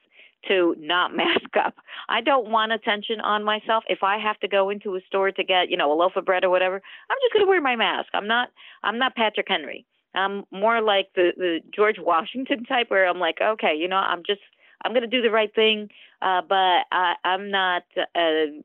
to 0.49 0.75
not 0.79 1.15
mask 1.17 1.57
up. 1.59 1.75
I 2.09 2.21
don't 2.21 2.51
want 2.51 2.73
attention 2.73 3.21
on 3.21 3.45
myself. 3.45 3.85
If 3.89 4.03
I 4.03 4.19
have 4.19 4.39
to 4.41 4.49
go 4.49 4.71
into 4.71 4.97
a 4.97 5.01
store 5.07 5.31
to 5.31 5.45
get, 5.45 5.71
you 5.71 5.77
know, 5.77 5.93
a 5.93 5.95
loaf 5.95 6.13
of 6.17 6.25
bread 6.25 6.45
or 6.45 6.51
whatever, 6.51 6.77
I'm 6.77 7.17
just 7.25 7.33
going 7.33 7.45
to 7.45 7.49
wear 7.49 7.61
my 7.61 7.77
mask. 7.77 8.09
I'm 8.15 8.29
not 8.29 8.49
I'm 8.83 8.99
not 8.99 9.15
Patrick 9.15 9.47
Henry. 9.49 9.87
I'm 10.15 10.45
more 10.51 10.81
like 10.81 11.09
the 11.15 11.33
the 11.37 11.61
George 11.75 11.97
Washington 11.99 12.65
type 12.69 12.91
where 12.91 13.09
I'm 13.09 13.19
like, 13.19 13.39
okay, 13.41 13.75
you 13.77 13.89
know, 13.89 13.97
I'm 13.97 14.23
just 14.27 14.41
I'm 14.85 14.93
going 14.93 15.03
to 15.03 15.09
do 15.09 15.23
the 15.23 15.31
right 15.31 15.53
thing, 15.55 15.89
uh, 16.23 16.43
but 16.47 16.85
I, 16.93 17.15
I'm 17.25 17.51
not 17.51 17.83
uh, 17.97 18.05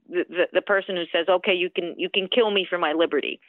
the, 0.10 0.48
the 0.54 0.62
person 0.62 0.96
who 0.96 1.04
says, 1.12 1.28
okay, 1.30 1.54
you 1.54 1.70
can 1.70 1.96
you 1.98 2.10
can 2.14 2.28
kill 2.28 2.52
me 2.52 2.66
for 2.70 2.78
my 2.78 2.94
liberty. 2.94 3.40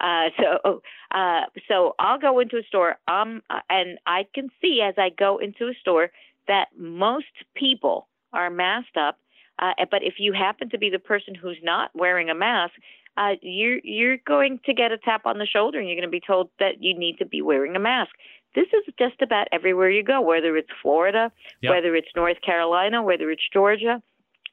Uh, 0.00 0.26
so 0.38 0.82
uh, 1.12 1.42
so 1.68 1.94
I'll 1.98 2.18
go 2.18 2.38
into 2.38 2.56
a 2.56 2.62
store, 2.62 2.96
um, 3.08 3.42
and 3.68 3.98
I 4.06 4.26
can 4.34 4.48
see 4.60 4.80
as 4.82 4.94
I 4.98 5.10
go 5.10 5.38
into 5.38 5.66
a 5.66 5.74
store 5.80 6.10
that 6.48 6.68
most 6.76 7.26
people 7.54 8.08
are 8.32 8.50
masked 8.50 8.96
up. 8.96 9.18
Uh, 9.58 9.72
but 9.90 10.02
if 10.02 10.14
you 10.18 10.32
happen 10.32 10.70
to 10.70 10.78
be 10.78 10.90
the 10.90 10.98
person 10.98 11.34
who's 11.34 11.58
not 11.62 11.90
wearing 11.94 12.30
a 12.30 12.34
mask, 12.34 12.72
uh, 13.16 13.32
you're 13.42 13.78
you're 13.84 14.16
going 14.26 14.58
to 14.64 14.72
get 14.72 14.90
a 14.90 14.98
tap 14.98 15.26
on 15.26 15.38
the 15.38 15.46
shoulder, 15.46 15.78
and 15.78 15.86
you're 15.86 15.96
going 15.96 16.08
to 16.08 16.10
be 16.10 16.22
told 16.26 16.48
that 16.58 16.82
you 16.82 16.98
need 16.98 17.18
to 17.18 17.26
be 17.26 17.42
wearing 17.42 17.76
a 17.76 17.78
mask. 17.78 18.10
This 18.54 18.66
is 18.72 18.94
just 18.98 19.20
about 19.20 19.48
everywhere 19.52 19.90
you 19.90 20.02
go, 20.02 20.20
whether 20.20 20.56
it's 20.56 20.70
Florida, 20.82 21.30
Yep. 21.60 21.70
whether 21.70 21.94
it's 21.94 22.08
North 22.16 22.40
Carolina, 22.44 23.02
whether 23.02 23.30
it's 23.30 23.42
Georgia. 23.52 24.02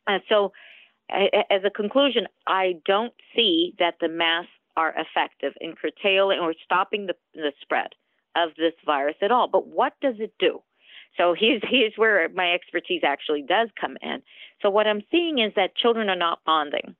Uh, 0.07 0.19
so, 0.27 0.51
as 1.09 1.61
a 1.65 1.69
conclusion, 1.69 2.27
I 2.47 2.75
don't 2.85 3.13
see 3.35 3.73
that 3.79 3.95
the 3.99 4.09
masks 4.09 4.51
are 4.77 4.93
effective 4.97 5.53
in 5.59 5.73
curtailing 5.73 6.39
or 6.39 6.53
stopping 6.63 7.07
the, 7.07 7.15
the 7.33 7.51
spread 7.61 7.89
of 8.35 8.49
this 8.57 8.73
virus 8.85 9.15
at 9.21 9.31
all. 9.31 9.47
But 9.47 9.67
what 9.67 9.93
does 10.01 10.15
it 10.19 10.33
do? 10.39 10.61
So 11.17 11.35
here's 11.37 11.61
here's 11.69 11.93
where 11.95 12.27
my 12.29 12.53
expertise 12.53 13.01
actually 13.03 13.41
does 13.41 13.69
come 13.79 13.97
in. 14.01 14.21
So 14.61 14.69
what 14.69 14.87
I'm 14.87 15.01
seeing 15.11 15.39
is 15.39 15.53
that 15.55 15.75
children 15.75 16.09
are 16.09 16.15
not 16.15 16.39
bonding. 16.45 16.95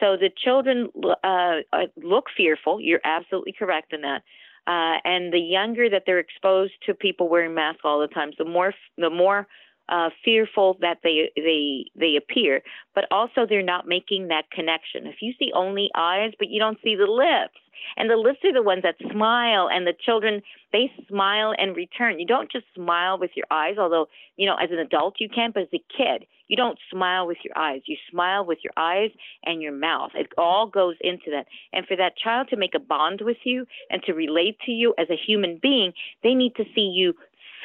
So 0.00 0.16
the 0.16 0.30
children 0.36 0.88
uh, 1.22 1.60
uh, 1.72 1.86
look 1.96 2.26
fearful. 2.36 2.80
You're 2.80 3.00
absolutely 3.04 3.52
correct 3.52 3.92
in 3.92 4.02
that. 4.02 4.22
Uh, 4.66 4.98
and 5.04 5.32
the 5.32 5.38
younger 5.38 5.90
that 5.90 6.04
they're 6.06 6.18
exposed 6.18 6.72
to 6.86 6.94
people 6.94 7.28
wearing 7.28 7.54
masks 7.54 7.82
all 7.84 8.00
the 8.00 8.08
time, 8.08 8.30
the 8.38 8.44
more 8.44 8.72
the 8.96 9.10
more 9.10 9.46
uh, 9.88 10.10
fearful 10.24 10.76
that 10.80 10.98
they 11.02 11.30
they 11.36 11.86
they 11.94 12.16
appear. 12.16 12.62
But 12.94 13.04
also 13.10 13.46
they're 13.48 13.62
not 13.62 13.86
making 13.86 14.28
that 14.28 14.50
connection. 14.50 15.06
If 15.06 15.16
you 15.20 15.32
see 15.38 15.52
only 15.54 15.90
eyes, 15.94 16.32
but 16.38 16.48
you 16.48 16.58
don't 16.58 16.78
see 16.82 16.96
the 16.96 17.10
lips, 17.10 17.58
and 17.96 18.08
the 18.08 18.16
lips 18.16 18.38
are 18.44 18.52
the 18.52 18.62
ones 18.62 18.82
that 18.82 18.96
smile, 19.12 19.68
and 19.70 19.86
the 19.86 19.94
children 20.04 20.42
they 20.72 20.90
smile 21.08 21.54
and 21.56 21.76
return. 21.76 22.18
You 22.18 22.26
don't 22.26 22.50
just 22.50 22.66
smile 22.74 23.18
with 23.18 23.30
your 23.34 23.46
eyes, 23.50 23.76
although 23.78 24.08
you 24.36 24.46
know 24.46 24.56
as 24.56 24.70
an 24.70 24.78
adult 24.78 25.16
you 25.18 25.28
can, 25.28 25.50
but 25.52 25.64
as 25.64 25.68
a 25.74 25.82
kid 25.96 26.26
you 26.48 26.56
don't 26.56 26.78
smile 26.90 27.26
with 27.26 27.38
your 27.42 27.56
eyes. 27.56 27.80
You 27.86 27.96
smile 28.10 28.44
with 28.44 28.58
your 28.62 28.72
eyes 28.76 29.10
and 29.44 29.62
your 29.62 29.72
mouth. 29.72 30.10
It 30.14 30.28
all 30.36 30.66
goes 30.66 30.96
into 31.00 31.30
that. 31.30 31.46
And 31.72 31.86
for 31.86 31.96
that 31.96 32.16
child 32.16 32.48
to 32.50 32.56
make 32.56 32.74
a 32.74 32.78
bond 32.78 33.20
with 33.22 33.38
you 33.44 33.66
and 33.90 34.02
to 34.04 34.12
relate 34.12 34.58
to 34.66 34.72
you 34.72 34.94
as 34.98 35.08
a 35.10 35.16
human 35.16 35.58
being, 35.60 35.92
they 36.22 36.34
need 36.34 36.54
to 36.56 36.64
see 36.74 36.92
you 36.94 37.14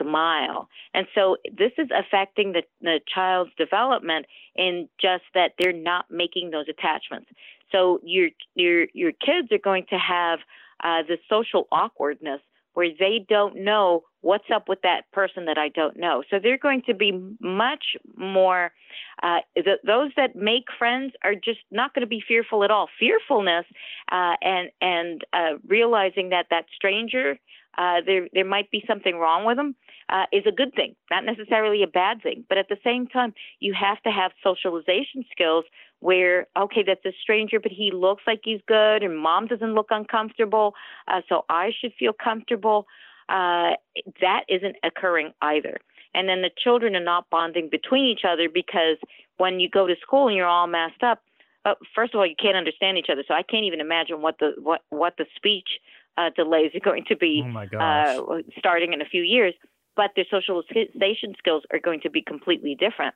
smile. 0.02 0.70
And 0.94 1.08
so 1.14 1.38
this 1.58 1.72
is 1.78 1.88
affecting 1.96 2.54
the, 2.54 2.64
the 2.82 3.00
child's 3.14 3.52
development 3.58 4.26
in 4.56 4.90
just 5.00 5.24
that 5.34 5.52
they're 5.60 5.74
not 5.74 6.06
making 6.10 6.52
those 6.52 6.66
attachments. 6.70 7.30
So 7.72 8.00
your 8.04 8.30
your 8.56 8.88
your 8.94 9.12
kids 9.12 9.52
are 9.52 9.60
going 9.64 9.86
to 9.90 9.98
have 9.98 10.40
uh, 10.84 11.04
the 11.08 11.18
social 11.30 11.68
awkwardness 11.72 12.42
where 12.74 12.90
they 12.98 13.26
don't 13.28 13.58
know 13.58 14.04
what's 14.22 14.50
up 14.54 14.70
with 14.70 14.82
that 14.84 15.02
person 15.12 15.46
that 15.46 15.58
I 15.58 15.70
don't 15.70 15.98
know. 15.98 16.24
So 16.30 16.38
they're 16.42 16.58
going 16.58 16.84
to 16.88 16.94
be 16.94 17.12
much 17.40 17.84
more, 18.16 18.72
uh, 19.24 19.40
th- 19.56 19.80
those 19.86 20.12
that 20.18 20.36
make 20.36 20.66
friends 20.78 21.14
are 21.24 21.36
just 21.36 21.60
not 21.72 21.94
going 21.94 22.02
to 22.02 22.08
be 22.08 22.24
fearful 22.26 22.64
at 22.64 22.72
all. 22.72 22.88
Fearfulness 23.00 23.66
uh, 24.12 24.36
and 24.42 24.70
and 24.82 25.26
uh, 25.34 25.58
realizing 25.68 26.30
that 26.30 26.48
that 26.52 26.66
stranger, 26.74 27.40
uh, 27.80 28.02
there 28.06 28.28
there 28.34 28.46
might 28.46 28.70
be 28.70 28.84
something 28.86 29.18
wrong 29.18 29.46
with 29.46 29.58
them, 29.58 29.74
uh, 30.10 30.26
is 30.34 30.44
a 30.46 30.52
good 30.52 30.74
thing, 30.76 30.96
not 31.10 31.24
necessarily 31.24 31.82
a 31.82 31.88
bad 31.88 32.22
thing. 32.22 32.44
But 32.50 32.58
at 32.58 32.68
the 32.68 32.78
same 32.84 33.08
time, 33.08 33.34
you 33.60 33.74
have 33.74 34.02
to 34.04 34.12
have 34.12 34.32
socialization 34.44 35.24
skills 35.32 35.64
where 36.00 36.48
okay 36.58 36.84
that's 36.86 37.06
a 37.06 37.12
stranger 37.22 37.60
but 37.60 37.72
he 37.72 37.92
looks 37.94 38.24
like 38.26 38.40
he's 38.44 38.62
good 38.68 39.04
and 39.04 39.18
mom 39.18 39.48
doesn't 39.48 39.76
look 39.76 39.88
uncomfortable 39.90 40.74
uh, 41.08 41.22
so 41.28 41.44
i 41.50 41.72
should 41.80 41.92
feel 42.00 42.14
comfortable 42.14 42.86
uh, 43.28 43.72
that 44.22 44.44
isn't 44.48 44.76
occurring 44.84 45.32
either 45.42 45.78
and 46.14 46.28
then 46.28 46.42
the 46.42 46.50
children 46.64 46.96
are 46.96 47.04
not 47.04 47.30
bonding 47.30 47.70
between 47.70 48.06
each 48.06 48.22
other 48.28 48.48
because 48.52 48.98
when 49.38 49.60
you 49.60 49.70
go 49.70 49.88
to 49.88 49.96
school 50.02 50.28
and 50.28 50.36
you're 50.36 50.48
all 50.48 50.68
masked 50.68 51.04
up 51.04 51.22
uh, 51.66 51.74
first 51.94 52.14
of 52.14 52.20
all 52.20 52.26
you 52.26 52.36
can't 52.42 52.58
understand 52.58 52.98
each 52.98 53.10
other 53.12 53.24
so 53.28 53.34
i 53.34 53.44
can't 53.44 53.66
even 53.66 53.82
imagine 53.82 54.22
what 54.22 54.38
the 54.40 54.54
what 54.62 54.82
what 54.90 55.16
the 55.18 55.26
speech 55.36 55.70
uh, 56.20 56.30
delays 56.36 56.72
are 56.76 56.86
going 56.92 57.06
to 57.08 57.16
be 57.16 57.42
Oh 57.46 57.50
uh, 57.80 58.42
starting 58.58 58.94
in 58.94 59.02
a 59.02 59.06
few 59.06 59.24
years 59.24 59.54
but 60.00 60.12
their 60.16 60.26
socialization 60.32 61.36
skills 61.38 61.64
are 61.74 61.80
going 61.80 62.00
to 62.00 62.10
be 62.10 62.22
completely 62.22 62.74
different 62.74 63.14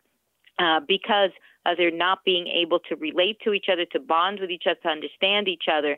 uh, 0.60 0.82
because 0.86 1.30
uh, 1.66 1.70
they're 1.78 1.90
not 1.90 2.26
being 2.26 2.48
able 2.48 2.78
to 2.78 2.98
relate 2.98 3.38
to 3.42 3.54
each 3.54 3.68
other, 3.72 3.86
to 3.86 4.02
bond 4.02 4.42
with 4.42 4.50
each 4.50 4.64
other, 4.70 4.80
to 4.84 4.90
understand 4.90 5.48
each 5.48 5.64
other. 5.72 5.98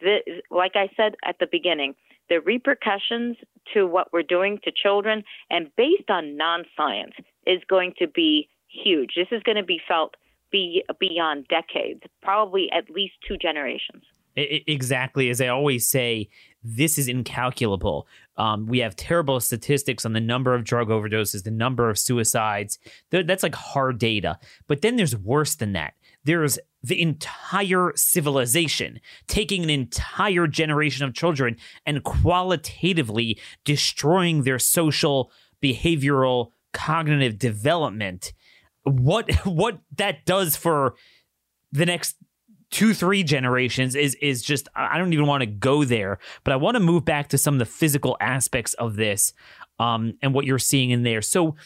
The, 0.00 0.42
like 0.50 0.72
I 0.74 0.90
said 0.96 1.14
at 1.24 1.36
the 1.38 1.46
beginning, 1.46 1.94
the 2.28 2.40
repercussions 2.40 3.36
to 3.74 3.86
what 3.86 4.12
we're 4.12 4.24
doing 4.24 4.58
to 4.64 4.72
children 4.72 5.22
and 5.50 5.70
based 5.76 6.10
on 6.10 6.36
non 6.36 6.64
science 6.76 7.14
is 7.46 7.60
going 7.68 7.94
to 8.00 8.08
be 8.08 8.48
huge. 8.66 9.12
This 9.14 9.28
is 9.30 9.40
going 9.44 9.56
to 9.56 9.62
be 9.62 9.80
felt 9.86 10.14
be 10.50 10.82
beyond 10.98 11.46
decades, 11.46 12.00
probably 12.22 12.68
at 12.72 12.90
least 12.90 13.14
two 13.26 13.36
generations. 13.36 14.02
Exactly. 14.36 15.30
As 15.30 15.40
I 15.40 15.48
always 15.48 15.88
say, 15.88 16.28
this 16.62 16.98
is 16.98 17.08
incalculable. 17.08 18.06
Um, 18.36 18.66
we 18.66 18.78
have 18.78 18.96
terrible 18.96 19.38
statistics 19.38 20.04
on 20.04 20.12
the 20.12 20.20
number 20.20 20.54
of 20.54 20.64
drug 20.64 20.88
overdoses, 20.88 21.44
the 21.44 21.50
number 21.50 21.88
of 21.88 21.98
suicides. 21.98 22.78
That's 23.10 23.42
like 23.42 23.54
hard 23.54 23.98
data. 23.98 24.38
But 24.66 24.82
then 24.82 24.96
there's 24.96 25.16
worse 25.16 25.54
than 25.54 25.72
that. 25.74 25.94
There's 26.24 26.58
the 26.82 27.00
entire 27.00 27.92
civilization 27.96 29.00
taking 29.26 29.62
an 29.62 29.70
entire 29.70 30.46
generation 30.46 31.04
of 31.04 31.14
children 31.14 31.56
and 31.86 32.02
qualitatively 32.02 33.38
destroying 33.64 34.42
their 34.42 34.58
social, 34.58 35.30
behavioral, 35.62 36.48
cognitive 36.72 37.38
development. 37.38 38.32
What 38.82 39.32
what 39.44 39.80
that 39.96 40.24
does 40.24 40.56
for 40.56 40.94
the 41.72 41.86
next 41.86 42.16
two 42.74 42.92
three 42.92 43.22
generations 43.22 43.94
is 43.94 44.16
is 44.16 44.42
just 44.42 44.68
i 44.74 44.98
don't 44.98 45.12
even 45.12 45.26
want 45.26 45.42
to 45.42 45.46
go 45.46 45.84
there 45.84 46.18
but 46.42 46.52
i 46.52 46.56
want 46.56 46.74
to 46.74 46.80
move 46.80 47.04
back 47.04 47.28
to 47.28 47.38
some 47.38 47.54
of 47.54 47.60
the 47.60 47.64
physical 47.64 48.16
aspects 48.20 48.74
of 48.74 48.96
this 48.96 49.32
um, 49.78 50.14
and 50.22 50.34
what 50.34 50.44
you're 50.44 50.58
seeing 50.58 50.90
in 50.90 51.02
there. 51.02 51.22
So 51.22 51.56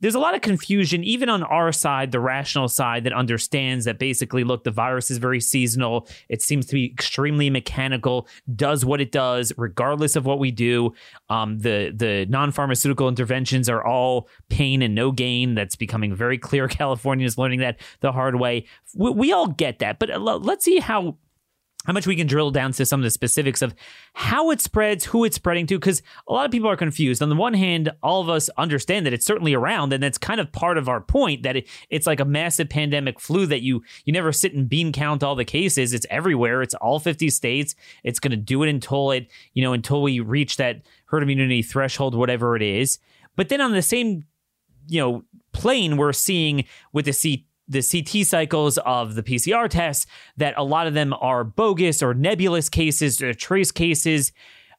there's 0.00 0.14
a 0.14 0.18
lot 0.18 0.34
of 0.34 0.40
confusion, 0.40 1.02
even 1.04 1.28
on 1.28 1.42
our 1.42 1.72
side, 1.72 2.12
the 2.12 2.20
rational 2.20 2.68
side 2.68 3.04
that 3.04 3.12
understands 3.12 3.84
that 3.86 3.98
basically, 3.98 4.44
look, 4.44 4.64
the 4.64 4.70
virus 4.70 5.10
is 5.10 5.18
very 5.18 5.40
seasonal. 5.40 6.08
It 6.28 6.42
seems 6.42 6.66
to 6.66 6.74
be 6.74 6.86
extremely 6.86 7.50
mechanical, 7.50 8.28
does 8.54 8.84
what 8.84 9.00
it 9.00 9.10
does, 9.10 9.52
regardless 9.56 10.16
of 10.16 10.26
what 10.26 10.38
we 10.38 10.50
do. 10.50 10.92
Um, 11.28 11.58
the 11.58 11.92
the 11.94 12.26
non 12.28 12.52
pharmaceutical 12.52 13.08
interventions 13.08 13.68
are 13.68 13.84
all 13.84 14.28
pain 14.48 14.82
and 14.82 14.94
no 14.94 15.10
gain. 15.10 15.54
That's 15.54 15.76
becoming 15.76 16.14
very 16.14 16.38
clear. 16.38 16.68
California 16.76 17.26
is 17.26 17.38
learning 17.38 17.60
that 17.60 17.80
the 18.00 18.12
hard 18.12 18.36
way. 18.36 18.66
We, 18.94 19.10
we 19.10 19.32
all 19.32 19.48
get 19.48 19.80
that, 19.80 19.98
but 19.98 20.10
uh, 20.10 20.18
let's 20.18 20.64
see 20.64 20.78
how 20.78 21.16
how 21.86 21.92
much 21.92 22.06
we 22.06 22.16
can 22.16 22.26
drill 22.26 22.50
down 22.50 22.72
to 22.72 22.84
some 22.84 23.00
of 23.00 23.04
the 23.04 23.10
specifics 23.10 23.62
of 23.62 23.74
how 24.14 24.50
it 24.50 24.60
spreads, 24.60 25.04
who 25.04 25.24
it's 25.24 25.36
spreading 25.36 25.66
to, 25.68 25.78
because 25.78 26.02
a 26.28 26.32
lot 26.32 26.44
of 26.44 26.50
people 26.50 26.68
are 26.68 26.76
confused. 26.76 27.22
On 27.22 27.28
the 27.28 27.36
one 27.36 27.54
hand, 27.54 27.90
all 28.02 28.20
of 28.20 28.28
us 28.28 28.50
understand 28.58 29.06
that 29.06 29.12
it's 29.12 29.24
certainly 29.24 29.54
around, 29.54 29.92
and 29.92 30.02
that's 30.02 30.18
kind 30.18 30.40
of 30.40 30.50
part 30.50 30.78
of 30.78 30.88
our 30.88 31.00
point 31.00 31.44
that 31.44 31.56
it, 31.56 31.68
it's 31.88 32.06
like 32.06 32.18
a 32.18 32.24
massive 32.24 32.68
pandemic 32.68 33.20
flu 33.20 33.46
that 33.46 33.62
you 33.62 33.82
you 34.04 34.12
never 34.12 34.32
sit 34.32 34.52
and 34.52 34.68
bean 34.68 34.92
count 34.92 35.22
all 35.22 35.36
the 35.36 35.44
cases. 35.44 35.92
It's 35.92 36.06
everywhere. 36.10 36.62
It's 36.62 36.74
all 36.74 36.98
50 36.98 37.30
states. 37.30 37.74
It's 38.02 38.18
going 38.18 38.32
to 38.32 38.36
do 38.36 38.62
it 38.64 38.68
until 38.68 39.12
it 39.12 39.28
you 39.54 39.62
know 39.62 39.72
until 39.72 40.02
we 40.02 40.20
reach 40.20 40.56
that 40.56 40.82
herd 41.06 41.22
immunity 41.22 41.62
threshold, 41.62 42.14
whatever 42.14 42.56
it 42.56 42.62
is. 42.62 42.98
But 43.36 43.48
then 43.48 43.60
on 43.60 43.72
the 43.72 43.82
same 43.82 44.24
you 44.88 45.00
know 45.00 45.24
plane, 45.52 45.96
we're 45.96 46.12
seeing 46.12 46.64
with 46.92 47.04
the 47.04 47.12
C 47.12 47.46
the 47.68 47.82
CT 47.82 48.26
cycles 48.26 48.78
of 48.78 49.14
the 49.14 49.22
PCR 49.22 49.68
tests 49.68 50.06
that 50.36 50.54
a 50.56 50.64
lot 50.64 50.86
of 50.86 50.94
them 50.94 51.14
are 51.20 51.44
bogus 51.44 52.02
or 52.02 52.14
nebulous 52.14 52.68
cases 52.68 53.20
or 53.20 53.34
trace 53.34 53.72
cases. 53.72 54.32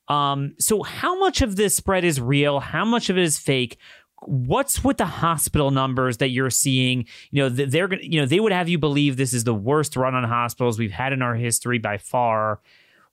Um, 0.08 0.56
so, 0.58 0.84
how 0.84 1.20
much 1.20 1.42
of 1.42 1.56
this 1.56 1.76
spread 1.76 2.06
is 2.06 2.22
real? 2.22 2.60
How 2.60 2.86
much 2.86 3.10
of 3.10 3.18
it 3.18 3.24
is 3.24 3.38
fake? 3.38 3.78
What's 4.22 4.84
with 4.84 4.98
the 4.98 5.06
hospital 5.06 5.70
numbers 5.70 6.18
that 6.18 6.30
you're 6.30 6.50
seeing? 6.50 7.06
You 7.32 7.44
know, 7.44 7.50
they're 7.50 7.94
you 8.02 8.20
know 8.20 8.26
they 8.26 8.40
would 8.40 8.54
have 8.54 8.70
you 8.70 8.78
believe 8.78 9.18
this 9.18 9.34
is 9.34 9.44
the 9.44 9.54
worst 9.54 9.96
run 9.96 10.16
on 10.16 10.24
hospitals 10.24 10.80
we've 10.80 10.92
had 10.92 11.14
in 11.14 11.22
our 11.22 11.36
history 11.36 11.78
by 11.78 11.98
far. 11.98 12.62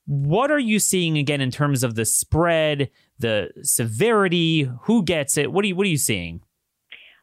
What 0.06 0.50
are 0.50 0.58
you 0.58 0.78
seeing 0.78 1.18
again 1.18 1.40
in 1.40 1.50
terms 1.50 1.82
of 1.82 1.94
the 1.94 2.04
spread, 2.04 2.90
the 3.18 3.50
severity? 3.62 4.70
Who 4.82 5.02
gets 5.02 5.36
it? 5.36 5.50
What 5.50 5.64
are 5.64 5.68
you 5.68 5.76
What 5.76 5.86
are 5.86 5.90
you 5.90 5.98
seeing? 5.98 6.42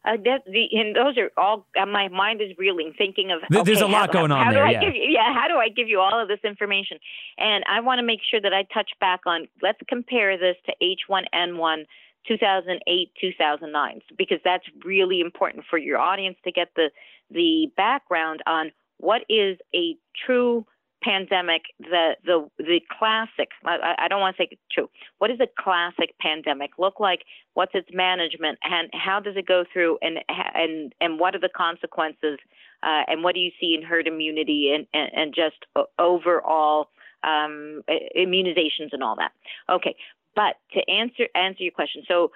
Uh, 0.04 0.16
that 0.24 0.42
the 0.46 0.66
and 0.72 0.96
those 0.96 1.16
are 1.16 1.30
all. 1.36 1.64
Uh, 1.80 1.86
my 1.86 2.08
mind 2.08 2.40
is 2.40 2.48
reeling, 2.58 2.92
thinking 2.98 3.30
of. 3.30 3.38
Okay, 3.44 3.62
There's 3.62 3.80
a 3.80 3.86
lot 3.86 4.08
how, 4.08 4.12
going 4.12 4.30
how, 4.30 4.38
on 4.38 4.46
how 4.46 4.52
there. 4.52 4.70
Yeah. 4.70 4.82
You, 4.82 4.92
yeah. 4.94 5.32
How 5.32 5.46
do 5.46 5.54
I 5.54 5.68
give 5.68 5.88
you 5.88 6.00
all 6.00 6.20
of 6.20 6.26
this 6.26 6.40
information? 6.42 6.98
And 7.38 7.62
I 7.68 7.80
want 7.80 8.00
to 8.00 8.02
make 8.04 8.18
sure 8.28 8.40
that 8.40 8.52
I 8.52 8.64
touch 8.74 8.90
back 9.00 9.20
on. 9.26 9.46
Let's 9.62 9.78
compare 9.88 10.36
this 10.36 10.56
to 10.66 10.72
H1N1 10.82 11.84
2008 12.26 13.12
2009 13.20 14.00
because 14.16 14.38
that's 14.44 14.64
really 14.84 15.20
important 15.20 15.64
for 15.70 15.78
your 15.78 15.98
audience 15.98 16.36
to 16.44 16.52
get 16.52 16.68
the 16.74 16.90
the 17.30 17.70
background 17.76 18.42
on 18.46 18.72
what 18.98 19.22
is 19.28 19.58
a 19.74 19.96
true 20.26 20.64
pandemic, 21.02 21.62
the 21.78 22.16
the 22.24 22.48
the 22.58 22.80
classic. 22.98 23.48
I, 23.64 23.94
I 23.98 24.08
don't 24.08 24.20
want 24.20 24.36
to 24.36 24.42
say 24.42 24.58
true. 24.72 24.88
What 25.18 25.28
does 25.28 25.40
a 25.40 25.62
classic 25.62 26.14
pandemic 26.20 26.72
look 26.78 27.00
like? 27.00 27.20
What's 27.54 27.74
its 27.74 27.88
management, 27.92 28.58
and 28.62 28.90
how 28.92 29.20
does 29.20 29.36
it 29.36 29.46
go 29.46 29.64
through? 29.72 29.98
And 30.02 30.18
and 30.28 30.94
and 31.00 31.18
what 31.18 31.34
are 31.34 31.40
the 31.40 31.50
consequences? 31.54 32.38
Uh, 32.82 33.02
and 33.06 33.22
what 33.22 33.34
do 33.34 33.40
you 33.40 33.50
see 33.60 33.76
in 33.78 33.82
herd 33.86 34.06
immunity 34.06 34.72
and 34.74 34.86
and, 34.94 35.10
and 35.14 35.34
just 35.34 35.56
overall 35.98 36.88
um, 37.24 37.82
immunizations 38.16 38.92
and 38.92 39.02
all 39.02 39.16
that? 39.16 39.32
Okay, 39.70 39.96
but 40.34 40.56
to 40.72 40.80
answer 40.90 41.28
answer 41.34 41.62
your 41.62 41.72
question, 41.72 42.02
so 42.06 42.30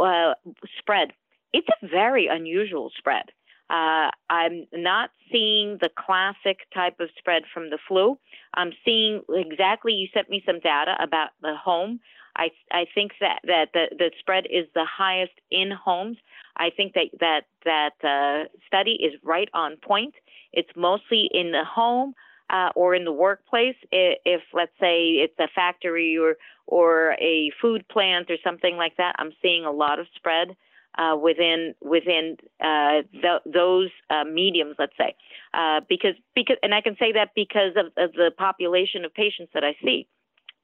uh, 0.00 0.34
spread. 0.78 1.12
It's 1.52 1.68
a 1.82 1.86
very 1.88 2.28
unusual 2.28 2.92
spread. 2.96 3.24
Uh, 3.70 4.10
I'm 4.28 4.66
not 4.72 5.10
seeing 5.30 5.78
the 5.80 5.90
classic 5.96 6.58
type 6.74 6.98
of 6.98 7.08
spread 7.16 7.44
from 7.54 7.70
the 7.70 7.78
flu. 7.86 8.18
I'm 8.54 8.72
seeing 8.84 9.22
exactly. 9.28 9.92
You 9.92 10.08
sent 10.12 10.28
me 10.28 10.42
some 10.44 10.58
data 10.58 10.96
about 11.00 11.30
the 11.40 11.54
home. 11.54 12.00
I 12.36 12.50
I 12.72 12.86
think 12.94 13.12
that 13.20 13.40
that 13.44 13.68
the, 13.72 13.86
the 13.96 14.10
spread 14.18 14.46
is 14.50 14.66
the 14.74 14.84
highest 14.84 15.34
in 15.52 15.70
homes. 15.70 16.16
I 16.56 16.70
think 16.76 16.94
that 16.94 17.10
that 17.20 17.42
that 17.64 17.94
uh, 18.02 18.48
study 18.66 18.98
is 19.00 19.14
right 19.22 19.48
on 19.54 19.76
point. 19.76 20.14
It's 20.52 20.70
mostly 20.76 21.30
in 21.32 21.52
the 21.52 21.64
home 21.64 22.14
uh, 22.50 22.70
or 22.74 22.96
in 22.96 23.04
the 23.04 23.12
workplace. 23.12 23.76
If, 23.92 24.18
if 24.24 24.42
let's 24.52 24.72
say 24.80 25.22
it's 25.22 25.38
a 25.38 25.48
factory 25.54 26.18
or 26.18 26.36
or 26.66 27.12
a 27.20 27.52
food 27.62 27.86
plant 27.88 28.30
or 28.30 28.36
something 28.42 28.76
like 28.76 28.96
that, 28.96 29.14
I'm 29.18 29.32
seeing 29.40 29.64
a 29.64 29.70
lot 29.70 30.00
of 30.00 30.06
spread 30.16 30.56
uh, 30.98 31.16
within 31.16 31.74
within 31.80 32.36
uh, 32.60 33.02
th- 33.12 33.42
those 33.46 33.90
uh, 34.10 34.24
mediums, 34.24 34.76
let's 34.78 34.96
say, 34.98 35.14
uh, 35.54 35.80
because 35.88 36.14
because 36.34 36.56
and 36.62 36.74
I 36.74 36.80
can 36.80 36.96
say 36.98 37.12
that 37.12 37.30
because 37.34 37.72
of, 37.76 37.86
of, 37.96 38.12
the 38.12 38.30
population 38.36 39.04
of 39.04 39.14
patients 39.14 39.50
that 39.54 39.64
I 39.64 39.76
see. 39.82 40.06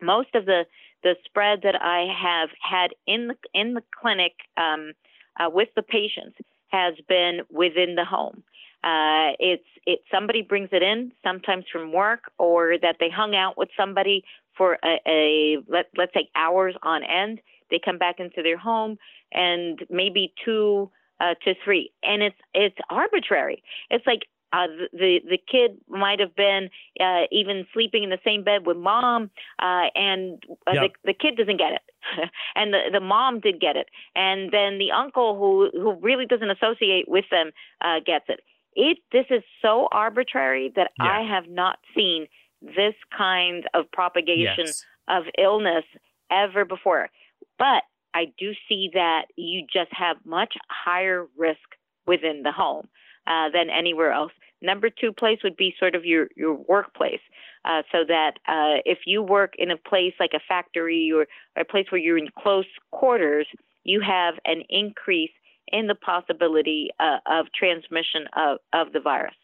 Most 0.01 0.35
of 0.35 0.47
the 0.47 0.67
the 1.03 1.15
spread 1.25 1.61
that 1.63 1.81
I 1.81 2.07
have 2.13 2.51
had 2.61 2.91
in 3.07 3.29
the 3.29 3.37
in 3.55 3.75
the 3.75 3.83
clinic 4.01 4.33
um, 4.57 4.93
uh, 5.39 5.49
with 5.51 5.69
the 5.77 5.83
patients 5.83 6.37
has 6.69 6.95
been 7.09 7.41
within 7.51 7.95
the 7.95 8.05
home. 8.05 8.43
Uh, 8.85 9.33
it's 9.39 9.65
it 9.87 10.01
somebody 10.13 10.43
brings 10.43 10.69
it 10.73 10.83
in 10.83 11.13
sometimes 11.23 11.65
from 11.73 11.93
work 11.93 12.31
or 12.39 12.77
that 12.81 12.97
they 13.01 13.09
hung 13.09 13.35
out 13.35 13.57
with 13.57 13.69
somebody 13.77 14.25
for 14.57 14.79
a, 14.85 15.01
a 15.07 15.57
let 15.69 15.87
let's 15.97 16.13
say 16.15 16.29
hours 16.35 16.75
on 16.83 17.03
end. 17.03 17.41
They 17.71 17.81
come 17.83 17.99
back 17.99 18.17
into 18.19 18.43
their 18.43 18.59
home 18.59 18.99
and 19.33 19.81
maybe 19.91 20.33
two 20.45 20.91
uh, 21.21 21.35
to 21.45 21.55
three, 21.65 21.93
and 22.03 22.23
it's 22.23 22.37
it's 22.55 22.77
arbitrary. 22.91 23.63
It's 23.91 24.07
like 24.07 24.23
uh, 24.53 24.67
the 24.93 25.21
the 25.29 25.39
kid 25.51 25.79
might 25.89 26.21
have 26.21 26.35
been 26.35 26.69
uh, 27.01 27.23
even 27.33 27.67
sleeping 27.73 28.05
in 28.05 28.11
the 28.11 28.19
same 28.25 28.45
bed 28.45 28.67
with 28.67 28.77
mom, 28.77 29.31
uh, 29.61 29.87
and 29.95 30.43
uh, 30.67 30.73
yep. 30.73 30.93
the 31.05 31.13
the 31.13 31.15
kid 31.15 31.37
doesn't 31.37 31.59
get 31.59 31.73
it, 31.73 31.83
and 32.55 32.73
the 32.73 32.81
the 32.93 33.01
mom 33.01 33.41
did 33.41 33.61
get 33.61 33.77
it, 33.77 33.89
and 34.15 34.53
then 34.53 34.79
the 34.79 34.93
uncle 34.93 35.37
who 35.37 35.71
who 35.79 35.99
really 36.01 36.27
doesn't 36.27 36.51
associate 36.51 37.09
with 37.09 37.25
them 37.31 37.51
uh, 37.81 38.01
gets 38.05 38.27
it. 38.29 38.41
It 38.75 38.99
this 39.13 39.27
is 39.31 39.43
so 39.63 39.89
arbitrary 39.91 40.73
that 40.77 40.93
yeah. 40.99 41.07
I 41.07 41.23
have 41.23 41.49
not 41.49 41.79
seen 41.97 42.27
this 42.63 42.95
kind 43.17 43.65
of 43.75 43.91
propagation 43.93 44.67
yes. 44.67 44.85
of 45.09 45.25
illness 45.39 45.85
ever 46.31 46.65
before. 46.65 47.11
But 47.59 47.83
I 48.15 48.33
do 48.39 48.53
see 48.69 48.91
that 48.95 49.27
you 49.37 49.67
just 49.73 49.93
have 49.93 50.17
much 50.25 50.55
higher 50.69 51.27
risk 51.37 51.61
within 52.07 52.43
the 52.43 52.53
home 52.53 52.89
uh, 53.27 53.51
than 53.53 53.69
anywhere 53.71 54.13
else. 54.13 54.33
Number 54.63 54.89
two 54.89 55.13
place 55.13 55.39
would 55.45 55.57
be 55.57 55.75
sort 55.79 55.95
of 55.95 56.05
your, 56.05 56.29
your 56.37 56.55
workplace. 56.55 57.21
Uh, 57.65 57.83
so 57.91 58.05
that 58.07 58.35
uh, 58.47 58.81
if 58.85 59.01
you 59.07 59.21
work 59.21 59.55
in 59.59 59.73
a 59.73 59.77
place 59.77 60.15
like 60.21 60.31
a 60.35 60.41
factory 60.49 61.11
or, 61.13 61.23
or 61.57 61.63
a 61.63 61.65
place 61.65 61.87
where 61.91 62.01
you're 62.01 62.17
in 62.17 62.29
close 62.39 62.67
quarters, 62.93 63.47
you 63.83 64.01
have 64.01 64.35
an 64.45 64.63
increase 64.69 65.33
in 65.69 65.89
the 65.89 65.95
possibility 65.97 66.91
uh, 67.01 67.19
of 67.27 67.47
transmission 67.53 68.27
of, 68.37 68.59
of 68.73 68.93
the 68.93 69.01
virus. 69.01 69.35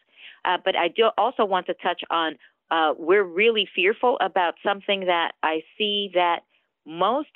Uh, 0.45 0.57
but 0.63 0.75
I 0.75 0.87
do 0.87 1.09
also 1.17 1.43
want 1.43 1.65
to 1.67 1.73
touch 1.75 2.01
on 2.09 2.35
uh, 2.71 2.93
we're 2.97 3.23
really 3.23 3.67
fearful 3.75 4.17
about 4.19 4.55
something 4.63 5.01
that 5.01 5.33
I 5.43 5.61
see 5.77 6.09
that 6.13 6.39
most 6.85 7.29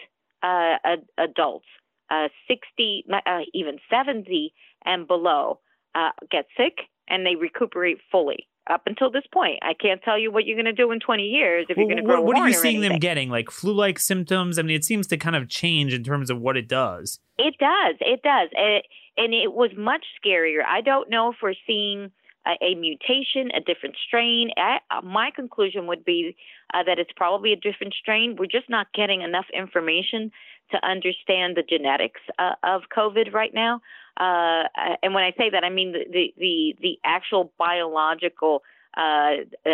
uh, 0.44 0.76
adults, 1.18 1.66
uh, 2.10 2.28
60, 2.48 3.06
uh, 3.12 3.40
even 3.54 3.78
70 3.90 4.54
and 4.86 5.08
below, 5.08 5.60
uh, 5.96 6.12
get 6.32 6.46
sick 6.56 6.78
and 7.08 7.26
they 7.26 7.36
recuperate 7.36 7.98
fully. 8.12 8.48
Up 8.70 8.82
until 8.86 9.10
this 9.10 9.24
point, 9.34 9.60
I 9.62 9.74
can't 9.74 10.02
tell 10.04 10.20
you 10.20 10.30
what 10.30 10.46
you're 10.46 10.58
going 10.58 10.66
to 10.66 10.74
do 10.74 10.92
in 10.92 11.00
20 11.00 11.24
years 11.24 11.68
if 11.70 11.78
well, 11.78 11.86
you're 11.86 11.96
going 11.96 12.04
to 12.04 12.08
grow. 12.08 12.22
What, 12.22 12.36
what 12.36 12.38
are 12.38 12.50
you 12.50 12.54
seeing 12.54 12.82
them 12.82 13.00
getting? 13.00 13.30
Like 13.30 13.50
flu-like 13.50 13.98
symptoms? 13.98 14.60
I 14.60 14.62
mean, 14.62 14.76
it 14.76 14.84
seems 14.84 15.08
to 15.08 15.18
kind 15.18 15.38
of 15.38 15.48
change 15.48 15.94
in 15.94 16.04
terms 16.04 16.30
of 16.30 16.42
what 16.42 16.58
it 16.58 16.68
does. 16.68 17.20
It 17.38 17.56
does. 17.60 17.96
It 18.02 18.22
does. 18.24 18.50
It, 18.52 18.86
and 19.16 19.34
it 19.34 19.54
was 19.54 19.72
much 19.78 20.04
scarier. 20.22 20.66
I 20.68 20.82
don't 20.82 21.10
know 21.10 21.32
if 21.32 21.38
we're 21.42 21.54
seeing 21.66 22.12
a, 22.48 22.64
a 22.64 22.76
mutation, 22.76 23.52
a 23.56 23.60
different 23.60 23.96
strain. 24.08 24.52
I, 24.58 24.78
uh, 24.90 25.02
my 25.02 25.32
conclusion 25.36 25.88
would 25.88 26.06
be 26.06 26.36
uh, 26.74 26.84
that 26.84 27.00
it's 27.00 27.12
probably 27.16 27.54
a 27.54 27.56
different 27.56 27.94
strain. 27.94 28.36
We're 28.38 28.46
just 28.46 28.70
not 28.70 28.88
getting 28.94 29.22
enough 29.22 29.46
information 29.54 30.32
to 30.72 30.86
understand 30.86 31.56
the 31.56 31.64
genetics 31.64 32.22
uh, 32.40 32.56
of 32.64 32.84
COVID 32.96 33.34
right 33.34 33.54
now. 33.54 33.82
Uh, 34.18 34.64
and 35.04 35.14
when 35.14 35.24
I 35.24 35.34
say 35.38 35.50
that, 35.52 35.64
I 35.64 35.70
mean 35.70 35.92
the 35.92 36.06
the 36.12 36.34
the, 36.38 36.76
the 36.82 37.00
actual 37.04 37.52
biological 37.58 38.64
uh, 38.96 39.44
uh, 39.66 39.70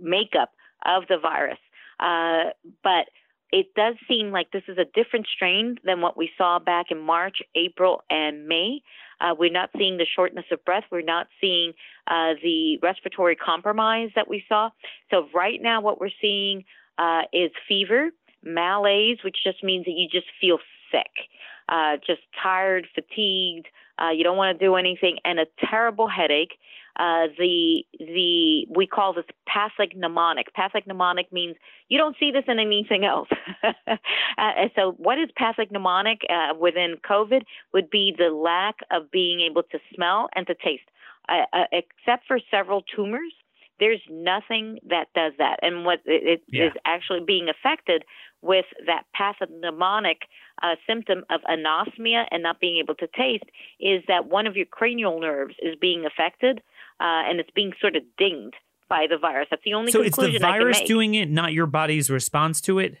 makeup 0.00 0.52
of 0.84 1.04
the 1.08 1.18
virus. 1.18 1.58
but 1.98 3.08
it 3.52 3.74
does 3.76 3.94
seem 4.08 4.30
like 4.30 4.50
this 4.50 4.62
is 4.66 4.78
a 4.78 4.84
different 4.84 5.26
strain 5.26 5.76
than 5.84 6.00
what 6.00 6.16
we 6.16 6.30
saw 6.38 6.58
back 6.58 6.86
in 6.90 6.98
March, 6.98 7.38
April, 7.54 8.02
and 8.08 8.48
May. 8.48 8.80
Uh, 9.20 9.34
we're 9.38 9.52
not 9.52 9.68
seeing 9.76 9.98
the 9.98 10.06
shortness 10.16 10.46
of 10.50 10.64
breath. 10.64 10.84
We're 10.90 11.02
not 11.02 11.28
seeing 11.40 11.74
uh, 12.08 12.32
the 12.42 12.78
respiratory 12.82 13.36
compromise 13.36 14.08
that 14.16 14.28
we 14.28 14.42
saw. 14.48 14.70
So, 15.10 15.28
right 15.34 15.60
now, 15.60 15.82
what 15.82 16.00
we're 16.00 16.08
seeing 16.20 16.64
uh, 16.98 17.22
is 17.32 17.50
fever, 17.68 18.10
malaise, 18.42 19.18
which 19.22 19.36
just 19.44 19.62
means 19.62 19.84
that 19.84 19.92
you 19.92 20.08
just 20.10 20.26
feel 20.40 20.58
sick, 20.90 21.28
uh, 21.68 21.98
just 22.04 22.22
tired, 22.42 22.86
fatigued. 22.94 23.66
Uh, 24.02 24.10
you 24.10 24.24
don't 24.24 24.38
want 24.38 24.58
to 24.58 24.64
do 24.64 24.74
anything, 24.76 25.18
and 25.24 25.38
a 25.38 25.46
terrible 25.60 26.08
headache 26.08 26.54
uh, 26.98 27.28
the 27.38 27.84
the 27.98 28.66
we 28.68 28.86
call 28.86 29.14
this 29.14 29.24
pathognomonic. 29.48 30.44
Pathognomonic 30.56 31.32
means 31.32 31.56
you 31.88 31.98
don't 31.98 32.16
see 32.20 32.30
this 32.30 32.44
in 32.46 32.58
anything 32.58 33.04
else. 33.04 33.28
uh, 33.88 34.50
so, 34.76 34.94
what 34.98 35.18
is 35.18 35.28
pathognomonic 35.40 36.18
uh, 36.28 36.54
within 36.58 36.96
COVID 37.08 37.42
would 37.72 37.88
be 37.88 38.14
the 38.16 38.28
lack 38.28 38.76
of 38.90 39.10
being 39.10 39.40
able 39.40 39.62
to 39.62 39.78
smell 39.94 40.28
and 40.34 40.46
to 40.46 40.54
taste, 40.54 40.82
uh, 41.28 41.44
uh, 41.52 41.64
except 41.72 42.26
for 42.26 42.38
several 42.50 42.82
tumors. 42.94 43.32
There's 43.80 44.02
nothing 44.10 44.78
that 44.90 45.06
does 45.14 45.32
that, 45.38 45.58
and 45.62 45.84
what 45.84 46.00
it, 46.04 46.42
yeah. 46.46 46.66
is 46.66 46.72
actually 46.84 47.20
being 47.26 47.48
affected 47.48 48.04
with 48.42 48.66
that 48.86 49.04
pathognomonic 49.18 50.16
uh, 50.62 50.74
symptom 50.86 51.24
of 51.30 51.40
anosmia 51.50 52.26
and 52.30 52.42
not 52.42 52.60
being 52.60 52.78
able 52.78 52.94
to 52.96 53.08
taste 53.16 53.44
is 53.80 54.02
that 54.08 54.26
one 54.26 54.46
of 54.46 54.56
your 54.56 54.66
cranial 54.66 55.20
nerves 55.20 55.54
is 55.62 55.74
being 55.80 56.04
affected 56.04 56.60
uh, 57.02 57.26
and 57.28 57.40
it's 57.40 57.50
being 57.50 57.72
sort 57.80 57.96
of 57.96 58.04
dinged 58.16 58.54
by 58.88 59.06
the 59.10 59.18
virus. 59.18 59.48
That's 59.50 59.62
the 59.64 59.74
only 59.74 59.90
conclusion. 59.90 60.12
so 60.14 60.22
it's 60.22 60.34
the 60.34 60.38
virus 60.38 60.80
doing 60.82 61.14
it, 61.14 61.28
not 61.28 61.52
your 61.52 61.66
body's 61.66 62.08
response 62.10 62.60
to 62.62 62.78
it. 62.78 62.96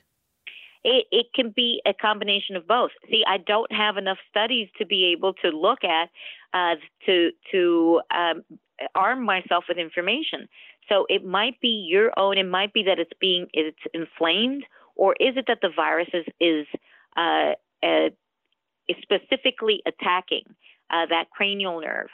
It, 0.82 1.06
it 1.12 1.26
can 1.32 1.52
be 1.54 1.80
a 1.86 1.94
combination 1.94 2.56
of 2.56 2.66
both. 2.66 2.90
See, 3.08 3.22
I 3.28 3.38
don't 3.38 3.70
have 3.70 3.96
enough 3.96 4.18
studies 4.28 4.68
to 4.78 4.86
be 4.86 5.14
able 5.16 5.34
to 5.34 5.50
look 5.50 5.84
at 5.84 6.10
uh, 6.52 6.74
to 7.06 7.30
to 7.52 8.00
um, 8.10 8.42
arm 8.96 9.24
myself 9.24 9.64
with 9.68 9.78
information. 9.78 10.48
So 10.88 11.06
it 11.08 11.24
might 11.24 11.60
be 11.60 11.86
your 11.88 12.10
own. 12.18 12.36
It 12.36 12.48
might 12.48 12.72
be 12.72 12.82
that 12.84 12.98
it's 12.98 13.12
being 13.20 13.46
it's 13.52 13.78
inflamed, 13.94 14.64
or 14.96 15.14
is 15.20 15.36
it 15.36 15.44
that 15.46 15.58
the 15.62 15.70
virus 15.74 16.08
is 16.12 16.26
is 16.40 16.66
uh, 17.16 17.52
uh, 17.84 18.10
is 18.88 18.96
specifically 19.02 19.82
attacking 19.86 20.46
uh, 20.90 21.06
that 21.10 21.30
cranial 21.30 21.80
nerve? 21.80 22.08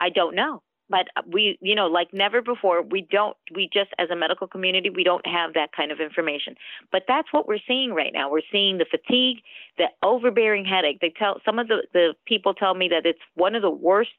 I 0.00 0.08
don't 0.08 0.34
know 0.34 0.62
but 0.88 1.06
uh, 1.16 1.22
we 1.30 1.58
you 1.60 1.74
know 1.74 1.86
like 1.86 2.12
never 2.12 2.42
before 2.42 2.82
we 2.82 3.06
don't 3.10 3.36
we 3.54 3.68
just 3.72 3.90
as 3.98 4.10
a 4.10 4.16
medical 4.16 4.46
community 4.46 4.90
we 4.90 5.04
don't 5.04 5.26
have 5.26 5.54
that 5.54 5.70
kind 5.76 5.90
of 5.90 6.00
information. 6.00 6.54
But 6.92 7.04
that's 7.08 7.32
what 7.32 7.48
we're 7.48 7.58
seeing 7.66 7.92
right 7.92 8.12
now. 8.12 8.30
We're 8.30 8.48
seeing 8.50 8.78
the 8.78 8.86
fatigue 8.90 9.38
the 9.78 9.86
overbearing 10.02 10.64
headache. 10.64 11.00
They 11.00 11.12
tell 11.16 11.40
some 11.44 11.58
of 11.58 11.68
the 11.68 11.86
the 11.92 12.14
people 12.26 12.54
tell 12.54 12.74
me 12.74 12.88
that 12.88 13.06
it's 13.06 13.20
one 13.34 13.54
of 13.54 13.62
the 13.62 13.70
worst 13.70 14.10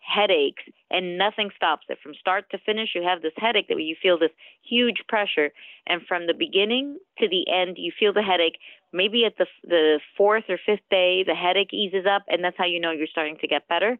headaches 0.00 0.62
and 0.90 1.18
nothing 1.18 1.50
stops 1.54 1.86
it 1.88 1.98
from 2.02 2.14
start 2.14 2.44
to 2.50 2.58
finish 2.58 2.90
you 2.94 3.02
have 3.02 3.22
this 3.22 3.32
headache 3.36 3.68
that 3.68 3.80
you 3.80 3.96
feel 4.00 4.18
this 4.18 4.30
huge 4.62 5.02
pressure 5.08 5.50
and 5.86 6.02
from 6.06 6.26
the 6.26 6.34
beginning 6.34 6.96
to 7.18 7.28
the 7.28 7.44
end 7.50 7.76
you 7.78 7.92
feel 7.98 8.12
the 8.12 8.22
headache 8.22 8.58
maybe 8.92 9.24
at 9.24 9.36
the 9.36 9.46
the 9.64 10.00
fourth 10.16 10.44
or 10.48 10.58
fifth 10.64 10.88
day 10.90 11.22
the 11.24 11.34
headache 11.34 11.72
eases 11.72 12.06
up 12.08 12.22
and 12.28 12.42
that's 12.42 12.56
how 12.56 12.64
you 12.64 12.80
know 12.80 12.90
you're 12.90 13.06
starting 13.06 13.36
to 13.38 13.46
get 13.46 13.68
better 13.68 13.98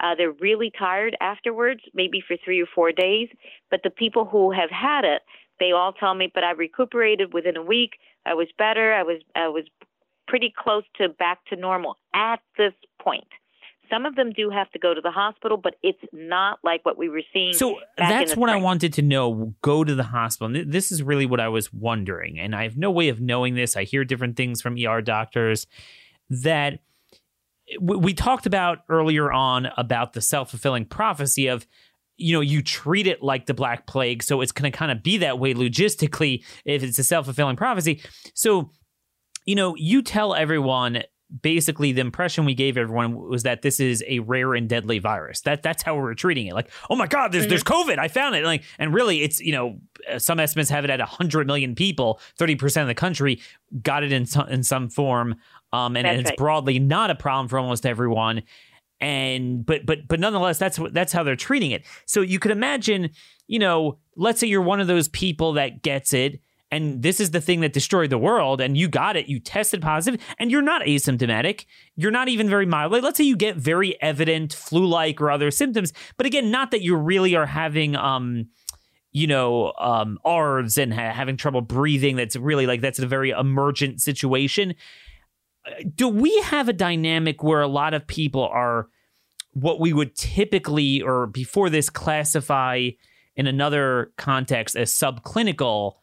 uh, 0.00 0.14
they're 0.14 0.32
really 0.32 0.70
tired 0.78 1.16
afterwards, 1.20 1.80
maybe 1.94 2.22
for 2.26 2.36
three 2.44 2.62
or 2.62 2.66
four 2.72 2.92
days. 2.92 3.28
But 3.70 3.80
the 3.82 3.90
people 3.90 4.24
who 4.24 4.52
have 4.52 4.70
had 4.70 5.04
it, 5.04 5.22
they 5.58 5.72
all 5.72 5.92
tell 5.92 6.14
me, 6.14 6.30
but 6.32 6.44
I 6.44 6.52
recuperated 6.52 7.34
within 7.34 7.56
a 7.56 7.62
week. 7.62 7.98
I 8.24 8.34
was 8.34 8.48
better. 8.56 8.94
I 8.94 9.02
was 9.02 9.20
I 9.34 9.48
was 9.48 9.64
pretty 10.28 10.52
close 10.56 10.84
to 10.98 11.08
back 11.08 11.44
to 11.46 11.56
normal 11.56 11.96
at 12.14 12.40
this 12.56 12.74
point. 13.00 13.26
Some 13.90 14.06
of 14.06 14.14
them 14.16 14.32
do 14.32 14.50
have 14.50 14.70
to 14.72 14.78
go 14.78 14.94
to 14.94 15.00
the 15.00 15.10
hospital, 15.10 15.56
but 15.56 15.74
it's 15.82 16.02
not 16.12 16.58
like 16.62 16.84
what 16.84 16.98
we 16.98 17.08
were 17.08 17.22
seeing. 17.32 17.52
So 17.52 17.78
that's 17.96 18.36
what 18.36 18.50
I 18.50 18.56
wanted 18.56 18.92
to 18.94 19.02
know. 19.02 19.54
Go 19.62 19.84
to 19.84 19.94
the 19.94 20.04
hospital. 20.04 20.64
This 20.66 20.92
is 20.92 21.02
really 21.02 21.26
what 21.26 21.40
I 21.40 21.48
was 21.48 21.72
wondering, 21.72 22.38
and 22.38 22.54
I 22.54 22.64
have 22.64 22.76
no 22.76 22.90
way 22.90 23.08
of 23.08 23.20
knowing 23.20 23.54
this. 23.54 23.76
I 23.76 23.84
hear 23.84 24.04
different 24.04 24.36
things 24.36 24.60
from 24.60 24.76
ER 24.78 25.00
doctors 25.00 25.66
that 26.30 26.80
we 27.80 28.14
talked 28.14 28.46
about 28.46 28.78
earlier 28.88 29.30
on 29.30 29.68
about 29.76 30.12
the 30.12 30.20
self-fulfilling 30.20 30.86
prophecy 30.86 31.48
of 31.48 31.66
you 32.16 32.32
know 32.32 32.40
you 32.40 32.62
treat 32.62 33.06
it 33.06 33.22
like 33.22 33.46
the 33.46 33.54
black 33.54 33.86
plague 33.86 34.22
so 34.22 34.40
it's 34.40 34.52
going 34.52 34.70
to 34.70 34.76
kind 34.76 34.90
of 34.90 35.02
be 35.02 35.18
that 35.18 35.38
way 35.38 35.54
logistically 35.54 36.42
if 36.64 36.82
it's 36.82 36.98
a 36.98 37.04
self-fulfilling 37.04 37.56
prophecy 37.56 38.02
so 38.34 38.70
you 39.44 39.54
know 39.54 39.74
you 39.76 40.02
tell 40.02 40.34
everyone 40.34 41.02
basically 41.42 41.92
the 41.92 42.00
impression 42.00 42.44
we 42.44 42.54
gave 42.54 42.76
everyone 42.76 43.14
was 43.14 43.42
that 43.42 43.62
this 43.62 43.80
is 43.80 44.02
a 44.06 44.20
rare 44.20 44.54
and 44.54 44.68
deadly 44.68 44.98
virus. 44.98 45.42
That 45.42 45.62
that's 45.62 45.82
how 45.82 45.96
we're 45.96 46.14
treating 46.14 46.46
it. 46.46 46.54
Like, 46.54 46.70
oh 46.88 46.96
my 46.96 47.06
God, 47.06 47.32
there's 47.32 47.44
mm-hmm. 47.44 47.50
there's 47.50 47.64
COVID. 47.64 47.98
I 47.98 48.08
found 48.08 48.34
it. 48.34 48.44
Like, 48.44 48.64
and 48.78 48.94
really, 48.94 49.22
it's 49.22 49.40
you 49.40 49.52
know 49.52 49.78
some 50.18 50.40
estimates 50.40 50.70
have 50.70 50.84
it 50.84 50.90
at 50.90 51.00
hundred 51.00 51.46
million 51.46 51.74
people. 51.74 52.20
Thirty 52.36 52.54
percent 52.54 52.82
of 52.82 52.88
the 52.88 52.94
country 52.94 53.40
got 53.82 54.02
it 54.02 54.12
in 54.12 54.26
some 54.26 54.48
in 54.48 54.62
some 54.62 54.88
form. 54.88 55.36
Um, 55.72 55.96
and, 55.96 56.06
and 56.06 56.20
it's 56.20 56.30
right. 56.30 56.38
broadly 56.38 56.78
not 56.78 57.10
a 57.10 57.14
problem 57.14 57.48
for 57.48 57.58
almost 57.58 57.84
everyone. 57.84 58.42
And 59.00 59.64
but 59.64 59.84
but 59.86 60.08
but 60.08 60.18
nonetheless, 60.18 60.58
that's 60.58 60.78
that's 60.92 61.12
how 61.12 61.22
they're 61.22 61.36
treating 61.36 61.70
it. 61.70 61.84
So 62.06 62.20
you 62.20 62.38
could 62.38 62.50
imagine, 62.50 63.10
you 63.46 63.58
know, 63.58 63.98
let's 64.16 64.40
say 64.40 64.46
you're 64.46 64.62
one 64.62 64.80
of 64.80 64.86
those 64.86 65.08
people 65.08 65.52
that 65.54 65.82
gets 65.82 66.12
it 66.12 66.40
and 66.70 67.02
this 67.02 67.20
is 67.20 67.30
the 67.30 67.40
thing 67.40 67.60
that 67.60 67.72
destroyed 67.72 68.10
the 68.10 68.18
world 68.18 68.60
and 68.60 68.76
you 68.76 68.88
got 68.88 69.16
it 69.16 69.28
you 69.28 69.40
tested 69.40 69.80
positive 69.80 70.20
and 70.38 70.50
you're 70.50 70.62
not 70.62 70.82
asymptomatic. 70.82 71.64
You're 71.96 72.10
not 72.10 72.28
even 72.28 72.48
very 72.48 72.66
mild. 72.66 72.92
Like, 72.92 73.02
let's 73.02 73.16
say 73.16 73.24
you 73.24 73.36
get 73.36 73.56
very 73.56 74.00
evident 74.02 74.52
flu-like 74.52 75.20
or 75.20 75.30
other 75.30 75.50
symptoms 75.50 75.92
but 76.16 76.26
again 76.26 76.50
not 76.50 76.70
that 76.70 76.82
you 76.82 76.96
really 76.96 77.34
are 77.34 77.46
having 77.46 77.96
um 77.96 78.48
you 79.12 79.26
know 79.26 79.72
um 79.78 80.18
and 80.26 80.92
ha- 80.92 81.12
having 81.12 81.36
trouble 81.36 81.62
breathing 81.62 82.16
that's 82.16 82.36
really 82.36 82.66
like 82.66 82.80
that's 82.80 82.98
a 82.98 83.06
very 83.06 83.30
emergent 83.30 84.00
situation. 84.00 84.74
Do 85.94 86.08
we 86.08 86.36
have 86.42 86.68
a 86.68 86.72
dynamic 86.72 87.42
where 87.42 87.60
a 87.60 87.68
lot 87.68 87.94
of 87.94 88.06
people 88.06 88.42
are 88.42 88.88
what 89.52 89.80
we 89.80 89.92
would 89.92 90.14
typically 90.14 91.02
or 91.02 91.26
before 91.26 91.68
this 91.70 91.90
classify 91.90 92.90
in 93.36 93.46
another 93.46 94.12
context 94.16 94.76
as 94.76 94.92
subclinical 94.92 95.94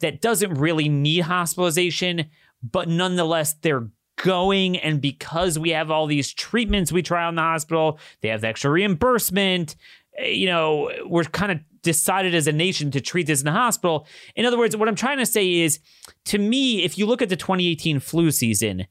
that 0.00 0.20
doesn't 0.20 0.54
really 0.54 0.88
need 0.88 1.20
hospitalization 1.20 2.26
but 2.62 2.88
nonetheless 2.88 3.54
they're 3.62 3.88
going 4.16 4.76
and 4.78 5.00
because 5.00 5.58
we 5.58 5.70
have 5.70 5.90
all 5.90 6.06
these 6.06 6.32
treatments 6.32 6.90
we 6.90 7.02
try 7.02 7.28
in 7.28 7.36
the 7.36 7.42
hospital 7.42 7.98
they 8.20 8.28
have 8.28 8.40
the 8.40 8.48
extra 8.48 8.70
reimbursement 8.70 9.76
eh, 10.18 10.28
you 10.28 10.46
know 10.46 10.90
we're 11.06 11.24
kind 11.24 11.52
of 11.52 11.60
decided 11.82 12.34
as 12.34 12.48
a 12.48 12.52
nation 12.52 12.90
to 12.90 13.00
treat 13.00 13.28
this 13.28 13.40
in 13.40 13.44
the 13.44 13.52
hospital. 13.52 14.04
In 14.34 14.44
other 14.44 14.58
words 14.58 14.76
what 14.76 14.88
i'm 14.88 14.96
trying 14.96 15.18
to 15.18 15.26
say 15.26 15.60
is 15.60 15.78
to 16.24 16.38
me 16.38 16.82
if 16.82 16.98
you 16.98 17.06
look 17.06 17.22
at 17.22 17.28
the 17.28 17.36
2018 17.36 18.00
flu 18.00 18.30
season 18.30 18.86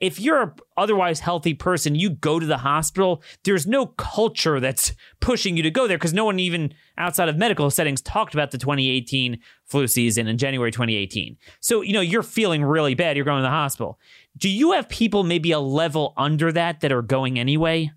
if 0.00 0.18
you're 0.18 0.42
a 0.42 0.54
otherwise 0.76 1.20
healthy 1.20 1.52
person, 1.52 1.94
you 1.94 2.10
go 2.10 2.40
to 2.40 2.46
the 2.46 2.58
hospital, 2.58 3.22
there's 3.44 3.66
no 3.66 3.86
culture 3.86 4.58
that's 4.58 4.94
pushing 5.20 5.56
you 5.56 5.62
to 5.62 5.70
go 5.70 5.86
there 5.86 5.98
because 5.98 6.14
no 6.14 6.24
one 6.24 6.40
even 6.40 6.72
outside 6.96 7.28
of 7.28 7.36
medical 7.36 7.70
settings 7.70 8.00
talked 8.00 8.32
about 8.32 8.50
the 8.50 8.58
2018 8.58 9.38
flu 9.66 9.86
season 9.86 10.26
in 10.26 10.38
January 10.38 10.72
2018. 10.72 11.36
So, 11.60 11.82
you 11.82 11.92
know, 11.92 12.00
you're 12.00 12.22
feeling 12.22 12.64
really 12.64 12.94
bad, 12.94 13.16
you're 13.16 13.26
going 13.26 13.38
to 13.38 13.42
the 13.42 13.50
hospital. 13.50 13.98
Do 14.36 14.48
you 14.48 14.72
have 14.72 14.88
people 14.88 15.22
maybe 15.22 15.52
a 15.52 15.60
level 15.60 16.14
under 16.16 16.50
that 16.52 16.80
that 16.80 16.92
are 16.92 17.02
going 17.02 17.38
anyway? 17.38 17.92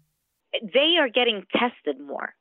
They 0.62 0.97
are 0.99 1.10
getting 1.10 1.43
tested 1.54 1.99
more. 2.06 2.34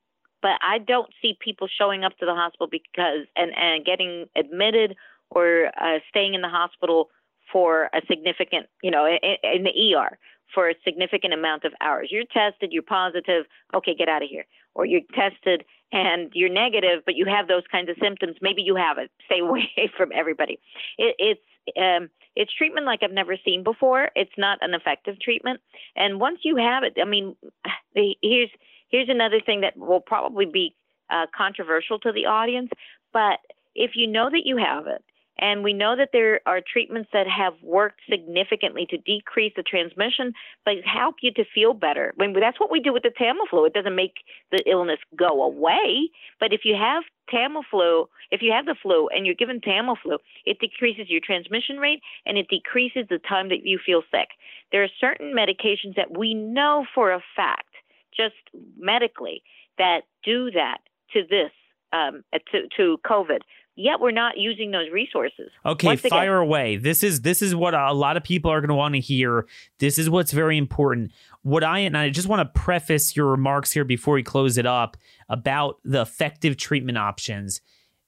But 0.43 0.59
I 0.61 0.79
don't 0.79 1.09
see 1.23 1.39
people 1.41 1.69
showing 1.79 2.03
up 2.03 2.19
to 2.19 2.27
the 2.27 2.35
hospital 2.35 2.67
because 2.69 3.29
and 3.37 3.53
and 3.57 3.85
getting 3.85 4.27
admitted 4.37 4.97
or 5.31 5.67
uh, 5.81 6.01
staying 6.09 6.35
in 6.35 6.41
the 6.41 6.49
hospital 6.49 7.11
for 7.53 7.91
a 7.93 8.01
significant, 8.09 8.67
you 8.83 8.91
know, 8.91 9.07
in, 9.07 9.63
the 9.63 9.95
ER 9.95 10.19
for 10.55 10.69
a 10.69 10.75
significant 10.85 11.35
amount 11.35 11.65
of 11.65 11.73
hours. 11.81 12.09
You're 12.11 12.25
tested, 12.25 12.73
you're 12.73 12.83
positive, 12.83 13.45
okay, 13.75 13.95
get 13.95 14.09
out 14.09 14.23
of 14.23 14.29
here. 14.29 14.45
Or 14.75 14.87
you're 14.87 15.03
tested 15.15 15.65
and 15.93 16.31
you're 16.35 16.49
negative, 16.49 17.03
but 17.05 17.15
you 17.15 17.27
have 17.27 17.49
those 17.49 17.65
kinds 17.71 17.91
of 17.91 17.97
symptoms. 18.01 18.37
Maybe 18.41 18.63
you 18.63 18.77
have 18.77 18.99
it. 18.99 19.11
Stay 19.27 19.41
away 19.43 19.71
from 19.97 20.11
everybody. 20.15 20.59
It, 20.99 21.15
it's 21.19 21.41
um, 21.79 22.09
it's 22.35 22.53
treatment 22.53 22.87
like 22.87 23.01
I've 23.03 23.13
never 23.13 23.37
seen 23.45 23.63
before. 23.63 24.11
It's 24.17 24.33
not 24.37 24.59
an 24.63 24.75
effective 24.75 25.21
treatment. 25.21 25.61
And 25.95 26.19
once 26.19 26.41
you 26.43 26.57
have 26.57 26.83
it, 26.83 26.95
I 27.01 27.05
mean, 27.05 27.37
here's 27.95 28.51
here's 28.89 29.09
another 29.09 29.41
thing 29.45 29.61
that 29.61 29.77
will 29.77 30.01
probably 30.01 30.47
be 30.47 30.75
uh, 31.11 31.27
controversial 31.37 31.99
to 32.01 32.13
the 32.13 32.27
audience, 32.27 32.71
but 33.13 33.39
if 33.75 33.93
you 33.95 34.07
know 34.07 34.31
that 34.31 34.43
you 34.45 34.57
have 34.57 34.87
it 34.87 35.05
and 35.43 35.65
we 35.65 35.73
know 35.73 35.97
that 35.97 36.11
there 36.13 36.41
are 36.47 36.61
treatments 36.61 37.11
that 37.13 37.27
have 37.27 37.55
worked 37.65 38.01
significantly 38.09 38.87
to 38.89 38.97
decrease 38.97 39.53
the 39.57 39.65
transmission, 39.65 40.33
but 40.65 40.75
help 40.85 41.17
you 41.21 41.33
to 41.33 41.45
feel 41.53 41.75
better. 41.75 42.15
I 42.19 42.29
mean, 42.29 42.39
that's 42.39 42.61
what 42.61 42.71
we 42.71 42.79
do 42.79 42.93
with 42.93 43.03
the 43.03 43.11
Tamiflu. 43.11 43.67
It 43.67 43.75
doesn't 43.75 43.97
make 43.97 44.15
the 44.53 44.63
illness 44.71 45.01
go 45.19 45.43
away, 45.43 46.11
but 46.39 46.53
if 46.53 46.61
you 46.63 46.77
have 46.77 47.03
Tamiflu, 47.29 48.07
if 48.31 48.41
you 48.41 48.53
have 48.53 48.67
the 48.67 48.77
flu 48.81 49.09
and 49.09 49.27
you're 49.27 49.35
given 49.35 49.61
Tamiflu, 49.61 50.19
it 50.47 50.61
decreases 50.61 51.11
your 51.11 51.21
transmission 51.21 51.79
rate 51.79 52.03
and 52.25 52.39
it 52.39 52.47
decreases 52.49 53.07
the 53.11 53.19
time 53.19 53.49
that 53.49 53.67
you 53.67 53.81
feel 53.85 54.03
sick. 54.13 54.29
There 54.71 54.85
are 54.85 54.89
certain 55.01 55.35
medications 55.35 55.97
that 55.97 56.17
we 56.17 56.35
know 56.35 56.87
for 56.95 57.11
a 57.11 57.21
fact, 57.35 57.75
just 58.17 58.37
medically, 58.79 59.43
that 59.77 60.03
do 60.25 60.53
that 60.53 60.79
to 61.15 61.23
this, 61.29 61.51
um, 61.93 62.23
to, 62.53 62.69
to 62.77 62.99
COVID 63.05 63.41
yet 63.75 64.01
we're 64.01 64.11
not 64.11 64.39
using 64.39 64.71
those 64.71 64.91
resources. 64.91 65.51
Okay, 65.65 65.97
fire 65.97 66.39
away. 66.39 66.77
This 66.77 67.03
is 67.03 67.23
this 67.23 67.43
is 67.43 67.55
what 67.55 67.75
a 67.75 67.93
lot 67.93 68.17
of 68.17 68.25
people 68.25 68.51
are 68.51 68.61
going 68.61 68.69
to 68.69 68.75
want 68.75 68.95
to 68.95 69.01
hear. 69.01 69.47
This 69.79 69.99
is 69.99 70.11
what's 70.11 70.33
very 70.33 70.59
important. 70.59 71.13
What 71.43 71.65
I 71.65 71.81
and 71.81 71.97
I 71.97 72.11
just 72.11 72.29
want 72.29 72.41
to 72.41 72.61
preface 72.61 73.17
your 73.17 73.27
remarks 73.27 73.73
here 73.73 73.85
before 73.85 74.15
we 74.15 74.23
close 74.23 74.59
it 74.59 74.67
up 74.67 74.97
about 75.29 75.79
the 75.85 76.03
effective 76.03 76.57
treatment 76.57 76.99
options 76.99 77.61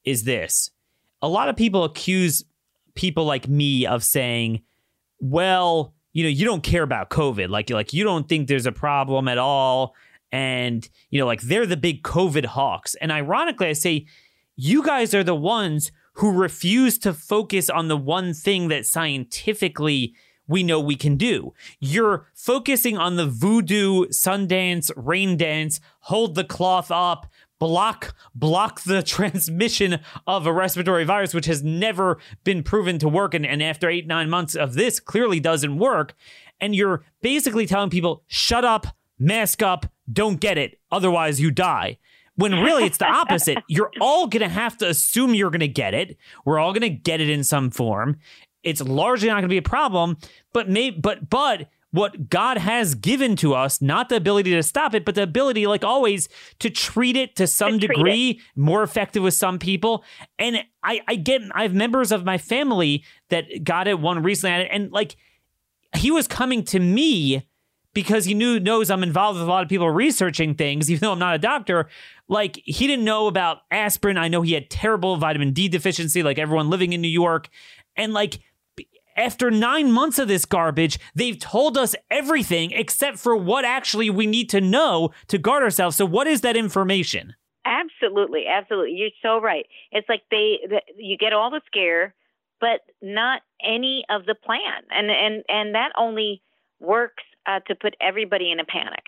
is 0.04 0.24
this. 0.24 0.70
A 1.22 1.28
lot 1.28 1.48
of 1.48 1.56
people 1.56 1.84
accuse 1.84 2.44
people 2.94 3.24
like 3.24 3.48
me 3.48 3.86
of 3.86 4.04
saying, 4.04 4.62
"Well, 5.20 5.94
you 6.12 6.24
know, 6.24 6.30
you 6.30 6.44
don't 6.44 6.62
care 6.62 6.82
about 6.82 7.10
COVID. 7.10 7.48
Like 7.48 7.70
like 7.70 7.92
you 7.92 8.04
don't 8.04 8.28
think 8.28 8.48
there's 8.48 8.66
a 8.66 8.72
problem 8.72 9.28
at 9.28 9.38
all." 9.38 9.94
And, 10.32 10.88
you 11.10 11.20
know, 11.20 11.26
like 11.26 11.42
they're 11.42 11.64
the 11.64 11.76
big 11.76 12.02
COVID 12.02 12.44
hawks. 12.44 12.96
And 12.96 13.12
ironically, 13.12 13.68
I 13.68 13.72
say, 13.72 14.06
you 14.56 14.82
guys 14.82 15.14
are 15.14 15.24
the 15.24 15.34
ones 15.34 15.90
who 16.14 16.32
refuse 16.32 16.98
to 16.98 17.12
focus 17.12 17.68
on 17.68 17.88
the 17.88 17.96
one 17.96 18.32
thing 18.32 18.68
that 18.68 18.86
scientifically 18.86 20.14
we 20.46 20.62
know 20.62 20.78
we 20.78 20.96
can 20.96 21.16
do. 21.16 21.54
You're 21.80 22.28
focusing 22.34 22.98
on 22.98 23.16
the 23.16 23.26
voodoo, 23.26 24.06
Sundance, 24.06 24.90
rain 24.94 25.36
dance, 25.36 25.80
hold 26.00 26.34
the 26.34 26.44
cloth 26.44 26.90
up, 26.90 27.26
block 27.58 28.14
block 28.34 28.82
the 28.82 29.02
transmission 29.06 30.00
of 30.26 30.46
a 30.46 30.52
respiratory 30.52 31.04
virus 31.04 31.32
which 31.32 31.46
has 31.46 31.62
never 31.62 32.18
been 32.44 32.62
proven 32.62 32.98
to 32.98 33.08
work. 33.08 33.34
And, 33.34 33.46
and 33.46 33.62
after 33.62 33.88
eight 33.88 34.06
nine 34.06 34.28
months 34.28 34.54
of 34.54 34.74
this 34.74 35.00
clearly 35.00 35.40
doesn't 35.40 35.78
work. 35.78 36.14
And 36.60 36.74
you're 36.74 37.04
basically 37.22 37.66
telling 37.66 37.90
people 37.90 38.22
shut 38.26 38.64
up 38.64 38.86
mask 39.18 39.62
up 39.62 39.86
don't 40.12 40.40
get 40.40 40.58
it. 40.58 40.78
Otherwise 40.90 41.40
you 41.40 41.50
die 41.50 41.98
when 42.36 42.52
really 42.52 42.84
it's 42.84 42.98
the 42.98 43.06
opposite. 43.06 43.58
You're 43.68 43.90
all 44.00 44.26
going 44.26 44.42
to 44.42 44.48
have 44.48 44.76
to 44.78 44.88
assume 44.88 45.34
you're 45.34 45.50
going 45.50 45.60
to 45.60 45.68
get 45.68 45.94
it. 45.94 46.16
We're 46.44 46.58
all 46.58 46.72
going 46.72 46.82
to 46.82 46.90
get 46.90 47.20
it 47.20 47.30
in 47.30 47.44
some 47.44 47.70
form. 47.70 48.16
It's 48.62 48.80
largely 48.80 49.28
not 49.28 49.34
going 49.34 49.42
to 49.42 49.48
be 49.48 49.58
a 49.58 49.62
problem, 49.62 50.16
but 50.52 50.68
may, 50.68 50.90
but 50.90 51.28
but 51.28 51.68
what 51.94 52.28
God 52.28 52.58
has 52.58 52.96
given 52.96 53.36
to 53.36 53.54
us, 53.54 53.80
not 53.80 54.08
the 54.08 54.16
ability 54.16 54.50
to 54.50 54.64
stop 54.64 54.96
it, 54.96 55.04
but 55.04 55.14
the 55.14 55.22
ability, 55.22 55.68
like 55.68 55.84
always, 55.84 56.28
to 56.58 56.68
treat 56.68 57.16
it 57.16 57.36
to 57.36 57.46
some 57.46 57.78
to 57.78 57.86
degree, 57.86 58.40
more 58.56 58.82
effective 58.82 59.22
with 59.22 59.34
some 59.34 59.60
people. 59.60 60.02
And 60.36 60.64
I, 60.82 61.02
I 61.06 61.14
get, 61.14 61.42
I 61.54 61.62
have 61.62 61.72
members 61.72 62.10
of 62.10 62.24
my 62.24 62.36
family 62.36 63.04
that 63.28 63.62
got 63.62 63.86
it 63.86 64.00
one 64.00 64.24
recently, 64.24 64.68
and 64.68 64.90
like 64.90 65.14
he 65.94 66.10
was 66.10 66.26
coming 66.26 66.64
to 66.64 66.80
me 66.80 67.46
because 67.94 68.24
he 68.24 68.34
knew 68.34 68.60
knows 68.60 68.90
I'm 68.90 69.02
involved 69.02 69.38
with 69.38 69.48
a 69.48 69.50
lot 69.50 69.62
of 69.62 69.68
people 69.68 69.88
researching 69.88 70.54
things, 70.54 70.90
even 70.90 71.00
though 71.00 71.12
I'm 71.12 71.18
not 71.18 71.34
a 71.34 71.38
doctor. 71.38 71.88
Like 72.28 72.60
he 72.64 72.86
didn't 72.86 73.04
know 73.04 73.26
about 73.26 73.62
aspirin. 73.70 74.18
I 74.18 74.28
know 74.28 74.42
he 74.42 74.52
had 74.52 74.68
terrible 74.68 75.16
vitamin 75.16 75.52
D 75.52 75.68
deficiency, 75.68 76.22
like 76.22 76.38
everyone 76.38 76.70
living 76.70 76.92
in 76.92 77.00
New 77.00 77.08
York. 77.08 77.48
And 77.96 78.12
like 78.12 78.40
after 79.16 79.50
nine 79.50 79.92
months 79.92 80.18
of 80.18 80.28
this 80.28 80.44
garbage, 80.44 80.98
they've 81.14 81.38
told 81.38 81.78
us 81.78 81.94
everything 82.10 82.72
except 82.72 83.18
for 83.18 83.36
what 83.36 83.64
actually 83.64 84.10
we 84.10 84.26
need 84.26 84.50
to 84.50 84.60
know 84.60 85.10
to 85.28 85.38
guard 85.38 85.62
ourselves. 85.62 85.96
So, 85.96 86.04
what 86.04 86.26
is 86.26 86.40
that 86.42 86.56
information? 86.56 87.34
Absolutely, 87.64 88.44
absolutely. 88.46 88.92
You're 88.92 89.10
so 89.22 89.40
right. 89.40 89.66
It's 89.90 90.08
like 90.08 90.22
they, 90.30 90.58
the, 90.68 90.82
you 90.98 91.16
get 91.16 91.32
all 91.32 91.50
the 91.50 91.62
scare, 91.66 92.14
but 92.60 92.80
not 93.00 93.40
any 93.62 94.04
of 94.10 94.26
the 94.26 94.34
plan, 94.34 94.82
and 94.90 95.10
and 95.10 95.44
and 95.48 95.74
that 95.74 95.92
only 95.96 96.42
works 96.80 97.22
uh, 97.46 97.60
to 97.66 97.74
put 97.74 97.94
everybody 98.00 98.50
in 98.50 98.60
a 98.60 98.64
panic. 98.64 99.04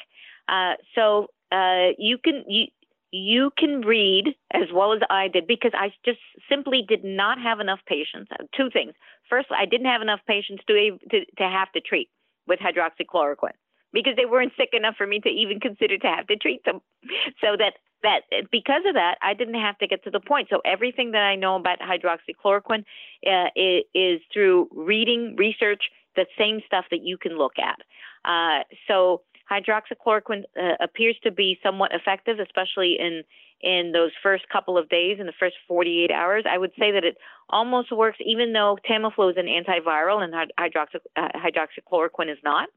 Uh, 0.49 0.75
so 0.95 1.29
uh, 1.53 1.93
you 1.99 2.19
can 2.23 2.45
you 2.47 2.67
you 3.13 3.51
can 3.57 3.81
read 3.81 4.35
as 4.53 4.69
well 4.75 4.93
as 4.93 5.01
I 5.09 5.29
did 5.29 5.47
because 5.47 5.73
I 5.75 5.93
just 6.05 6.19
simply 6.49 6.85
did 6.87 7.05
not 7.05 7.41
have 7.41 7.61
enough 7.61 7.81
patients. 7.87 8.31
Uh, 8.33 8.45
two 8.57 8.69
things. 8.71 8.93
First, 9.29 9.49
I 9.57 9.65
didn't 9.65 9.87
have 9.87 10.03
enough 10.03 10.21
patients 10.27 10.63
to 10.67 10.99
to, 11.11 11.25
to 11.39 11.45
have 11.45 11.73
to 11.73 11.81
treat 11.81 12.11
with 12.47 12.61
hydroxychloroquine 12.61 13.59
because 13.93 14.15
they 14.17 14.27
weren't 14.27 14.53
sick 14.57 14.71
enough 14.73 14.95
for 14.97 15.07
me 15.07 15.21
to 15.21 15.29
even 15.29 15.61
consider 15.61 15.97
to 15.99 16.07
have 16.07 16.27
to 16.29 16.37
treat 16.37 16.65
them. 16.65 16.81
So 17.41 17.57
that 17.59 17.75
that 18.03 18.23
because 18.51 18.83
of 18.87 18.95
that, 18.95 19.17
I 19.23 19.35
didn't 19.35 19.61
have 19.61 19.79
to 19.79 19.87
get 19.87 20.05
to 20.05 20.11
the 20.11 20.21
point. 20.21 20.49
So 20.51 20.61
everything 20.65 21.13
that 21.13 21.23
I 21.23 21.35
know 21.35 21.57
about 21.57 21.79
hydroxychloroquine 21.81 22.85
uh, 23.27 23.49
is, 23.57 23.85
is 23.95 24.21
through 24.33 24.69
reading, 24.73 25.35
research, 25.37 25.85
the 26.15 26.27
same 26.39 26.61
stuff 26.67 26.85
that 26.91 27.03
you 27.03 27.17
can 27.19 27.39
look 27.39 27.59
at. 27.59 27.79
Uh, 28.27 28.65
so 28.89 29.23
hydroxychloroquine 29.51 30.43
uh, 30.61 30.75
appears 30.81 31.17
to 31.23 31.31
be 31.31 31.59
somewhat 31.63 31.93
effective, 31.95 32.39
especially 32.41 32.97
in 32.99 33.23
in 33.63 33.93
those 33.93 34.11
first 34.23 34.47
couple 34.51 34.77
of 34.77 34.87
days, 34.91 35.17
in 35.19 35.25
the 35.25 35.33
first 35.41 35.57
48 35.67 36.11
hours. 36.11 36.45
I 36.49 36.59
would 36.59 36.73
say 36.79 36.93
that 36.93 37.05
it 37.05 37.17
almost 37.49 37.91
works, 37.91 38.19
even 38.25 38.53
though 38.53 38.77
Tamiflu 38.89 39.31
is 39.31 39.37
an 39.39 39.47
antiviral 39.47 40.23
and 40.23 40.35
hydroxy, 40.61 41.01
uh, 41.17 41.29
hydroxychloroquine 41.35 42.31
is 42.31 42.39
not. 42.45 42.69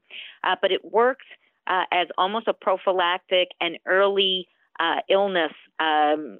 Uh, 0.42 0.56
but 0.62 0.72
it 0.72 0.82
works 0.82 1.26
uh, 1.66 1.84
as 1.92 2.08
almost 2.16 2.48
a 2.48 2.54
prophylactic 2.54 3.48
and 3.60 3.78
early 3.86 4.48
uh, 4.80 4.96
illness 5.08 5.52
um, 5.78 6.38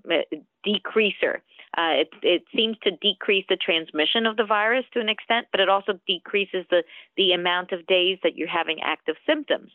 decreaser. 0.66 1.40
Uh, 1.78 2.02
it, 2.02 2.08
it 2.22 2.42
seems 2.54 2.76
to 2.82 2.90
decrease 2.90 3.44
the 3.48 3.56
transmission 3.56 4.26
of 4.26 4.36
the 4.36 4.44
virus 4.44 4.84
to 4.92 4.98
an 4.98 5.08
extent, 5.08 5.46
but 5.52 5.60
it 5.60 5.68
also 5.68 6.00
decreases 6.06 6.64
the, 6.70 6.82
the 7.16 7.32
amount 7.32 7.70
of 7.70 7.86
days 7.86 8.18
that 8.24 8.36
you're 8.36 8.48
having 8.48 8.80
active 8.82 9.14
symptoms. 9.24 9.70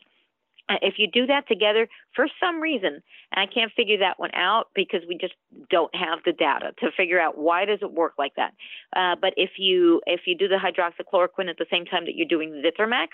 Uh, 0.68 0.74
if 0.82 0.94
you 0.98 1.06
do 1.06 1.26
that 1.26 1.46
together 1.46 1.88
for 2.14 2.26
some 2.40 2.60
reason, 2.60 3.02
and 3.32 3.40
I 3.40 3.46
can't 3.46 3.72
figure 3.72 3.98
that 3.98 4.18
one 4.18 4.34
out 4.34 4.68
because 4.74 5.02
we 5.08 5.16
just 5.16 5.34
don't 5.70 5.94
have 5.94 6.20
the 6.24 6.32
data 6.32 6.72
to 6.80 6.90
figure 6.96 7.20
out 7.20 7.38
why 7.38 7.64
does 7.64 7.78
it 7.82 7.92
work 7.92 8.14
like 8.18 8.34
that. 8.36 8.52
Uh, 8.94 9.14
but 9.20 9.32
if 9.36 9.50
you 9.58 10.00
if 10.06 10.22
you 10.26 10.36
do 10.36 10.48
the 10.48 10.56
hydroxychloroquine 10.56 11.48
at 11.48 11.58
the 11.58 11.66
same 11.70 11.84
time 11.84 12.04
that 12.06 12.16
you're 12.16 12.26
doing 12.26 12.62
Zithromax, 12.64 13.08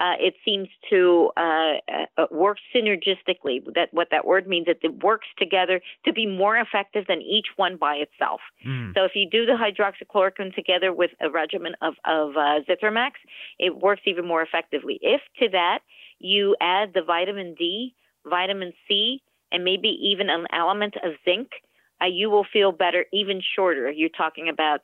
uh, 0.00 0.14
it 0.20 0.34
seems 0.44 0.68
to 0.90 1.30
uh, 1.36 1.74
uh 2.16 2.26
work 2.30 2.58
synergistically. 2.74 3.64
That 3.74 3.88
what 3.92 4.08
that 4.10 4.24
word 4.24 4.46
means 4.46 4.66
that 4.66 4.78
it 4.82 5.02
works 5.02 5.28
together 5.38 5.80
to 6.04 6.12
be 6.12 6.26
more 6.26 6.56
effective 6.56 7.06
than 7.08 7.20
each 7.20 7.48
one 7.56 7.76
by 7.76 7.96
itself. 7.96 8.40
Mm. 8.66 8.94
So 8.94 9.04
if 9.04 9.12
you 9.14 9.28
do 9.28 9.44
the 9.44 9.52
hydroxychloroquine 9.52 10.54
together 10.54 10.92
with 10.92 11.10
a 11.20 11.30
regimen 11.30 11.74
of 11.82 11.94
of 12.04 12.36
uh, 12.36 12.60
Zithromax, 12.68 13.12
it 13.58 13.76
works 13.76 14.02
even 14.06 14.26
more 14.26 14.42
effectively. 14.42 14.98
If 15.02 15.20
to 15.40 15.48
that 15.50 15.80
you 16.22 16.56
add 16.60 16.92
the 16.94 17.02
vitamin 17.02 17.54
D, 17.58 17.94
vitamin 18.28 18.72
C, 18.86 19.20
and 19.50 19.64
maybe 19.64 19.88
even 19.88 20.30
an 20.30 20.46
element 20.52 20.94
of 21.04 21.12
zinc, 21.24 21.48
uh, 22.02 22.06
you 22.06 22.30
will 22.30 22.46
feel 22.50 22.72
better 22.72 23.04
even 23.12 23.40
shorter. 23.54 23.90
You're 23.90 24.08
talking 24.08 24.48
about 24.48 24.80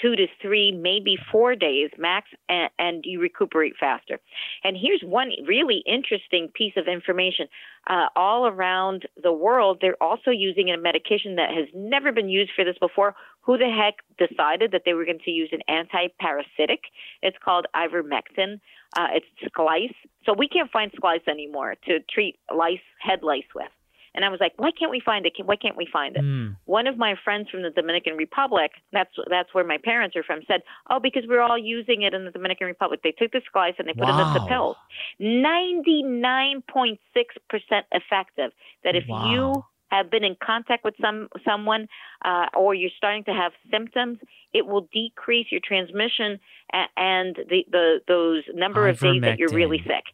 two 0.00 0.14
to 0.16 0.26
three, 0.40 0.72
maybe 0.72 1.16
four 1.32 1.54
days 1.54 1.90
max, 1.98 2.28
and, 2.48 2.70
and 2.78 3.04
you 3.04 3.20
recuperate 3.20 3.74
faster. 3.78 4.20
And 4.64 4.76
here's 4.80 5.02
one 5.02 5.32
really 5.46 5.82
interesting 5.86 6.48
piece 6.54 6.74
of 6.76 6.86
information. 6.86 7.48
Uh, 7.88 8.06
all 8.14 8.46
around 8.46 9.08
the 9.22 9.32
world, 9.32 9.78
they're 9.80 10.00
also 10.02 10.30
using 10.30 10.70
a 10.70 10.78
medication 10.78 11.36
that 11.36 11.50
has 11.50 11.66
never 11.74 12.12
been 12.12 12.28
used 12.28 12.52
for 12.54 12.64
this 12.64 12.78
before. 12.78 13.14
Who 13.42 13.56
the 13.56 13.70
heck 13.70 13.96
decided 14.28 14.72
that 14.72 14.82
they 14.84 14.92
were 14.92 15.04
going 15.04 15.20
to 15.24 15.30
use 15.30 15.50
an 15.52 15.62
anti-parasitic? 15.68 16.80
It's 17.22 17.38
called 17.44 17.66
ivermectin. 17.74 18.60
Uh, 18.96 19.08
it's 19.14 19.26
Sklice. 19.44 19.94
So 20.24 20.32
we 20.32 20.48
can't 20.48 20.70
find 20.70 20.90
Sklice 20.92 21.26
anymore 21.28 21.76
to 21.86 22.00
treat 22.12 22.36
lice, 22.54 22.78
head 23.00 23.22
lice 23.22 23.44
with. 23.54 23.68
And 24.14 24.24
I 24.24 24.30
was 24.30 24.40
like, 24.40 24.52
why 24.56 24.70
can't 24.76 24.90
we 24.90 25.00
find 25.04 25.26
it? 25.26 25.34
Why 25.44 25.56
can't 25.56 25.76
we 25.76 25.86
find 25.92 26.16
it? 26.16 26.22
Mm. 26.22 26.56
One 26.64 26.86
of 26.86 26.96
my 26.98 27.14
friends 27.22 27.50
from 27.50 27.62
the 27.62 27.70
Dominican 27.70 28.16
Republic, 28.16 28.72
that's 28.92 29.12
that's 29.30 29.54
where 29.54 29.64
my 29.64 29.78
parents 29.84 30.16
are 30.16 30.24
from, 30.24 30.40
said, 30.48 30.62
oh, 30.90 30.98
because 30.98 31.24
we're 31.28 31.40
all 31.40 31.58
using 31.58 32.02
it 32.02 32.14
in 32.14 32.24
the 32.24 32.30
Dominican 32.30 32.66
Republic. 32.66 33.00
They 33.04 33.12
took 33.12 33.30
the 33.32 33.42
Sklice 33.54 33.74
and 33.78 33.86
they 33.86 33.92
put 33.92 34.08
wow. 34.08 34.34
it 34.34 34.36
into 34.36 34.48
pills. 34.48 34.76
99.6% 35.20 36.98
effective. 37.92 38.50
That 38.82 38.96
if 38.96 39.04
wow. 39.08 39.30
you 39.30 39.64
have 39.90 40.10
been 40.10 40.24
in 40.24 40.36
contact 40.44 40.84
with 40.84 40.94
some 41.00 41.28
someone 41.44 41.88
uh, 42.24 42.46
or 42.56 42.74
you're 42.74 42.90
starting 42.96 43.24
to 43.24 43.32
have 43.32 43.52
symptoms, 43.70 44.18
it 44.52 44.66
will 44.66 44.88
decrease 44.92 45.46
your 45.50 45.60
transmission 45.64 46.38
and 46.96 47.36
the, 47.48 47.64
the 47.70 48.00
those 48.06 48.42
number 48.54 48.88
of 48.88 48.98
days 48.98 49.22
that 49.22 49.38
you're 49.38 49.48
really 49.50 49.78
sick. 49.78 50.04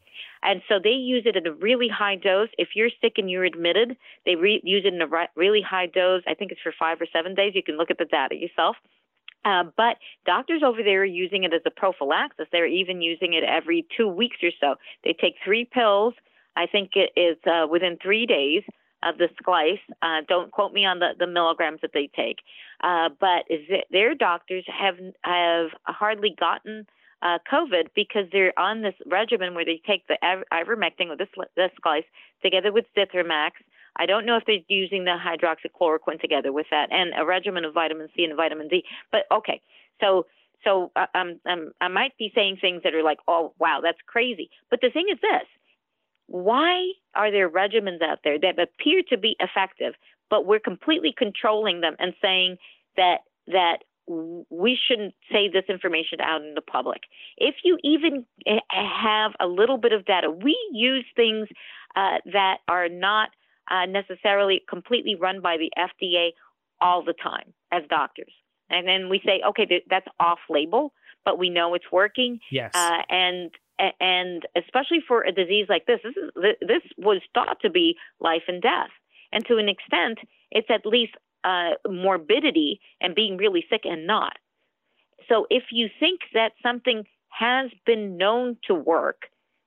And 0.42 0.60
so 0.68 0.74
they 0.82 0.90
use 0.90 1.22
it 1.24 1.36
at 1.36 1.46
a 1.46 1.52
really 1.54 1.88
high 1.88 2.16
dose. 2.16 2.50
If 2.58 2.68
you're 2.76 2.90
sick 3.00 3.14
and 3.16 3.30
you're 3.30 3.44
admitted, 3.44 3.96
they 4.26 4.34
re- 4.34 4.60
use 4.62 4.84
it 4.84 4.92
in 4.92 5.00
a 5.00 5.06
re- 5.06 5.28
really 5.34 5.62
high 5.62 5.86
dose. 5.86 6.22
I 6.28 6.34
think 6.34 6.52
it's 6.52 6.60
for 6.60 6.74
five 6.78 7.00
or 7.00 7.06
seven 7.10 7.34
days. 7.34 7.52
You 7.54 7.62
can 7.62 7.78
look 7.78 7.90
at 7.90 7.96
the 7.96 8.04
data 8.04 8.34
yourself. 8.34 8.76
Uh, 9.46 9.64
but 9.76 9.96
doctors 10.26 10.62
over 10.62 10.82
there 10.82 11.00
are 11.00 11.04
using 11.06 11.44
it 11.44 11.52
as 11.54 11.62
a 11.66 11.70
prophylaxis. 11.70 12.46
They're 12.52 12.66
even 12.66 13.00
using 13.00 13.32
it 13.32 13.42
every 13.42 13.86
two 13.96 14.08
weeks 14.08 14.36
or 14.42 14.50
so. 14.60 14.74
They 15.02 15.14
take 15.18 15.34
three 15.44 15.64
pills. 15.64 16.14
I 16.56 16.66
think 16.66 16.90
it 16.94 17.10
is 17.18 17.36
uh, 17.46 17.66
within 17.66 17.98
three 18.02 18.26
days 18.26 18.62
of 19.04 19.18
the 19.18 19.28
Sklice. 19.42 19.80
Uh, 20.02 20.22
don't 20.28 20.50
quote 20.50 20.72
me 20.72 20.84
on 20.84 20.98
the, 20.98 21.10
the 21.18 21.26
milligrams 21.26 21.80
that 21.82 21.92
they 21.92 22.08
take, 22.14 22.38
uh, 22.82 23.08
but 23.20 23.44
their 23.90 24.14
doctors 24.14 24.64
have 24.66 24.96
have 25.22 25.68
hardly 25.84 26.34
gotten 26.38 26.86
uh, 27.22 27.38
COVID 27.50 27.88
because 27.94 28.24
they're 28.32 28.56
on 28.58 28.82
this 28.82 28.94
regimen 29.06 29.54
where 29.54 29.64
they 29.64 29.80
take 29.86 30.06
the 30.06 30.18
ivermectin 30.52 31.08
or 31.08 31.16
the, 31.16 31.26
the 31.56 31.70
Sklice 31.80 32.04
together 32.42 32.70
with 32.72 32.84
Zithromax. 32.96 33.52
I 33.96 34.06
don't 34.06 34.26
know 34.26 34.36
if 34.36 34.44
they're 34.46 34.58
using 34.68 35.04
the 35.04 35.16
hydroxychloroquine 35.16 36.20
together 36.20 36.52
with 36.52 36.66
that 36.70 36.92
and 36.92 37.12
a 37.16 37.24
regimen 37.24 37.64
of 37.64 37.74
vitamin 37.74 38.08
C 38.14 38.24
and 38.24 38.36
vitamin 38.36 38.68
D. 38.68 38.84
But 39.10 39.22
okay, 39.32 39.60
so 40.00 40.26
so 40.64 40.90
uh, 40.96 41.06
um, 41.14 41.40
um, 41.46 41.72
I 41.80 41.88
might 41.88 42.16
be 42.18 42.32
saying 42.34 42.58
things 42.60 42.82
that 42.84 42.94
are 42.94 43.02
like, 43.02 43.18
oh 43.28 43.54
wow, 43.58 43.80
that's 43.82 43.98
crazy. 44.06 44.50
But 44.70 44.80
the 44.80 44.90
thing 44.90 45.06
is 45.12 45.18
this: 45.20 45.46
why 46.26 46.92
are 47.14 47.30
there 47.30 47.48
regimens 47.48 48.02
out 48.02 48.20
there 48.24 48.38
that 48.38 48.58
appear 48.58 49.02
to 49.10 49.18
be 49.18 49.36
effective, 49.40 49.94
but 50.30 50.46
we're 50.46 50.60
completely 50.60 51.14
controlling 51.16 51.80
them 51.80 51.96
and 51.98 52.14
saying 52.20 52.56
that 52.96 53.18
that 53.46 53.78
we 54.06 54.78
shouldn't 54.86 55.14
say 55.32 55.48
this 55.48 55.64
information 55.68 56.20
out 56.20 56.42
in 56.42 56.54
the 56.54 56.60
public. 56.60 57.02
If 57.38 57.56
you 57.64 57.78
even 57.82 58.26
eh, 58.46 58.58
have 58.70 59.32
a 59.40 59.46
little 59.46 59.78
bit 59.78 59.92
of 59.92 60.04
data, 60.04 60.30
we 60.30 60.56
use 60.72 61.06
things 61.16 61.48
uh, 61.96 62.18
that 62.32 62.58
are 62.68 62.88
not 62.88 63.30
uh, 63.70 63.86
necessarily 63.86 64.62
completely 64.68 65.14
run 65.14 65.40
by 65.40 65.56
the 65.56 65.70
FDA 65.78 66.30
all 66.80 67.02
the 67.02 67.14
time 67.14 67.54
as 67.72 67.82
doctors. 67.88 68.32
And 68.68 68.86
then 68.86 69.08
we 69.08 69.20
say, 69.24 69.40
okay, 69.48 69.82
that's 69.88 70.06
off 70.20 70.38
label, 70.50 70.92
but 71.24 71.38
we 71.38 71.48
know 71.48 71.74
it's 71.74 71.90
working. 71.90 72.40
Yes. 72.50 72.72
Uh, 72.74 72.98
and 73.08 73.50
and 74.00 74.46
especially 74.56 75.00
for 75.06 75.22
a 75.22 75.32
disease 75.32 75.66
like 75.68 75.86
this, 75.86 76.00
this 76.04 76.14
is 76.16 76.56
this 76.60 76.82
was 76.96 77.20
thought 77.32 77.58
to 77.62 77.70
be 77.70 77.96
life 78.20 78.42
and 78.48 78.62
death, 78.62 78.90
and 79.32 79.44
to 79.46 79.56
an 79.58 79.68
extent, 79.68 80.18
it's 80.50 80.68
at 80.70 80.86
least 80.86 81.14
uh, 81.44 81.70
morbidity 81.88 82.80
and 83.00 83.14
being 83.14 83.36
really 83.36 83.64
sick 83.70 83.82
and 83.84 84.06
not. 84.06 84.38
So 85.28 85.46
if 85.50 85.64
you 85.70 85.88
think 86.00 86.20
that 86.32 86.52
something 86.62 87.04
has 87.28 87.70
been 87.84 88.16
known 88.16 88.56
to 88.64 88.74
work, 88.74 89.22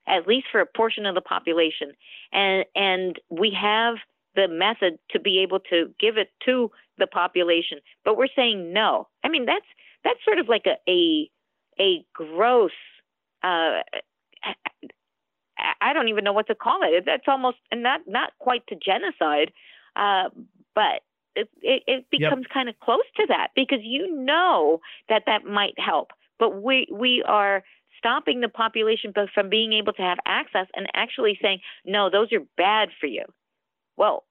at 0.08 0.28
least 0.28 0.48
for 0.52 0.62
a 0.62 0.66
portion 0.66 1.06
of 1.06 1.16
the 1.16 1.22
population, 1.22 1.92
and 2.32 2.66
and 2.76 3.20
we 3.30 3.56
have 3.60 3.96
the 4.36 4.48
method 4.48 5.00
to 5.12 5.20
be 5.20 5.40
able 5.40 5.60
to 5.60 5.94
give 6.00 6.18
it 6.18 6.30
to 6.46 6.72
the 6.98 7.08
population, 7.08 7.80
but 8.06 8.18
we're 8.18 8.28
saying 8.36 8.72
no. 8.74 9.08
I 9.24 9.30
mean 9.30 9.46
that's 9.46 9.66
that's 10.04 10.24
sort 10.24 10.40
of 10.40 10.48
like 10.48 10.66
a 10.66 10.78
a, 10.90 11.30
a 11.80 12.06
gross 12.14 12.72
uh, 13.44 13.82
I 15.82 15.94
don't 15.94 16.08
even 16.08 16.24
know 16.24 16.34
what 16.34 16.48
to 16.48 16.56
call 16.56 16.80
it. 16.84 17.04
That's 17.06 17.28
almost 17.28 17.58
not 17.74 18.02
not 18.08 18.32
quite 18.40 18.66
to 18.68 18.76
genocide, 18.76 19.52
uh, 19.96 20.30
but 20.76 21.02
it, 21.36 21.50
it, 21.62 21.84
it 21.88 22.06
becomes 22.10 22.46
yep. 22.48 22.54
kind 22.54 22.70
of 22.70 22.80
close 22.80 23.06
to 23.18 23.26
that 23.30 23.50
because 23.56 23.80
you 23.84 24.16
know 24.16 24.82
that 25.10 25.24
that 25.26 25.46
might 25.46 25.78
help, 25.78 26.12
but 26.40 26.62
we 26.62 26.88
we 26.92 27.24
are 27.28 27.64
stopping 27.98 28.42
the 28.42 28.50
population 28.50 29.12
both 29.14 29.30
from 29.34 29.50
being 29.50 29.74
able 29.74 29.94
to 29.94 30.02
have 30.02 30.20
access 30.26 30.68
and 30.76 30.88
actually 30.94 31.38
saying 31.42 31.60
no, 31.86 32.10
those 32.10 32.32
are 32.34 32.42
bad 32.56 32.90
for 33.00 33.08
you. 33.08 33.24
Well, 33.98 34.26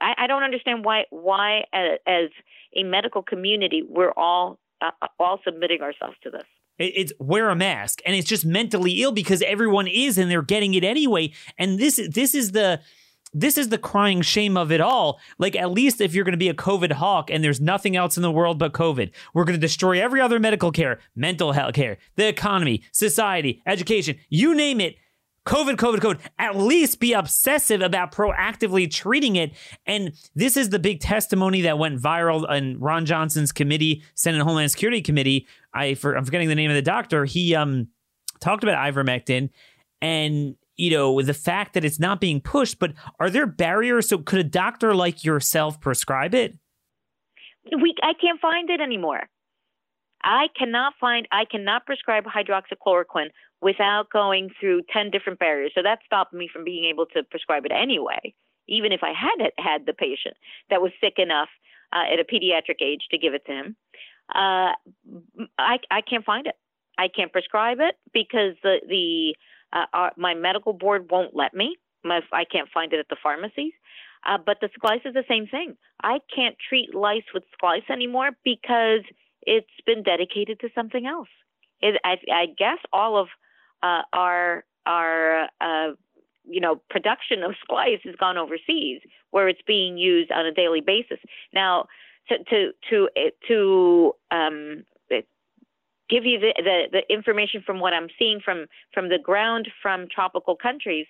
I, 0.00 0.14
I 0.18 0.26
don't 0.26 0.42
understand 0.42 0.84
why 0.84 1.04
why 1.10 1.64
as 1.72 2.30
a 2.74 2.82
medical 2.82 3.22
community 3.22 3.82
we're 3.86 4.12
all 4.12 4.58
uh, 4.80 4.90
all 5.18 5.40
submitting 5.44 5.82
ourselves 5.82 6.16
to 6.22 6.30
this. 6.30 6.46
It's 6.78 7.12
wear 7.18 7.50
a 7.50 7.56
mask, 7.56 8.00
and 8.06 8.16
it's 8.16 8.28
just 8.28 8.44
mentally 8.44 9.02
ill 9.02 9.12
because 9.12 9.42
everyone 9.42 9.86
is, 9.86 10.18
and 10.18 10.30
they're 10.30 10.42
getting 10.42 10.74
it 10.74 10.84
anyway. 10.84 11.32
And 11.58 11.78
this 11.78 12.00
this 12.10 12.34
is 12.34 12.52
the 12.52 12.80
this 13.34 13.56
is 13.56 13.68
the 13.68 13.78
crying 13.78 14.22
shame 14.22 14.56
of 14.56 14.70
it 14.70 14.80
all. 14.80 15.18
Like, 15.38 15.56
at 15.56 15.70
least 15.70 16.00
if 16.00 16.14
you're 16.14 16.24
going 16.24 16.32
to 16.32 16.38
be 16.38 16.48
a 16.48 16.54
COVID 16.54 16.92
hawk 16.92 17.30
and 17.30 17.42
there's 17.42 17.60
nothing 17.60 17.96
else 17.96 18.16
in 18.16 18.22
the 18.22 18.30
world 18.30 18.58
but 18.58 18.72
COVID, 18.72 19.10
we're 19.32 19.44
going 19.44 19.58
to 19.58 19.60
destroy 19.60 20.02
every 20.02 20.20
other 20.20 20.38
medical 20.38 20.70
care, 20.70 21.00
mental 21.16 21.52
health 21.52 21.74
care, 21.74 21.98
the 22.16 22.28
economy, 22.28 22.82
society, 22.92 23.62
education, 23.66 24.18
you 24.28 24.54
name 24.54 24.80
it. 24.80 24.96
COVID, 25.44 25.74
COVID, 25.76 25.98
COVID, 25.98 26.20
at 26.38 26.56
least 26.56 27.00
be 27.00 27.12
obsessive 27.12 27.80
about 27.80 28.12
proactively 28.12 28.90
treating 28.90 29.36
it. 29.36 29.52
And 29.86 30.12
this 30.36 30.56
is 30.56 30.70
the 30.70 30.78
big 30.78 31.00
testimony 31.00 31.62
that 31.62 31.78
went 31.78 32.00
viral 32.00 32.48
in 32.50 32.78
Ron 32.78 33.06
Johnson's 33.06 33.50
committee, 33.50 34.02
Senate 34.14 34.42
Homeland 34.42 34.70
Security 34.70 35.02
Committee. 35.02 35.48
I 35.74 35.94
for, 35.94 36.14
I'm 36.16 36.24
forgetting 36.24 36.48
the 36.48 36.54
name 36.54 36.70
of 36.70 36.76
the 36.76 36.82
doctor. 36.82 37.24
He 37.24 37.54
um 37.54 37.88
talked 38.40 38.62
about 38.62 38.76
ivermectin 38.76 39.50
and 40.00 40.56
you 40.76 40.90
know 40.90 41.22
the 41.22 41.34
fact 41.34 41.74
that 41.74 41.84
it's 41.84 41.98
not 41.98 42.20
being 42.20 42.40
pushed. 42.40 42.78
But 42.78 42.92
are 43.18 43.30
there 43.30 43.46
barriers? 43.46 44.08
So 44.08 44.18
could 44.18 44.38
a 44.38 44.44
doctor 44.44 44.94
like 44.94 45.24
yourself 45.24 45.80
prescribe 45.80 46.34
it? 46.34 46.56
We 47.64 47.94
I 48.02 48.12
can't 48.20 48.40
find 48.40 48.70
it 48.70 48.80
anymore. 48.80 49.22
I 50.24 50.46
cannot 50.56 50.94
find, 51.00 51.26
I 51.32 51.44
cannot 51.50 51.86
prescribe 51.86 52.24
hydroxychloroquine 52.24 53.30
without 53.62 54.10
going 54.12 54.50
through 54.60 54.82
10 54.92 55.10
different 55.10 55.38
barriers. 55.38 55.72
So 55.74 55.82
that 55.82 56.00
stopped 56.04 56.34
me 56.34 56.50
from 56.52 56.64
being 56.64 56.84
able 56.84 57.06
to 57.06 57.22
prescribe 57.22 57.64
it 57.64 57.72
anyway, 57.72 58.34
even 58.68 58.92
if 58.92 59.00
I 59.02 59.12
had 59.12 59.52
had 59.56 59.86
the 59.86 59.94
patient 59.94 60.36
that 60.68 60.82
was 60.82 60.90
sick 61.00 61.14
enough 61.16 61.48
uh, 61.92 62.12
at 62.12 62.18
a 62.18 62.24
pediatric 62.24 62.82
age 62.82 63.02
to 63.10 63.18
give 63.18 63.34
it 63.34 63.46
to 63.46 63.52
him. 63.52 63.76
Uh, 64.34 64.74
I, 65.58 65.78
I 65.90 66.00
can't 66.00 66.24
find 66.24 66.46
it. 66.46 66.56
I 66.98 67.08
can't 67.08 67.32
prescribe 67.32 67.78
it 67.80 67.94
because 68.12 68.54
the, 68.62 68.76
the 68.88 69.34
uh, 69.72 69.86
our, 69.92 70.12
my 70.16 70.34
medical 70.34 70.72
board 70.72 71.08
won't 71.10 71.34
let 71.34 71.54
me. 71.54 71.76
My, 72.04 72.20
I 72.32 72.44
can't 72.44 72.68
find 72.72 72.92
it 72.92 72.98
at 72.98 73.08
the 73.08 73.16
pharmacies. 73.22 73.72
Uh, 74.24 74.38
but 74.44 74.58
the 74.60 74.68
Sklice 74.78 75.06
is 75.06 75.14
the 75.14 75.24
same 75.28 75.46
thing. 75.46 75.76
I 76.02 76.18
can't 76.34 76.56
treat 76.68 76.94
lice 76.94 77.24
with 77.32 77.44
Sklice 77.60 77.88
anymore 77.90 78.30
because 78.44 79.00
it's 79.42 79.66
been 79.86 80.02
dedicated 80.02 80.60
to 80.60 80.68
something 80.74 81.06
else. 81.06 81.28
It, 81.80 82.00
I, 82.04 82.16
I, 82.32 82.46
guess 82.56 82.78
all 82.92 83.20
of 83.20 83.28
uh, 83.82 84.02
our 84.12 84.64
our 84.86 85.48
uh, 85.60 85.92
you 86.44 86.60
know 86.60 86.82
production 86.90 87.42
of 87.42 87.52
Sklice 87.68 88.02
has 88.04 88.14
gone 88.16 88.36
overseas, 88.38 89.00
where 89.30 89.48
it's 89.48 89.62
being 89.66 89.96
used 89.96 90.30
on 90.32 90.46
a 90.46 90.52
daily 90.52 90.80
basis. 90.80 91.18
Now, 91.52 91.86
to 92.28 92.38
to 92.44 92.72
to 92.90 93.08
to 93.48 94.12
um, 94.30 94.84
give 96.12 96.26
you 96.26 96.38
the, 96.38 96.52
the, 96.58 96.82
the 96.92 97.12
information 97.12 97.62
from 97.64 97.80
what 97.80 97.94
I'm 97.94 98.08
seeing 98.18 98.40
from 98.44 98.66
from 98.92 99.08
the 99.08 99.18
ground 99.18 99.68
from 99.80 100.06
tropical 100.14 100.54
countries. 100.54 101.06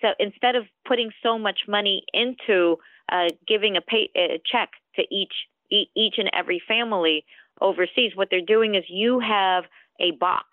So 0.00 0.08
instead 0.18 0.54
of 0.54 0.64
putting 0.86 1.10
so 1.22 1.38
much 1.38 1.60
money 1.66 2.04
into 2.12 2.76
uh, 3.10 3.28
giving 3.46 3.76
a, 3.76 3.80
pay, 3.80 4.10
a 4.16 4.40
check 4.44 4.70
to 4.96 5.02
each 5.10 5.34
each 5.70 6.14
and 6.18 6.30
every 6.32 6.62
family 6.68 7.24
overseas, 7.60 8.12
what 8.14 8.28
they're 8.30 8.40
doing 8.40 8.76
is 8.76 8.84
you 8.88 9.18
have 9.18 9.64
a 9.98 10.12
box, 10.12 10.46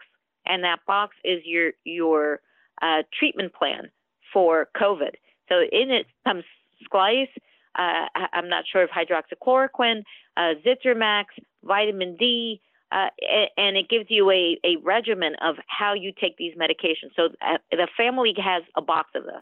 and 0.46 0.64
that 0.64 0.80
box 0.86 1.16
is 1.24 1.42
your 1.46 1.72
your 1.84 2.40
uh, 2.82 3.04
treatment 3.18 3.54
plan 3.54 3.90
for 4.34 4.68
COVID. 4.76 5.16
So 5.50 5.56
in 5.72 5.92
it 5.92 6.08
comes 6.26 6.44
Sklice. 6.92 7.30
Uh, 7.78 8.08
I'm 8.34 8.50
not 8.50 8.66
sure 8.70 8.84
if 8.84 8.90
hydroxychloroquine, 8.90 10.04
uh, 10.36 10.54
Zithromax, 10.66 11.26
vitamin 11.64 12.18
D, 12.18 12.60
uh, 12.92 13.08
and 13.56 13.78
it 13.78 13.88
gives 13.88 14.08
you 14.10 14.30
a, 14.30 14.60
a 14.66 14.76
regimen 14.84 15.36
of 15.42 15.56
how 15.68 15.94
you 15.94 16.12
take 16.12 16.36
these 16.38 16.54
medications. 16.56 17.12
So 17.16 17.30
uh, 17.42 17.58
the 17.72 17.88
family 17.96 18.34
has 18.38 18.64
a 18.76 18.82
box 18.82 19.12
of 19.16 19.24
this. 19.24 19.42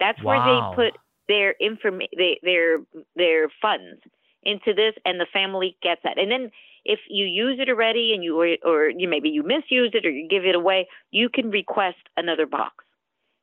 That's 0.00 0.20
wow. 0.22 0.74
where 0.74 0.84
they 0.84 0.90
put 0.90 1.00
their 1.28 1.50
inform 1.60 2.00
their 2.42 2.78
their 3.14 3.48
funds 3.62 4.00
into 4.42 4.74
this, 4.74 4.94
and 5.04 5.20
the 5.20 5.26
family 5.32 5.76
gets 5.82 6.00
that. 6.02 6.18
And 6.18 6.30
then 6.30 6.50
if 6.84 7.00
you 7.08 7.26
use 7.26 7.58
it 7.60 7.68
already 7.68 8.12
and 8.14 8.22
you 8.22 8.40
or, 8.40 8.56
or 8.64 8.88
you 8.88 9.08
maybe 9.08 9.28
you 9.28 9.42
misuse 9.42 9.90
it 9.94 10.06
or 10.06 10.10
you 10.10 10.28
give 10.28 10.44
it 10.44 10.54
away, 10.54 10.88
you 11.10 11.28
can 11.28 11.50
request 11.50 11.98
another 12.16 12.46
box. 12.46 12.84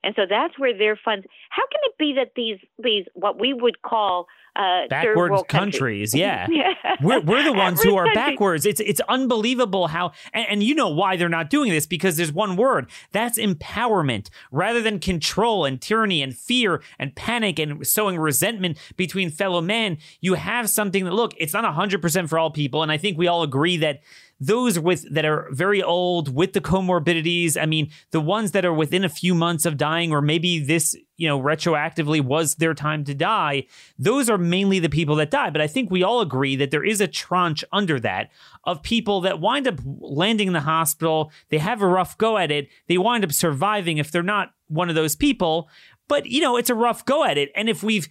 And 0.08 0.16
so 0.16 0.22
that's 0.28 0.58
where 0.58 0.76
their 0.76 0.96
funds. 0.96 1.28
How 1.50 1.64
can 1.64 1.82
it 1.84 1.98
be 2.00 2.14
that 2.16 2.32
these 2.34 2.60
these 2.82 3.06
what 3.14 3.38
we 3.38 3.54
would 3.54 3.82
call 3.82 4.28
uh, 4.56 4.88
backwards 4.88 5.44
countries. 5.50 6.14
countries. 6.14 6.16
Yeah, 6.18 6.48
yeah. 6.50 6.96
We're, 7.02 7.20
we're 7.20 7.44
the 7.44 7.54
ones 7.54 7.84
who 7.84 7.96
are 7.96 8.06
country. 8.06 8.16
backwards. 8.16 8.66
It's 8.66 8.80
it's 8.80 9.02
unbelievable 9.02 9.88
how, 9.88 10.14
and, 10.34 10.48
and, 10.50 10.64
you 10.64 10.74
know 10.74 10.88
why 10.88 11.18
they're 11.18 11.30
not 11.30 11.50
doing 11.50 11.72
this 11.72 11.86
because 11.86 12.16
there's 12.16 12.32
one 12.32 12.56
word 12.56 12.90
that's 13.12 13.38
empowerment 13.38 14.30
rather 14.50 14.82
than 14.82 15.00
control 15.00 15.66
and 15.66 15.80
tyranny 15.80 16.22
and 16.22 16.36
fear 16.36 16.82
and 16.98 17.14
panic 17.14 17.60
and 17.60 17.86
sowing 17.86 18.18
resentment 18.18 18.78
between 18.96 19.30
fellow 19.30 19.60
men. 19.60 19.98
You 20.22 20.36
have 20.36 20.70
something 20.70 21.04
that 21.04 21.14
look, 21.14 21.34
it's 21.38 21.54
not 21.54 21.66
hundred 21.74 22.02
percent 22.02 22.30
for 22.30 22.40
all 22.40 22.50
people, 22.50 22.82
and 22.82 22.92
I 22.92 22.98
think 22.98 23.18
we 23.18 23.28
all 23.28 23.44
agree 23.44 23.76
that 23.78 24.02
those 24.40 24.78
with 24.78 25.12
that 25.14 25.26
are 25.26 25.48
very 25.52 25.82
old 25.82 26.34
with 26.34 26.54
the 26.54 26.62
comorbidities. 26.62 27.60
I 27.60 27.66
mean, 27.66 27.90
the 28.12 28.22
ones 28.22 28.52
that 28.52 28.66
are 28.66 28.74
within 28.74 29.04
a 29.04 29.10
few 29.10 29.34
months 29.34 29.66
of 29.66 29.78
dying, 29.78 30.12
or 30.12 30.22
maybe 30.22 30.60
this, 30.60 30.96
you 31.16 31.28
know, 31.28 31.42
retroactively 31.42 32.22
was 32.22 32.56
their 32.56 32.76
time 32.76 33.04
to 33.06 33.16
die. 33.16 33.66
Those 33.98 34.30
are 34.30 34.38
mainly 34.38 34.80
the 34.80 34.90
people 34.90 35.16
that 35.16 35.32
die. 35.32 35.50
But 35.50 35.62
I 35.62 35.68
think 35.68 35.90
we 35.90 36.04
all 36.04 36.22
agree 36.22 36.56
that 36.56 36.70
there 36.70 36.84
is 36.84 37.02
a 37.02 37.08
tranche 37.08 37.64
under 37.72 38.00
that 38.02 38.30
of 38.64 38.84
people 38.84 39.22
that 39.22 39.40
wind 39.40 39.68
up 39.68 39.80
landing 40.00 40.48
in 40.48 40.54
the 40.54 40.62
hospital. 40.62 41.32
They 41.50 41.58
have 41.58 41.82
a 41.82 41.88
rough 41.88 42.18
go 42.18 42.38
at 42.38 42.52
it. 42.52 42.68
They 42.88 43.00
wind 43.00 43.24
up 43.24 43.32
surviving 43.32 43.98
if 43.98 44.12
they're 44.12 44.22
not 44.22 44.54
one 44.68 44.90
of 44.90 44.96
those 44.96 45.16
people. 45.16 45.70
But, 46.08 46.28
you 46.28 46.42
know, 46.42 46.58
it's 46.58 46.70
a 46.70 46.76
rough 46.76 47.04
go 47.06 47.26
at 47.26 47.38
it. 47.38 47.52
And 47.56 47.68
if 47.68 47.84
we've 47.84 48.08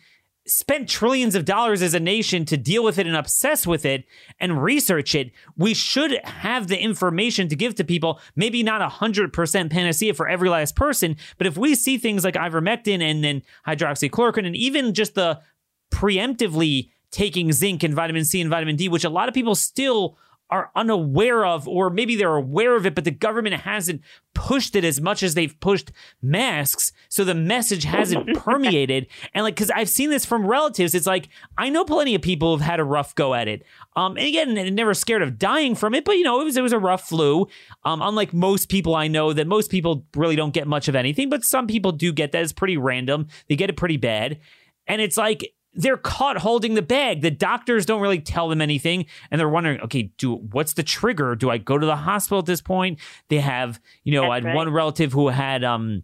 spent 0.46 0.88
trillions 0.88 1.34
of 1.34 1.44
dollars 1.44 1.82
as 1.82 1.92
a 1.92 2.00
nation 2.00 2.44
to 2.44 2.56
deal 2.56 2.84
with 2.84 2.98
it 2.98 3.06
and 3.06 3.16
obsess 3.16 3.66
with 3.66 3.84
it 3.84 4.04
and 4.38 4.62
research 4.62 5.14
it, 5.14 5.32
we 5.56 5.74
should 5.74 6.12
have 6.24 6.68
the 6.68 6.80
information 6.80 7.48
to 7.48 7.56
give 7.56 7.74
to 7.74 7.84
people. 7.84 8.20
Maybe 8.36 8.62
not 8.62 8.80
a 8.80 8.88
hundred 8.88 9.32
percent 9.32 9.72
panacea 9.72 10.14
for 10.14 10.28
every 10.28 10.48
last 10.48 10.76
person, 10.76 11.16
but 11.38 11.46
if 11.46 11.56
we 11.56 11.74
see 11.74 11.98
things 11.98 12.24
like 12.24 12.34
ivermectin 12.34 13.02
and 13.02 13.22
then 13.24 13.42
hydroxychloroquine 13.66 14.46
and 14.46 14.56
even 14.56 14.94
just 14.94 15.14
the 15.14 15.40
preemptively 15.90 16.90
taking 17.10 17.52
zinc 17.52 17.82
and 17.82 17.94
vitamin 17.94 18.24
C 18.24 18.40
and 18.40 18.50
vitamin 18.50 18.76
D, 18.76 18.88
which 18.88 19.04
a 19.04 19.10
lot 19.10 19.28
of 19.28 19.34
people 19.34 19.54
still 19.54 20.16
are 20.48 20.70
unaware 20.76 21.44
of, 21.44 21.66
or 21.66 21.90
maybe 21.90 22.14
they're 22.14 22.36
aware 22.36 22.76
of 22.76 22.86
it, 22.86 22.94
but 22.94 23.04
the 23.04 23.10
government 23.10 23.56
hasn't 23.62 24.00
pushed 24.34 24.76
it 24.76 24.84
as 24.84 25.00
much 25.00 25.22
as 25.22 25.34
they've 25.34 25.58
pushed 25.60 25.90
masks. 26.22 26.92
So 27.08 27.24
the 27.24 27.34
message 27.34 27.84
hasn't 27.84 28.36
permeated. 28.36 29.08
And 29.34 29.42
like, 29.42 29.56
cause 29.56 29.70
I've 29.74 29.88
seen 29.88 30.10
this 30.10 30.24
from 30.24 30.46
relatives. 30.46 30.94
It's 30.94 31.06
like, 31.06 31.28
I 31.58 31.68
know 31.68 31.84
plenty 31.84 32.14
of 32.14 32.22
people 32.22 32.52
who've 32.52 32.64
had 32.64 32.78
a 32.78 32.84
rough 32.84 33.14
go 33.14 33.34
at 33.34 33.48
it. 33.48 33.64
Um, 33.96 34.16
and 34.16 34.26
again, 34.26 34.74
never 34.74 34.94
scared 34.94 35.22
of 35.22 35.38
dying 35.38 35.74
from 35.74 35.94
it, 35.94 36.04
but 36.04 36.16
you 36.16 36.22
know, 36.22 36.40
it 36.40 36.44
was, 36.44 36.56
it 36.56 36.62
was 36.62 36.72
a 36.72 36.78
rough 36.78 37.08
flu. 37.08 37.48
Um, 37.84 38.00
unlike 38.00 38.32
most 38.32 38.68
people 38.68 38.94
I 38.94 39.08
know 39.08 39.32
that 39.32 39.46
most 39.46 39.70
people 39.70 40.06
really 40.14 40.36
don't 40.36 40.54
get 40.54 40.68
much 40.68 40.86
of 40.86 40.94
anything, 40.94 41.28
but 41.28 41.42
some 41.42 41.66
people 41.66 41.92
do 41.92 42.12
get 42.12 42.32
that. 42.32 42.42
It's 42.42 42.52
pretty 42.52 42.76
random. 42.76 43.26
They 43.48 43.56
get 43.56 43.70
it 43.70 43.76
pretty 43.76 43.96
bad. 43.96 44.38
And 44.86 45.02
it's 45.02 45.16
like, 45.16 45.52
they're 45.76 45.96
caught 45.96 46.38
holding 46.38 46.74
the 46.74 46.82
bag. 46.82 47.20
The 47.20 47.30
doctors 47.30 47.86
don't 47.86 48.00
really 48.00 48.20
tell 48.20 48.48
them 48.48 48.60
anything, 48.60 49.06
and 49.30 49.38
they're 49.38 49.48
wondering, 49.48 49.80
okay, 49.82 50.10
do 50.18 50.34
what's 50.34 50.72
the 50.72 50.82
trigger? 50.82 51.34
Do 51.36 51.50
I 51.50 51.58
go 51.58 51.78
to 51.78 51.86
the 51.86 51.96
hospital 51.96 52.38
at 52.40 52.46
this 52.46 52.60
point? 52.60 52.98
They 53.28 53.38
have, 53.38 53.80
you 54.02 54.12
know, 54.14 54.22
That's 54.22 54.30
I 54.32 54.34
had 54.36 54.44
right. 54.46 54.54
one 54.56 54.72
relative 54.72 55.12
who 55.12 55.28
had 55.28 55.62
um 55.64 56.02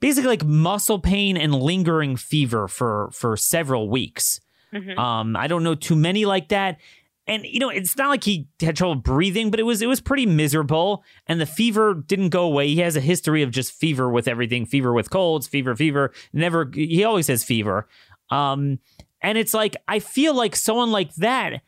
basically 0.00 0.28
like 0.28 0.44
muscle 0.44 0.98
pain 0.98 1.36
and 1.36 1.54
lingering 1.54 2.16
fever 2.16 2.68
for 2.68 3.10
for 3.12 3.36
several 3.36 3.88
weeks. 3.88 4.40
Mhm. 4.72 4.98
Um, 4.98 5.36
I 5.36 5.46
don't 5.46 5.62
know 5.64 5.74
too 5.74 5.96
many 5.96 6.24
like 6.24 6.48
that. 6.48 6.78
And 7.26 7.44
you 7.44 7.58
know, 7.60 7.68
it's 7.68 7.94
not 7.96 8.08
like 8.08 8.24
he 8.24 8.48
had 8.60 8.74
trouble 8.76 8.94
breathing, 8.94 9.50
but 9.50 9.60
it 9.60 9.64
was 9.64 9.82
it 9.82 9.86
was 9.86 10.00
pretty 10.00 10.24
miserable. 10.24 11.04
And 11.26 11.38
the 11.40 11.46
fever 11.46 11.92
didn't 11.94 12.30
go 12.30 12.44
away. 12.44 12.68
He 12.68 12.80
has 12.80 12.96
a 12.96 13.00
history 13.00 13.42
of 13.42 13.50
just 13.50 13.72
fever 13.72 14.08
with 14.10 14.26
everything, 14.28 14.64
fever 14.64 14.94
with 14.94 15.10
colds, 15.10 15.46
fever, 15.46 15.76
fever. 15.76 16.10
Never 16.32 16.70
he 16.72 17.04
always 17.04 17.26
has 17.26 17.44
fever. 17.44 17.86
Um, 18.30 18.78
and 19.22 19.38
it's 19.38 19.54
like 19.54 19.76
I 19.86 19.98
feel 19.98 20.34
like 20.34 20.54
someone 20.56 20.90
like 20.90 21.14
that, 21.16 21.62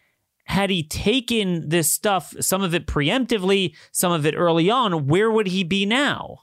had 0.45 0.71
he 0.71 0.83
taken 0.83 1.69
this 1.69 1.91
stuff, 1.91 2.35
some 2.41 2.63
of 2.63 2.75
it 2.75 2.87
preemptively, 2.87 3.77
some 3.93 4.13
of 4.13 4.27
it 4.27 4.35
early 4.37 4.71
on, 4.71 5.07
where 5.07 5.31
would 5.31 5.47
he 5.49 5.65
be 5.65 5.87
now? 5.87 6.41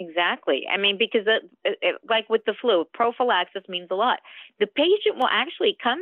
Exactly. 0.00 0.64
I 0.72 0.76
mean, 0.76 0.98
because 0.98 1.26
it, 1.26 1.50
it, 1.64 2.00
like 2.08 2.28
with 2.28 2.44
the 2.44 2.54
flu, 2.60 2.84
prophylaxis 2.92 3.62
means 3.68 3.88
a 3.90 3.94
lot. 3.94 4.18
The 4.58 4.66
patient 4.66 5.16
will 5.16 5.28
actually 5.30 5.76
come 5.80 6.00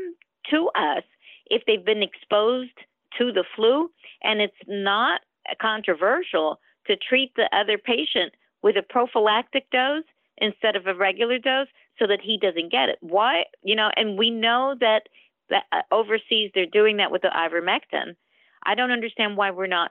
to 0.50 0.70
us 0.74 1.04
if 1.46 1.62
they've 1.66 1.84
been 1.84 2.02
exposed 2.02 2.72
to 3.18 3.32
the 3.32 3.44
flu, 3.54 3.90
and 4.22 4.40
it's 4.40 4.54
not 4.66 5.20
controversial 5.60 6.60
to 6.86 6.96
treat 6.96 7.32
the 7.36 7.48
other 7.52 7.76
patient 7.76 8.32
with 8.62 8.76
a 8.76 8.82
prophylactic 8.82 9.70
dose 9.70 10.04
instead 10.38 10.76
of 10.76 10.86
a 10.86 10.94
regular 10.94 11.38
dose 11.38 11.68
so 11.98 12.06
that 12.06 12.20
he 12.22 12.38
doesn't 12.40 12.70
get 12.70 12.88
it. 12.88 12.98
Why? 13.00 13.44
You 13.62 13.76
know, 13.76 13.90
and 13.96 14.18
we 14.18 14.30
know 14.30 14.74
that, 14.80 15.02
that 15.50 15.64
uh, 15.72 15.82
overseas 15.90 16.50
they're 16.54 16.66
doing 16.66 16.98
that 16.98 17.10
with 17.10 17.22
the 17.22 17.28
ivermectin. 17.28 18.16
I 18.64 18.74
don't 18.74 18.90
understand 18.90 19.36
why 19.36 19.50
we're 19.50 19.66
not 19.66 19.90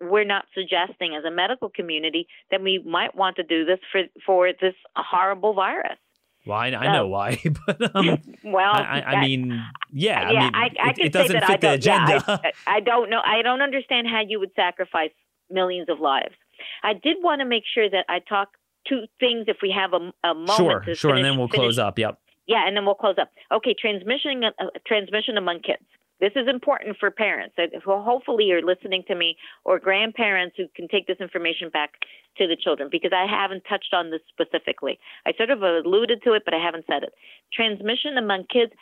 we're 0.00 0.24
not 0.24 0.44
suggesting 0.54 1.14
as 1.16 1.24
a 1.24 1.30
medical 1.30 1.68
community 1.68 2.26
that 2.50 2.60
we 2.60 2.82
might 2.84 3.14
want 3.14 3.36
to 3.36 3.44
do 3.44 3.64
this 3.64 3.78
for 3.92 4.02
for 4.26 4.50
this 4.60 4.74
horrible 4.96 5.54
virus. 5.54 5.98
Well, 6.46 6.58
I, 6.58 6.68
I 6.68 6.92
know 6.92 7.06
why, 7.06 7.40
but 7.66 7.94
um, 7.94 8.18
Well, 8.44 8.72
I, 8.72 9.02
I, 9.06 9.14
that- 9.14 9.20
mean, 9.22 9.62
yeah, 9.92 10.30
yeah, 10.30 10.40
I 10.40 10.44
mean, 10.44 10.52
I, 10.54 10.66
it, 10.90 10.98
it 10.98 10.98
say 10.98 11.08
doesn't 11.08 11.40
that 11.40 11.46
fit 11.46 11.64
I 11.64 11.76
the 11.76 11.84
yeah, 11.84 12.04
agenda. 12.04 12.40
I, 12.66 12.76
I 12.76 12.80
don't 12.80 13.10
know. 13.10 13.20
I 13.24 13.42
don't 13.42 13.60
understand 13.60 14.06
how 14.08 14.22
you 14.26 14.40
would 14.40 14.50
sacrifice 14.56 15.10
millions 15.50 15.88
of 15.88 16.00
lives. 16.00 16.34
I 16.82 16.94
did 16.94 17.18
want 17.20 17.40
to 17.40 17.44
make 17.44 17.64
sure 17.72 17.88
that 17.88 18.04
I 18.08 18.18
talk 18.20 18.48
two 18.88 19.04
things 19.20 19.44
if 19.48 19.58
we 19.62 19.74
have 19.76 19.92
a, 19.92 20.12
a 20.28 20.34
moment. 20.34 20.50
sure, 20.56 20.94
sure, 20.94 21.14
and 21.14 21.24
then 21.24 21.36
we'll 21.36 21.48
finish 21.48 21.76
close 21.76 21.78
up. 21.78 21.98
Yep. 21.98 22.18
yeah, 22.46 22.66
and 22.66 22.76
then 22.76 22.84
we'll 22.84 22.94
close 22.94 23.16
up. 23.20 23.30
Okay, 23.52 23.74
transmission 23.78 24.44
uh, 24.44 24.64
transmission 24.86 25.36
among 25.36 25.60
kids. 25.60 25.84
This 26.20 26.32
is 26.34 26.48
important 26.48 26.96
for 26.98 27.10
parents 27.10 27.54
who 27.84 28.02
hopefully 28.02 28.50
are 28.50 28.62
listening 28.62 29.04
to 29.06 29.14
me 29.14 29.36
or 29.64 29.78
grandparents 29.78 30.56
who 30.56 30.64
can 30.74 30.88
take 30.88 31.06
this 31.06 31.18
information 31.20 31.70
back 31.70 31.92
to 32.38 32.48
the 32.48 32.56
children 32.56 32.88
because 32.90 33.12
I 33.14 33.26
haven't 33.30 33.62
touched 33.68 33.94
on 33.94 34.10
this 34.10 34.20
specifically. 34.28 34.98
I 35.26 35.32
sort 35.36 35.50
of 35.50 35.62
alluded 35.62 36.22
to 36.24 36.32
it, 36.32 36.42
but 36.44 36.54
I 36.54 36.64
haven't 36.64 36.86
said 36.90 37.04
it. 37.04 37.12
Transmission 37.52 38.18
among 38.18 38.46
kids, 38.52 38.72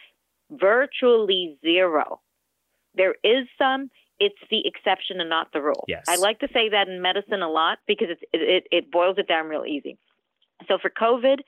virtually 0.50 1.58
zero. 1.62 2.20
There 2.94 3.16
is 3.22 3.46
some. 3.58 3.90
It's 4.18 4.38
the 4.50 4.62
exception 4.66 5.20
and 5.20 5.28
not 5.28 5.52
the 5.52 5.60
rule. 5.60 5.84
Yes. 5.88 6.04
I 6.08 6.16
like 6.16 6.40
to 6.40 6.48
say 6.52 6.68
that 6.70 6.88
in 6.88 7.02
medicine 7.02 7.42
a 7.42 7.50
lot 7.50 7.78
because 7.86 8.08
it's, 8.10 8.22
it, 8.32 8.40
it, 8.40 8.66
it 8.70 8.90
boils 8.90 9.16
it 9.18 9.28
down 9.28 9.46
real 9.46 9.64
easy. 9.64 9.98
So 10.68 10.78
for 10.80 10.90
COVID, 10.90 11.40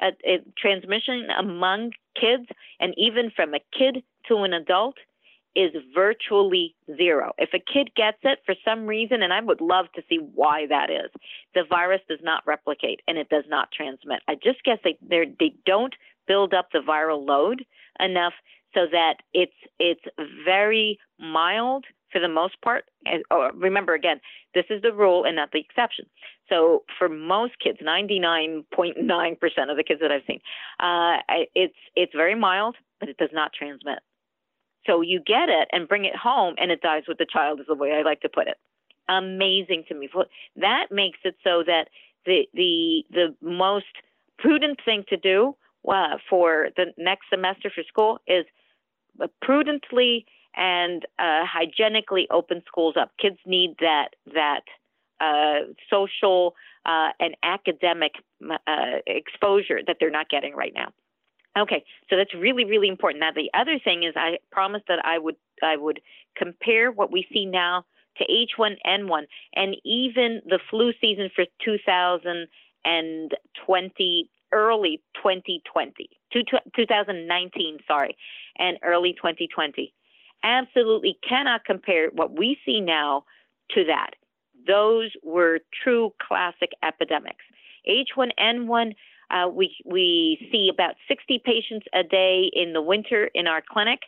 uh, 0.00 0.10
it, 0.22 0.56
transmission 0.56 1.28
among 1.36 1.92
kids 2.18 2.46
and 2.80 2.94
even 2.96 3.30
from 3.34 3.54
a 3.54 3.60
kid 3.76 4.02
to 4.28 4.36
an 4.38 4.52
adult 4.52 4.96
is 5.54 5.72
virtually 5.94 6.74
zero. 6.96 7.32
If 7.36 7.50
a 7.52 7.58
kid 7.58 7.90
gets 7.94 8.18
it 8.22 8.38
for 8.46 8.54
some 8.64 8.86
reason, 8.86 9.22
and 9.22 9.32
I 9.32 9.40
would 9.40 9.60
love 9.60 9.86
to 9.94 10.02
see 10.08 10.16
why 10.16 10.66
that 10.68 10.90
is, 10.90 11.10
the 11.54 11.64
virus 11.68 12.00
does 12.08 12.20
not 12.22 12.42
replicate 12.46 13.00
and 13.06 13.18
it 13.18 13.28
does 13.28 13.44
not 13.48 13.70
transmit. 13.70 14.20
I 14.28 14.34
just 14.34 14.64
guess 14.64 14.78
they 14.82 14.96
they 15.02 15.54
don't 15.66 15.94
build 16.26 16.54
up 16.54 16.68
the 16.72 16.78
viral 16.78 17.26
load 17.26 17.64
enough 18.00 18.32
so 18.74 18.86
that 18.90 19.16
it's 19.32 19.52
it's 19.78 20.04
very 20.44 20.98
mild 21.18 21.84
for 22.12 22.20
the 22.20 22.28
most 22.28 22.60
part. 22.62 22.84
And, 23.06 23.24
oh, 23.30 23.50
remember 23.54 23.94
again, 23.94 24.20
this 24.54 24.66
is 24.70 24.82
the 24.82 24.92
rule 24.92 25.24
and 25.24 25.36
not 25.36 25.50
the 25.52 25.60
exception. 25.60 26.06
So 26.48 26.84
for 26.98 27.08
most 27.08 27.54
kids, 27.62 27.78
99.9% 27.82 28.64
of 29.70 29.76
the 29.76 29.84
kids 29.84 30.00
that 30.00 30.12
I've 30.12 30.22
seen, 30.26 30.40
uh, 30.78 31.16
it's 31.54 31.74
it's 31.96 32.12
very 32.14 32.34
mild, 32.34 32.76
but 33.00 33.08
it 33.08 33.16
does 33.16 33.30
not 33.32 33.52
transmit. 33.52 34.00
So 34.86 35.00
you 35.00 35.20
get 35.24 35.48
it 35.48 35.68
and 35.72 35.88
bring 35.88 36.04
it 36.04 36.16
home, 36.16 36.54
and 36.58 36.70
it 36.70 36.82
dies 36.82 37.04
with 37.08 37.18
the 37.18 37.26
child, 37.30 37.60
is 37.60 37.66
the 37.68 37.74
way 37.74 37.92
I 37.92 38.02
like 38.02 38.20
to 38.22 38.28
put 38.28 38.48
it. 38.48 38.56
Amazing 39.08 39.84
to 39.88 39.94
me. 39.94 40.08
That 40.56 40.86
makes 40.90 41.18
it 41.24 41.36
so 41.42 41.62
that 41.66 41.88
the 42.26 42.42
the 42.52 43.04
the 43.10 43.34
most 43.40 43.86
prudent 44.38 44.80
thing 44.84 45.04
to 45.08 45.16
do 45.16 45.56
uh, 45.88 46.18
for 46.28 46.68
the 46.76 46.86
next 46.98 47.26
semester 47.30 47.70
for 47.74 47.82
school 47.84 48.18
is 48.26 48.44
prudently 49.40 50.26
and 50.54 51.04
uh, 51.18 51.44
hygienically 51.44 52.28
open 52.30 52.62
schools 52.66 52.94
up. 52.98 53.12
Kids 53.20 53.38
need 53.46 53.76
that 53.80 54.08
that 54.34 54.62
uh, 55.20 55.72
social 55.88 56.54
uh, 56.84 57.10
and 57.20 57.36
academic 57.42 58.12
uh, 58.50 58.98
exposure 59.06 59.80
that 59.86 59.96
they're 60.00 60.10
not 60.10 60.28
getting 60.28 60.54
right 60.54 60.72
now. 60.74 60.92
Okay, 61.58 61.84
so 62.08 62.16
that's 62.16 62.32
really 62.34 62.64
really 62.64 62.88
important. 62.88 63.20
Now 63.20 63.32
the 63.32 63.50
other 63.54 63.78
thing 63.82 64.04
is 64.04 64.14
I 64.16 64.38
promised 64.50 64.86
that 64.88 65.04
I 65.04 65.18
would 65.18 65.36
I 65.62 65.76
would 65.76 66.00
compare 66.36 66.90
what 66.90 67.12
we 67.12 67.26
see 67.32 67.46
now 67.46 67.84
to 68.18 68.24
H1N1 68.24 69.22
and 69.54 69.76
even 69.84 70.42
the 70.44 70.58
flu 70.68 70.92
season 71.00 71.30
for 71.34 71.46
2020 71.64 74.30
early 74.52 75.00
2020 75.14 76.04
two- 76.04 76.08
2019 76.32 77.78
sorry 77.86 78.16
and 78.58 78.78
early 78.82 79.12
2020 79.14 79.92
absolutely 80.42 81.18
cannot 81.28 81.64
compare 81.64 82.08
what 82.10 82.36
we 82.36 82.58
see 82.64 82.80
now 82.80 83.24
to 83.70 83.84
that 83.84 84.10
those 84.66 85.10
were 85.22 85.60
true 85.82 86.12
classic 86.26 86.70
epidemics 86.82 87.44
H1N1 87.88 88.94
uh, 89.32 89.48
we 89.48 89.74
we 89.84 90.46
see 90.52 90.70
about 90.72 90.94
60 91.08 91.40
patients 91.44 91.86
a 91.94 92.02
day 92.02 92.50
in 92.52 92.72
the 92.72 92.82
winter 92.82 93.30
in 93.34 93.46
our 93.46 93.62
clinic. 93.66 94.00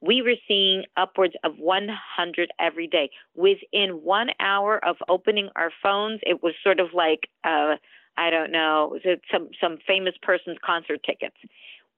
We 0.00 0.22
were 0.22 0.36
seeing 0.46 0.84
upwards 0.96 1.34
of 1.42 1.58
100 1.58 2.50
every 2.60 2.86
day. 2.86 3.10
Within 3.34 4.02
one 4.04 4.28
hour 4.38 4.82
of 4.84 4.96
opening 5.08 5.48
our 5.56 5.72
phones, 5.82 6.20
it 6.22 6.40
was 6.42 6.54
sort 6.62 6.78
of 6.78 6.94
like 6.94 7.28
uh, 7.42 7.74
I 8.18 8.30
don't 8.30 8.50
know, 8.50 8.98
some 9.32 9.48
some 9.60 9.78
famous 9.86 10.14
person's 10.20 10.58
concert 10.64 11.00
tickets. 11.04 11.36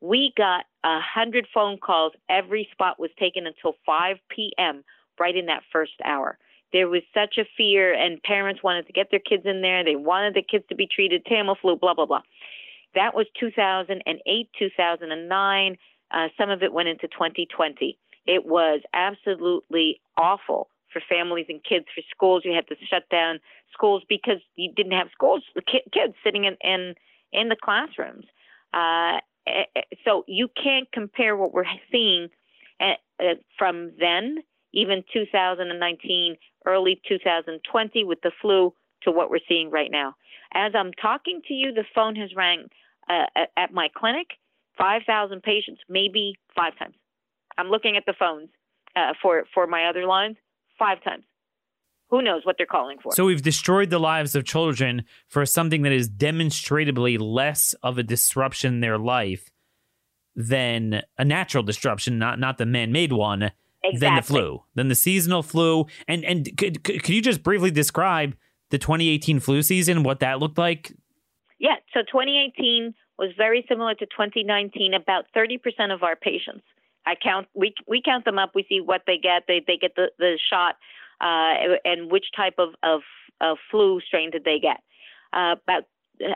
We 0.00 0.32
got 0.36 0.64
a 0.84 1.00
hundred 1.00 1.46
phone 1.52 1.78
calls. 1.78 2.12
Every 2.28 2.68
spot 2.72 3.00
was 3.00 3.10
taken 3.18 3.46
until 3.46 3.74
5 3.84 4.16
p.m. 4.28 4.84
right 5.18 5.34
in 5.34 5.46
that 5.46 5.62
first 5.72 5.92
hour. 6.04 6.38
There 6.72 6.88
was 6.88 7.02
such 7.12 7.36
a 7.38 7.44
fear, 7.56 7.92
and 7.92 8.22
parents 8.22 8.62
wanted 8.62 8.86
to 8.86 8.92
get 8.92 9.08
their 9.10 9.20
kids 9.20 9.42
in 9.44 9.62
there. 9.62 9.82
They 9.82 9.96
wanted 9.96 10.34
the 10.34 10.42
kids 10.42 10.64
to 10.68 10.74
be 10.74 10.86
treated 10.86 11.24
Tamiflu, 11.24 11.80
blah 11.80 11.94
blah 11.94 12.06
blah. 12.06 12.22
That 12.94 13.14
was 13.14 13.26
2008, 13.38 14.48
2009. 14.58 15.76
Uh, 16.12 16.28
some 16.36 16.50
of 16.50 16.62
it 16.62 16.72
went 16.72 16.88
into 16.88 17.08
2020. 17.08 17.96
It 18.26 18.44
was 18.44 18.80
absolutely 18.92 20.00
awful 20.16 20.68
for 20.92 21.02
families 21.08 21.46
and 21.48 21.62
kids, 21.62 21.86
for 21.94 22.02
schools. 22.10 22.42
You 22.44 22.52
had 22.52 22.68
to 22.68 22.76
shut 22.88 23.08
down 23.10 23.40
schools 23.72 24.02
because 24.08 24.38
you 24.56 24.72
didn't 24.74 24.92
have 24.92 25.08
schools, 25.12 25.42
kids 25.92 26.14
sitting 26.24 26.44
in 26.44 26.56
in, 26.60 26.94
in 27.32 27.48
the 27.48 27.56
classrooms. 27.56 28.24
Uh, 28.72 29.18
eh, 29.46 29.64
eh, 29.76 29.82
so 30.04 30.24
you 30.26 30.48
can't 30.62 30.90
compare 30.92 31.36
what 31.36 31.52
we're 31.52 31.64
seeing 31.90 32.28
uh, 32.80 32.94
from 33.58 33.92
then, 33.98 34.38
even 34.72 35.04
2019, 35.12 36.36
early 36.66 37.00
2020 37.08 38.04
with 38.04 38.20
the 38.22 38.30
flu, 38.40 38.72
to 39.02 39.10
what 39.10 39.30
we're 39.30 39.38
seeing 39.48 39.70
right 39.70 39.90
now. 39.90 40.14
As 40.52 40.72
I'm 40.74 40.92
talking 40.92 41.40
to 41.48 41.54
you, 41.54 41.72
the 41.72 41.84
phone 41.94 42.16
has 42.16 42.34
rang 42.36 42.68
uh, 43.08 43.24
at 43.56 43.72
my 43.72 43.88
clinic, 43.94 44.28
5,000 44.78 45.42
patients, 45.42 45.80
maybe 45.88 46.38
five 46.54 46.78
times. 46.78 46.94
I'm 47.58 47.68
looking 47.68 47.96
at 47.96 48.04
the 48.06 48.14
phones 48.18 48.48
uh, 48.96 49.12
for 49.20 49.44
for 49.54 49.66
my 49.66 49.86
other 49.86 50.06
lines 50.06 50.36
five 50.80 51.04
times. 51.04 51.22
Who 52.08 52.22
knows 52.22 52.44
what 52.44 52.56
they're 52.58 52.66
calling 52.66 52.98
for? 53.00 53.12
So 53.12 53.26
we've 53.26 53.42
destroyed 53.42 53.90
the 53.90 54.00
lives 54.00 54.34
of 54.34 54.44
children 54.44 55.04
for 55.28 55.46
something 55.46 55.82
that 55.82 55.92
is 55.92 56.08
demonstrably 56.08 57.16
less 57.18 57.72
of 57.84 57.98
a 57.98 58.02
disruption 58.02 58.74
in 58.74 58.80
their 58.80 58.98
life 58.98 59.50
than 60.34 61.02
a 61.18 61.24
natural 61.24 61.62
disruption, 61.62 62.18
not 62.18 62.40
not 62.40 62.58
the 62.58 62.66
man-made 62.66 63.12
one, 63.12 63.52
exactly. 63.84 63.98
than 63.98 64.16
the 64.16 64.22
flu, 64.22 64.62
than 64.74 64.88
the 64.88 64.94
seasonal 64.96 65.44
flu. 65.44 65.86
And 66.08 66.24
and 66.24 66.56
could 66.56 66.82
could 66.82 67.08
you 67.08 67.22
just 67.22 67.44
briefly 67.44 67.70
describe 67.70 68.34
the 68.70 68.78
2018 68.78 69.40
flu 69.40 69.62
season, 69.62 70.02
what 70.02 70.20
that 70.20 70.38
looked 70.40 70.58
like? 70.58 70.92
Yeah, 71.58 71.76
so 71.92 72.00
2018 72.00 72.94
was 73.18 73.30
very 73.36 73.64
similar 73.68 73.94
to 73.94 74.06
2019. 74.06 74.94
About 74.94 75.26
30% 75.36 75.58
of 75.92 76.02
our 76.02 76.16
patients, 76.16 76.64
I 77.06 77.14
count, 77.14 77.48
we 77.54 77.74
we 77.86 78.02
count 78.02 78.24
them 78.24 78.38
up. 78.38 78.52
We 78.54 78.64
see 78.68 78.80
what 78.80 79.02
they 79.06 79.18
get. 79.18 79.44
They 79.48 79.62
they 79.66 79.76
get 79.76 79.94
the 79.96 80.10
the 80.18 80.38
shot, 80.50 80.76
uh, 81.20 81.76
and 81.84 82.10
which 82.10 82.26
type 82.36 82.54
of, 82.58 82.70
of 82.82 83.00
of 83.40 83.58
flu 83.70 84.00
strain 84.00 84.30
did 84.30 84.44
they 84.44 84.58
get. 84.58 84.80
Uh, 85.32 85.56
about 85.62 85.84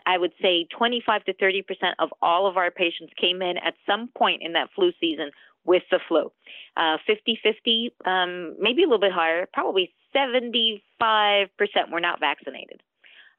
I 0.07 0.19
would 0.19 0.33
say 0.41 0.67
25 0.77 1.25
to 1.25 1.35
30 1.35 1.63
percent 1.63 1.95
of 1.99 2.11
all 2.23 2.47
of 2.47 2.57
our 2.57 2.71
patients 2.71 3.13
came 3.21 3.43
in 3.43 3.59
at 3.59 3.75
some 3.87 4.09
point 4.17 4.43
in 4.43 4.55
that 4.55 4.71
flu 4.75 4.93
season 5.01 5.31
with 5.65 5.83
the 5.91 6.01
flu. 6.09 6.31
Uh, 6.77 6.97
50 7.07 7.39
50, 7.43 7.95
um, 8.05 8.57
maybe 8.59 8.83
a 8.83 8.87
little 8.87 8.99
bit 8.99 9.13
higher, 9.13 9.47
probably 9.53 9.93
75 10.13 11.49
percent 11.59 11.91
were 11.91 12.01
not 12.01 12.21
vaccinated. 12.21 12.83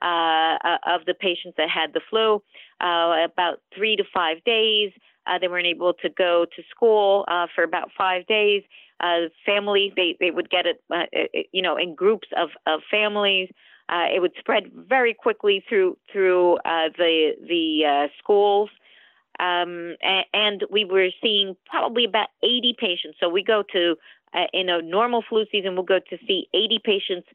Uh, 0.02 0.58
uh, 0.64 0.78
of 0.86 1.06
the 1.08 1.14
patients 1.14 1.56
that 1.58 1.70
had 1.70 1.94
the 1.94 2.02
flu, 2.10 2.36
uh, 2.82 3.26
about 3.26 3.62
three 3.76 3.96
to 3.96 4.04
five 4.14 4.44
days. 4.44 4.92
Uh, 5.26 5.40
they 5.40 5.48
weren't 5.48 5.66
able 5.66 5.94
to 5.94 6.10
go 6.10 6.46
to 6.54 6.62
school 6.70 7.24
uh, 7.30 7.48
for 7.56 7.64
about 7.64 7.90
five 7.98 8.28
days. 8.28 8.62
Uh, 9.00 9.30
family, 9.46 9.94
they, 9.96 10.18
they 10.20 10.32
would 10.32 10.50
get 10.50 10.66
it, 10.66 11.48
you 11.54 11.62
know, 11.62 11.78
in 11.78 11.96
groups 11.96 12.28
of, 12.38 12.50
of 12.68 12.82
families. 12.92 13.50
It 13.90 14.22
would 14.22 14.34
spread 14.38 14.66
very 14.74 15.14
quickly 15.14 15.64
through 15.68 15.98
through 16.12 16.58
the 16.66 17.32
the 17.42 18.08
schools, 18.20 18.70
um, 19.40 19.96
and, 20.02 20.26
and, 20.34 20.64
we 20.70 20.86
were 20.86 21.08
seeing 21.22 21.56
probably 21.66 22.06
about 22.06 22.28
80 22.44 22.76
patients. 22.78 23.18
So 23.20 23.30
we 23.30 23.44
go 23.44 23.64
to 23.74 23.96
in 24.54 24.70
a 24.70 24.82
normal 24.82 25.24
flu 25.28 25.46
season, 25.52 25.76
we'll 25.76 25.84
go 25.84 26.00
to 26.00 26.18
see 26.28 26.48
80 26.54 26.80
patients 26.84 27.28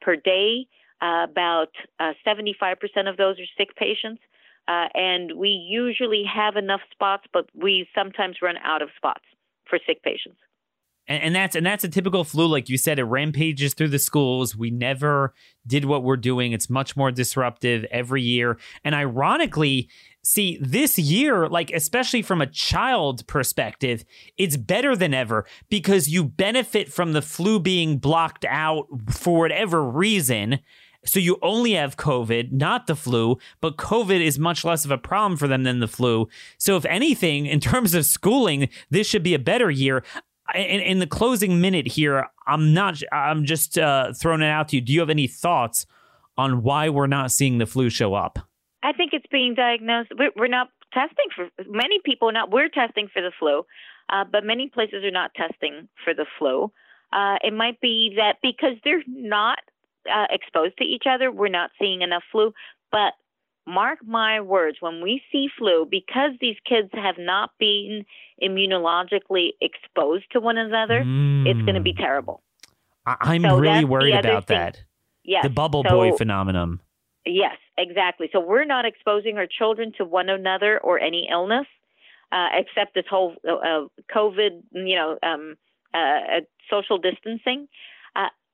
per 0.00 0.16
day. 0.16 0.66
Uh, 1.04 1.26
about 1.30 1.68
75% 2.00 2.74
of 3.10 3.16
those 3.18 3.36
are 3.38 3.44
sick 3.58 3.76
patients. 3.76 4.22
and 4.66 5.36
we 5.36 5.50
usually 5.50 6.24
have 6.24 6.56
enough 6.56 6.80
spots, 6.90 7.24
but 7.32 7.46
we 7.54 7.86
sometimes 7.94 8.36
run 8.40 8.56
out 8.64 8.80
of 8.80 8.88
spots 8.96 9.24
for 9.68 9.78
sick 9.86 10.02
patients 10.02 10.38
and, 11.06 11.22
and 11.22 11.34
that's 11.34 11.54
and 11.56 11.64
that's 11.64 11.84
a 11.84 11.88
typical 11.88 12.24
flu, 12.24 12.46
like 12.46 12.68
you 12.68 12.78
said. 12.78 12.98
It 12.98 13.04
rampages 13.04 13.74
through 13.74 13.88
the 13.88 13.98
schools. 13.98 14.56
We 14.56 14.70
never 14.70 15.34
did 15.66 15.84
what 15.84 16.02
we're 16.02 16.16
doing. 16.16 16.52
It's 16.52 16.70
much 16.70 16.96
more 16.96 17.10
disruptive 17.10 17.84
every 17.90 18.22
year. 18.22 18.58
And 18.84 18.94
ironically, 18.94 19.88
see 20.22 20.58
this 20.60 20.98
year, 20.98 21.48
like 21.48 21.70
especially 21.72 22.22
from 22.22 22.40
a 22.40 22.46
child 22.46 23.26
perspective, 23.26 24.04
it's 24.38 24.56
better 24.56 24.96
than 24.96 25.12
ever 25.12 25.46
because 25.68 26.08
you 26.08 26.24
benefit 26.24 26.92
from 26.92 27.12
the 27.12 27.22
flu 27.22 27.60
being 27.60 27.98
blocked 27.98 28.44
out 28.48 28.86
for 29.10 29.40
whatever 29.40 29.84
reason. 29.84 30.60
So 31.06 31.20
you 31.20 31.38
only 31.42 31.72
have 31.72 31.96
COVID, 31.96 32.52
not 32.52 32.86
the 32.86 32.96
flu, 32.96 33.38
but 33.60 33.76
COVID 33.76 34.20
is 34.20 34.38
much 34.38 34.64
less 34.64 34.84
of 34.84 34.90
a 34.90 34.98
problem 34.98 35.36
for 35.36 35.46
them 35.46 35.62
than 35.64 35.80
the 35.80 35.88
flu. 35.88 36.28
So 36.58 36.76
if 36.76 36.84
anything, 36.86 37.46
in 37.46 37.60
terms 37.60 37.94
of 37.94 38.06
schooling, 38.06 38.68
this 38.90 39.06
should 39.06 39.22
be 39.22 39.34
a 39.34 39.38
better 39.38 39.70
year 39.70 40.02
in, 40.54 40.80
in 40.80 40.98
the 40.98 41.06
closing 41.06 41.60
minute 41.60 41.86
here, 41.86 42.28
I'm 42.46 42.74
not. 42.74 43.00
I'm 43.12 43.44
just 43.44 43.78
uh, 43.78 44.12
throwing 44.12 44.42
it 44.42 44.48
out 44.48 44.68
to 44.68 44.76
you. 44.76 44.82
Do 44.82 44.92
you 44.92 45.00
have 45.00 45.10
any 45.10 45.26
thoughts 45.26 45.86
on 46.36 46.62
why 46.62 46.88
we're 46.88 47.06
not 47.06 47.30
seeing 47.30 47.58
the 47.58 47.66
flu 47.66 47.88
show 47.88 48.14
up? 48.14 48.38
I 48.82 48.92
think 48.92 49.12
it's 49.14 49.26
being 49.30 49.54
diagnosed. 49.54 50.12
We're, 50.36 50.48
not 50.48 50.68
testing 50.92 51.26
for 51.34 51.48
many 51.66 52.00
people. 52.04 52.30
Not 52.30 52.50
we're 52.50 52.68
testing 52.68 53.08
for 53.12 53.22
the 53.22 53.32
flu, 53.38 53.64
uh, 54.10 54.24
but 54.30 54.44
many 54.44 54.68
places 54.68 55.04
are 55.04 55.10
not 55.10 55.32
testing 55.34 55.88
for 56.04 56.12
the 56.12 56.26
flu. 56.38 56.70
Uh, 57.10 57.36
it 57.42 57.54
might 57.54 57.80
be 57.80 58.14
that 58.16 58.36
because 58.42 58.76
they're 58.84 59.02
not 59.06 59.58
uh, 60.12 60.26
exposed 60.30 60.76
to 60.78 60.84
each 60.84 61.04
other, 61.08 61.30
we're 61.30 61.48
not 61.48 61.70
seeing 61.78 62.02
enough 62.02 62.22
flu. 62.30 62.52
But 62.90 63.14
mark 63.66 63.98
my 64.06 64.40
words, 64.40 64.78
when 64.80 65.02
we 65.02 65.22
see 65.32 65.48
flu, 65.58 65.86
because 65.90 66.32
these 66.40 66.56
kids 66.68 66.90
have 66.92 67.16
not 67.18 67.50
been 67.58 68.04
immunologically 68.42 69.50
exposed 69.60 70.24
to 70.32 70.40
one 70.40 70.58
another, 70.58 71.02
mm. 71.04 71.46
it's 71.46 71.62
going 71.62 71.74
to 71.74 71.80
be 71.80 71.94
terrible. 71.94 72.42
I- 73.06 73.34
am 73.34 73.42
so 73.42 73.58
really 73.58 73.84
worried 73.84 74.14
about 74.14 74.46
thing. 74.46 74.58
that. 74.58 74.82
Yes. 75.24 75.42
The 75.42 75.50
bubble 75.50 75.84
so, 75.88 75.94
boy 75.94 76.12
phenomenon. 76.16 76.80
Yes, 77.26 77.56
exactly. 77.78 78.28
So 78.32 78.40
we're 78.40 78.66
not 78.66 78.84
exposing 78.84 79.38
our 79.38 79.46
children 79.46 79.92
to 79.96 80.04
one 80.04 80.28
another 80.28 80.78
or 80.78 81.00
any 81.00 81.28
illness, 81.30 81.66
uh, 82.30 82.48
except 82.52 82.94
this 82.94 83.06
whole 83.08 83.34
uh, 83.48 83.54
uh 83.54 83.86
COVID, 84.14 84.62
you 84.72 84.96
know, 84.96 85.18
um, 85.22 85.56
uh, 85.94 85.98
uh, 85.98 86.40
social 86.70 86.98
distancing. 86.98 87.68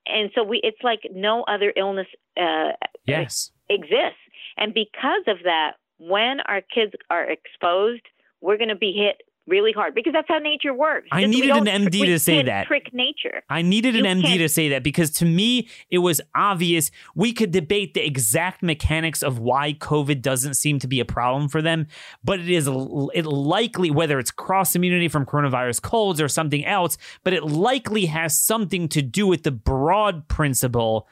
And 0.05 0.31
so 0.35 0.43
we, 0.43 0.59
it's 0.63 0.81
like 0.83 1.01
no 1.11 1.43
other 1.43 1.73
illness 1.75 2.07
uh, 2.37 2.71
yes. 3.05 3.51
exists. 3.69 4.19
And 4.57 4.73
because 4.73 5.23
of 5.27 5.37
that, 5.43 5.73
when 5.97 6.39
our 6.47 6.61
kids 6.61 6.93
are 7.09 7.29
exposed, 7.29 8.01
we're 8.41 8.57
going 8.57 8.69
to 8.69 8.75
be 8.75 8.93
hit 8.93 9.21
really 9.51 9.73
hard 9.73 9.93
because 9.93 10.13
that's 10.13 10.27
how 10.27 10.39
nature 10.39 10.73
works. 10.73 11.07
I 11.11 11.21
Just, 11.21 11.31
needed 11.33 11.51
an 11.51 11.65
MD 11.65 12.05
to 12.05 12.17
say 12.17 12.41
that. 12.41 12.65
Trick 12.65 12.93
nature. 12.93 13.43
I 13.49 13.61
needed 13.61 13.95
an 13.95 14.05
MD 14.21 14.37
to 14.37 14.49
say 14.49 14.69
that 14.69 14.81
because 14.81 15.11
to 15.11 15.25
me 15.25 15.67
it 15.89 15.99
was 15.99 16.21
obvious. 16.33 16.89
We 17.13 17.33
could 17.33 17.51
debate 17.51 17.93
the 17.93 18.05
exact 18.05 18.63
mechanics 18.63 19.21
of 19.21 19.37
why 19.37 19.73
COVID 19.73 20.21
doesn't 20.21 20.55
seem 20.55 20.79
to 20.79 20.87
be 20.87 20.99
a 20.99 21.05
problem 21.05 21.49
for 21.49 21.61
them, 21.61 21.87
but 22.23 22.39
it 22.39 22.49
is 22.49 22.67
it 22.67 23.25
likely 23.25 23.91
whether 23.91 24.17
it's 24.17 24.31
cross 24.31 24.75
immunity 24.75 25.09
from 25.09 25.25
coronavirus 25.25 25.81
colds 25.81 26.21
or 26.21 26.29
something 26.29 26.65
else, 26.65 26.97
but 27.23 27.33
it 27.33 27.43
likely 27.43 28.05
has 28.05 28.37
something 28.37 28.87
to 28.89 29.01
do 29.01 29.27
with 29.27 29.43
the 29.43 29.51
broad 29.51 30.27
principle 30.29 31.07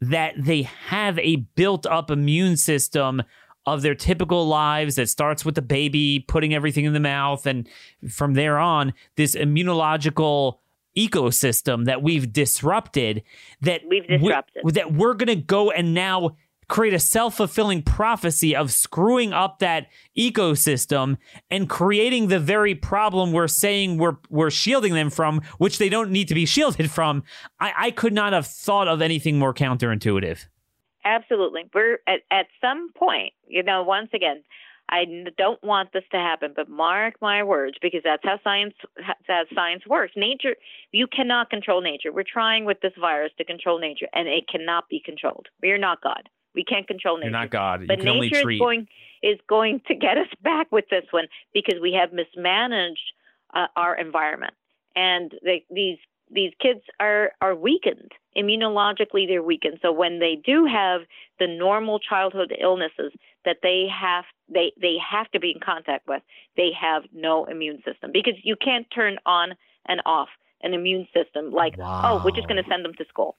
that 0.00 0.34
they 0.36 0.62
have 0.62 1.18
a 1.18 1.36
built 1.36 1.86
up 1.86 2.10
immune 2.10 2.56
system 2.56 3.22
of 3.66 3.82
their 3.82 3.94
typical 3.94 4.46
lives 4.46 4.96
that 4.96 5.08
starts 5.08 5.44
with 5.44 5.54
the 5.54 5.62
baby 5.62 6.24
putting 6.26 6.54
everything 6.54 6.84
in 6.84 6.92
the 6.92 7.00
mouth 7.00 7.46
and 7.46 7.68
from 8.10 8.34
there 8.34 8.58
on 8.58 8.92
this 9.16 9.34
immunological 9.34 10.58
ecosystem 10.96 11.86
that 11.86 12.02
we've 12.02 12.32
disrupted 12.32 13.22
that 13.60 13.80
we've 13.88 14.06
disrupted 14.06 14.62
we, 14.62 14.72
that 14.72 14.92
we're 14.92 15.14
going 15.14 15.26
to 15.26 15.34
go 15.34 15.70
and 15.70 15.92
now 15.92 16.36
create 16.68 16.94
a 16.94 16.98
self-fulfilling 16.98 17.82
prophecy 17.82 18.54
of 18.54 18.72
screwing 18.72 19.32
up 19.32 19.58
that 19.58 19.86
ecosystem 20.16 21.16
and 21.50 21.68
creating 21.68 22.28
the 22.28 22.40
very 22.40 22.74
problem 22.74 23.32
we're 23.32 23.48
saying 23.48 23.98
we're 23.98 24.16
we're 24.30 24.50
shielding 24.50 24.94
them 24.94 25.10
from, 25.10 25.40
which 25.58 25.78
they 25.78 25.88
don't 25.88 26.10
need 26.10 26.28
to 26.28 26.34
be 26.34 26.46
shielded 26.54 26.90
from. 26.90 27.22
I, 27.60 27.72
I 27.76 27.90
could 27.90 28.12
not 28.12 28.32
have 28.32 28.46
thought 28.46 28.88
of 28.88 29.02
anything 29.02 29.38
more 29.38 29.54
counterintuitive. 29.54 30.46
Absolutely. 31.04 31.64
We're 31.74 31.98
at, 32.06 32.20
at 32.30 32.46
some 32.60 32.92
point, 32.92 33.32
you 33.46 33.62
know, 33.62 33.82
once 33.82 34.10
again, 34.14 34.42
I 34.88 35.04
don't 35.38 35.62
want 35.62 35.92
this 35.92 36.04
to 36.12 36.18
happen, 36.18 36.52
but 36.54 36.68
mark 36.68 37.14
my 37.22 37.42
words, 37.42 37.76
because 37.80 38.02
that's 38.04 38.22
how 38.22 38.38
science 38.44 38.74
that 39.28 39.46
science 39.54 39.82
works. 39.86 40.12
Nature, 40.14 40.56
you 40.92 41.06
cannot 41.06 41.48
control 41.48 41.80
nature. 41.80 42.12
We're 42.12 42.24
trying 42.30 42.66
with 42.66 42.80
this 42.82 42.92
virus 43.00 43.32
to 43.38 43.44
control 43.44 43.78
nature, 43.78 44.08
and 44.12 44.28
it 44.28 44.44
cannot 44.46 44.88
be 44.90 45.00
controlled. 45.02 45.46
We 45.62 45.70
are 45.70 45.78
not 45.78 46.02
God. 46.02 46.28
We 46.54 46.64
can't 46.64 46.86
control 46.86 47.16
nature. 47.16 47.30
You're 47.30 47.40
not 47.40 47.50
God. 47.50 47.80
You 47.82 47.86
but 47.86 48.00
nature 48.00 48.42
treat... 48.42 48.56
is 48.56 48.60
going 48.60 48.88
is 49.22 49.38
going 49.48 49.80
to 49.88 49.94
get 49.94 50.18
us 50.18 50.28
back 50.42 50.70
with 50.70 50.84
this 50.90 51.04
one 51.10 51.28
because 51.54 51.80
we 51.80 51.92
have 51.98 52.12
mismanaged 52.12 53.12
uh, 53.54 53.68
our 53.76 53.96
environment 53.96 54.52
and 54.94 55.32
the, 55.42 55.58
these 55.70 55.98
these 56.30 56.52
kids 56.60 56.80
are 57.00 57.32
are 57.40 57.54
weakened 57.54 58.12
immunologically. 58.36 59.26
They're 59.26 59.42
weakened. 59.42 59.78
So 59.82 59.92
when 59.92 60.18
they 60.18 60.36
do 60.44 60.66
have 60.66 61.02
the 61.38 61.46
normal 61.46 61.98
childhood 61.98 62.54
illnesses 62.60 63.12
that 63.44 63.58
they 63.62 63.86
have 63.88 64.24
they 64.52 64.72
they 64.80 64.96
have 64.98 65.30
to 65.32 65.40
be 65.40 65.52
in 65.52 65.60
contact 65.60 66.06
with, 66.06 66.22
they 66.56 66.70
have 66.80 67.04
no 67.12 67.44
immune 67.44 67.82
system 67.84 68.10
because 68.12 68.34
you 68.42 68.56
can't 68.56 68.86
turn 68.94 69.18
on 69.26 69.54
and 69.86 70.00
off 70.06 70.28
an 70.62 70.74
immune 70.74 71.06
system 71.14 71.50
like 71.50 71.76
wow. 71.76 72.02
oh 72.04 72.24
we're 72.24 72.30
just 72.30 72.48
going 72.48 72.62
to 72.62 72.68
send 72.70 72.84
them 72.84 72.94
to 72.94 73.04
school 73.08 73.36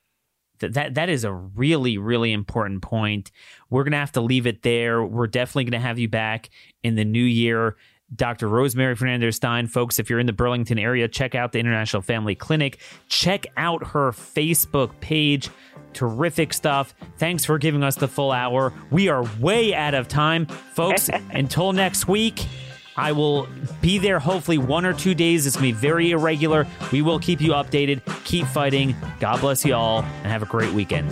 that 0.60 0.94
that 0.94 1.10
is 1.10 1.24
a 1.24 1.34
really 1.34 1.98
really 1.98 2.32
important 2.32 2.82
point. 2.82 3.32
We're 3.70 3.84
gonna 3.84 3.98
have 3.98 4.14
to 4.14 4.22
leave 4.22 4.48
it 4.48 4.62
there. 4.62 5.04
We're 5.04 5.28
definitely 5.28 5.66
gonna 5.66 5.84
have 5.84 6.00
you 6.00 6.08
back 6.08 6.50
in 6.84 6.96
the 6.96 7.06
new 7.06 7.24
year. 7.24 7.76
Dr. 8.14 8.48
Rosemary 8.48 8.96
Fernandez 8.96 9.38
Stein. 9.38 9.68
Folks, 9.68 10.00
if 10.00 10.10
you're 10.10 10.20
in 10.20 10.26
the 10.26 10.34
Burlington 10.34 10.78
area, 10.78 11.08
check 11.08 11.34
out 11.36 11.52
the 11.52 11.60
International 11.60 12.02
Family 12.02 12.36
Clinic. 12.36 12.80
Check 13.08 13.48
out 13.58 13.88
her 13.88 14.12
Facebook 14.12 15.00
page. 15.00 15.50
Terrific 15.94 16.54
stuff. 16.54 16.94
Thanks 17.18 17.46
for 17.46 17.58
giving 17.58 17.84
us 17.84 17.96
the 17.96 18.08
full 18.08 18.32
hour. 18.32 18.74
We 18.92 19.10
are 19.10 19.24
way 19.40 19.74
out 19.74 19.94
of 19.94 20.08
time. 20.08 20.46
Folks, 20.46 21.10
until 21.32 21.74
next 21.74 22.08
week. 22.08 22.46
I 22.98 23.12
will 23.12 23.50
be 23.82 23.98
there 23.98 24.20
hopefully 24.20 24.58
one 24.58 24.86
or 24.86 24.94
two 24.94 25.14
days. 25.14 25.46
It's 25.46 25.58
going 25.58 25.70
to 25.70 25.76
be 25.76 25.80
very 25.80 26.12
irregular. 26.12 26.66
We 26.94 27.02
will 27.02 27.20
keep 27.20 27.42
you 27.42 27.52
updated. 27.52 28.02
Keep 28.24 28.48
fighting. 28.48 28.96
God 29.20 29.42
bless 29.42 29.66
you 29.66 29.74
all 29.74 30.00
and 30.02 30.28
have 30.28 30.42
a 30.42 30.46
great 30.46 30.72
weekend. 30.72 31.12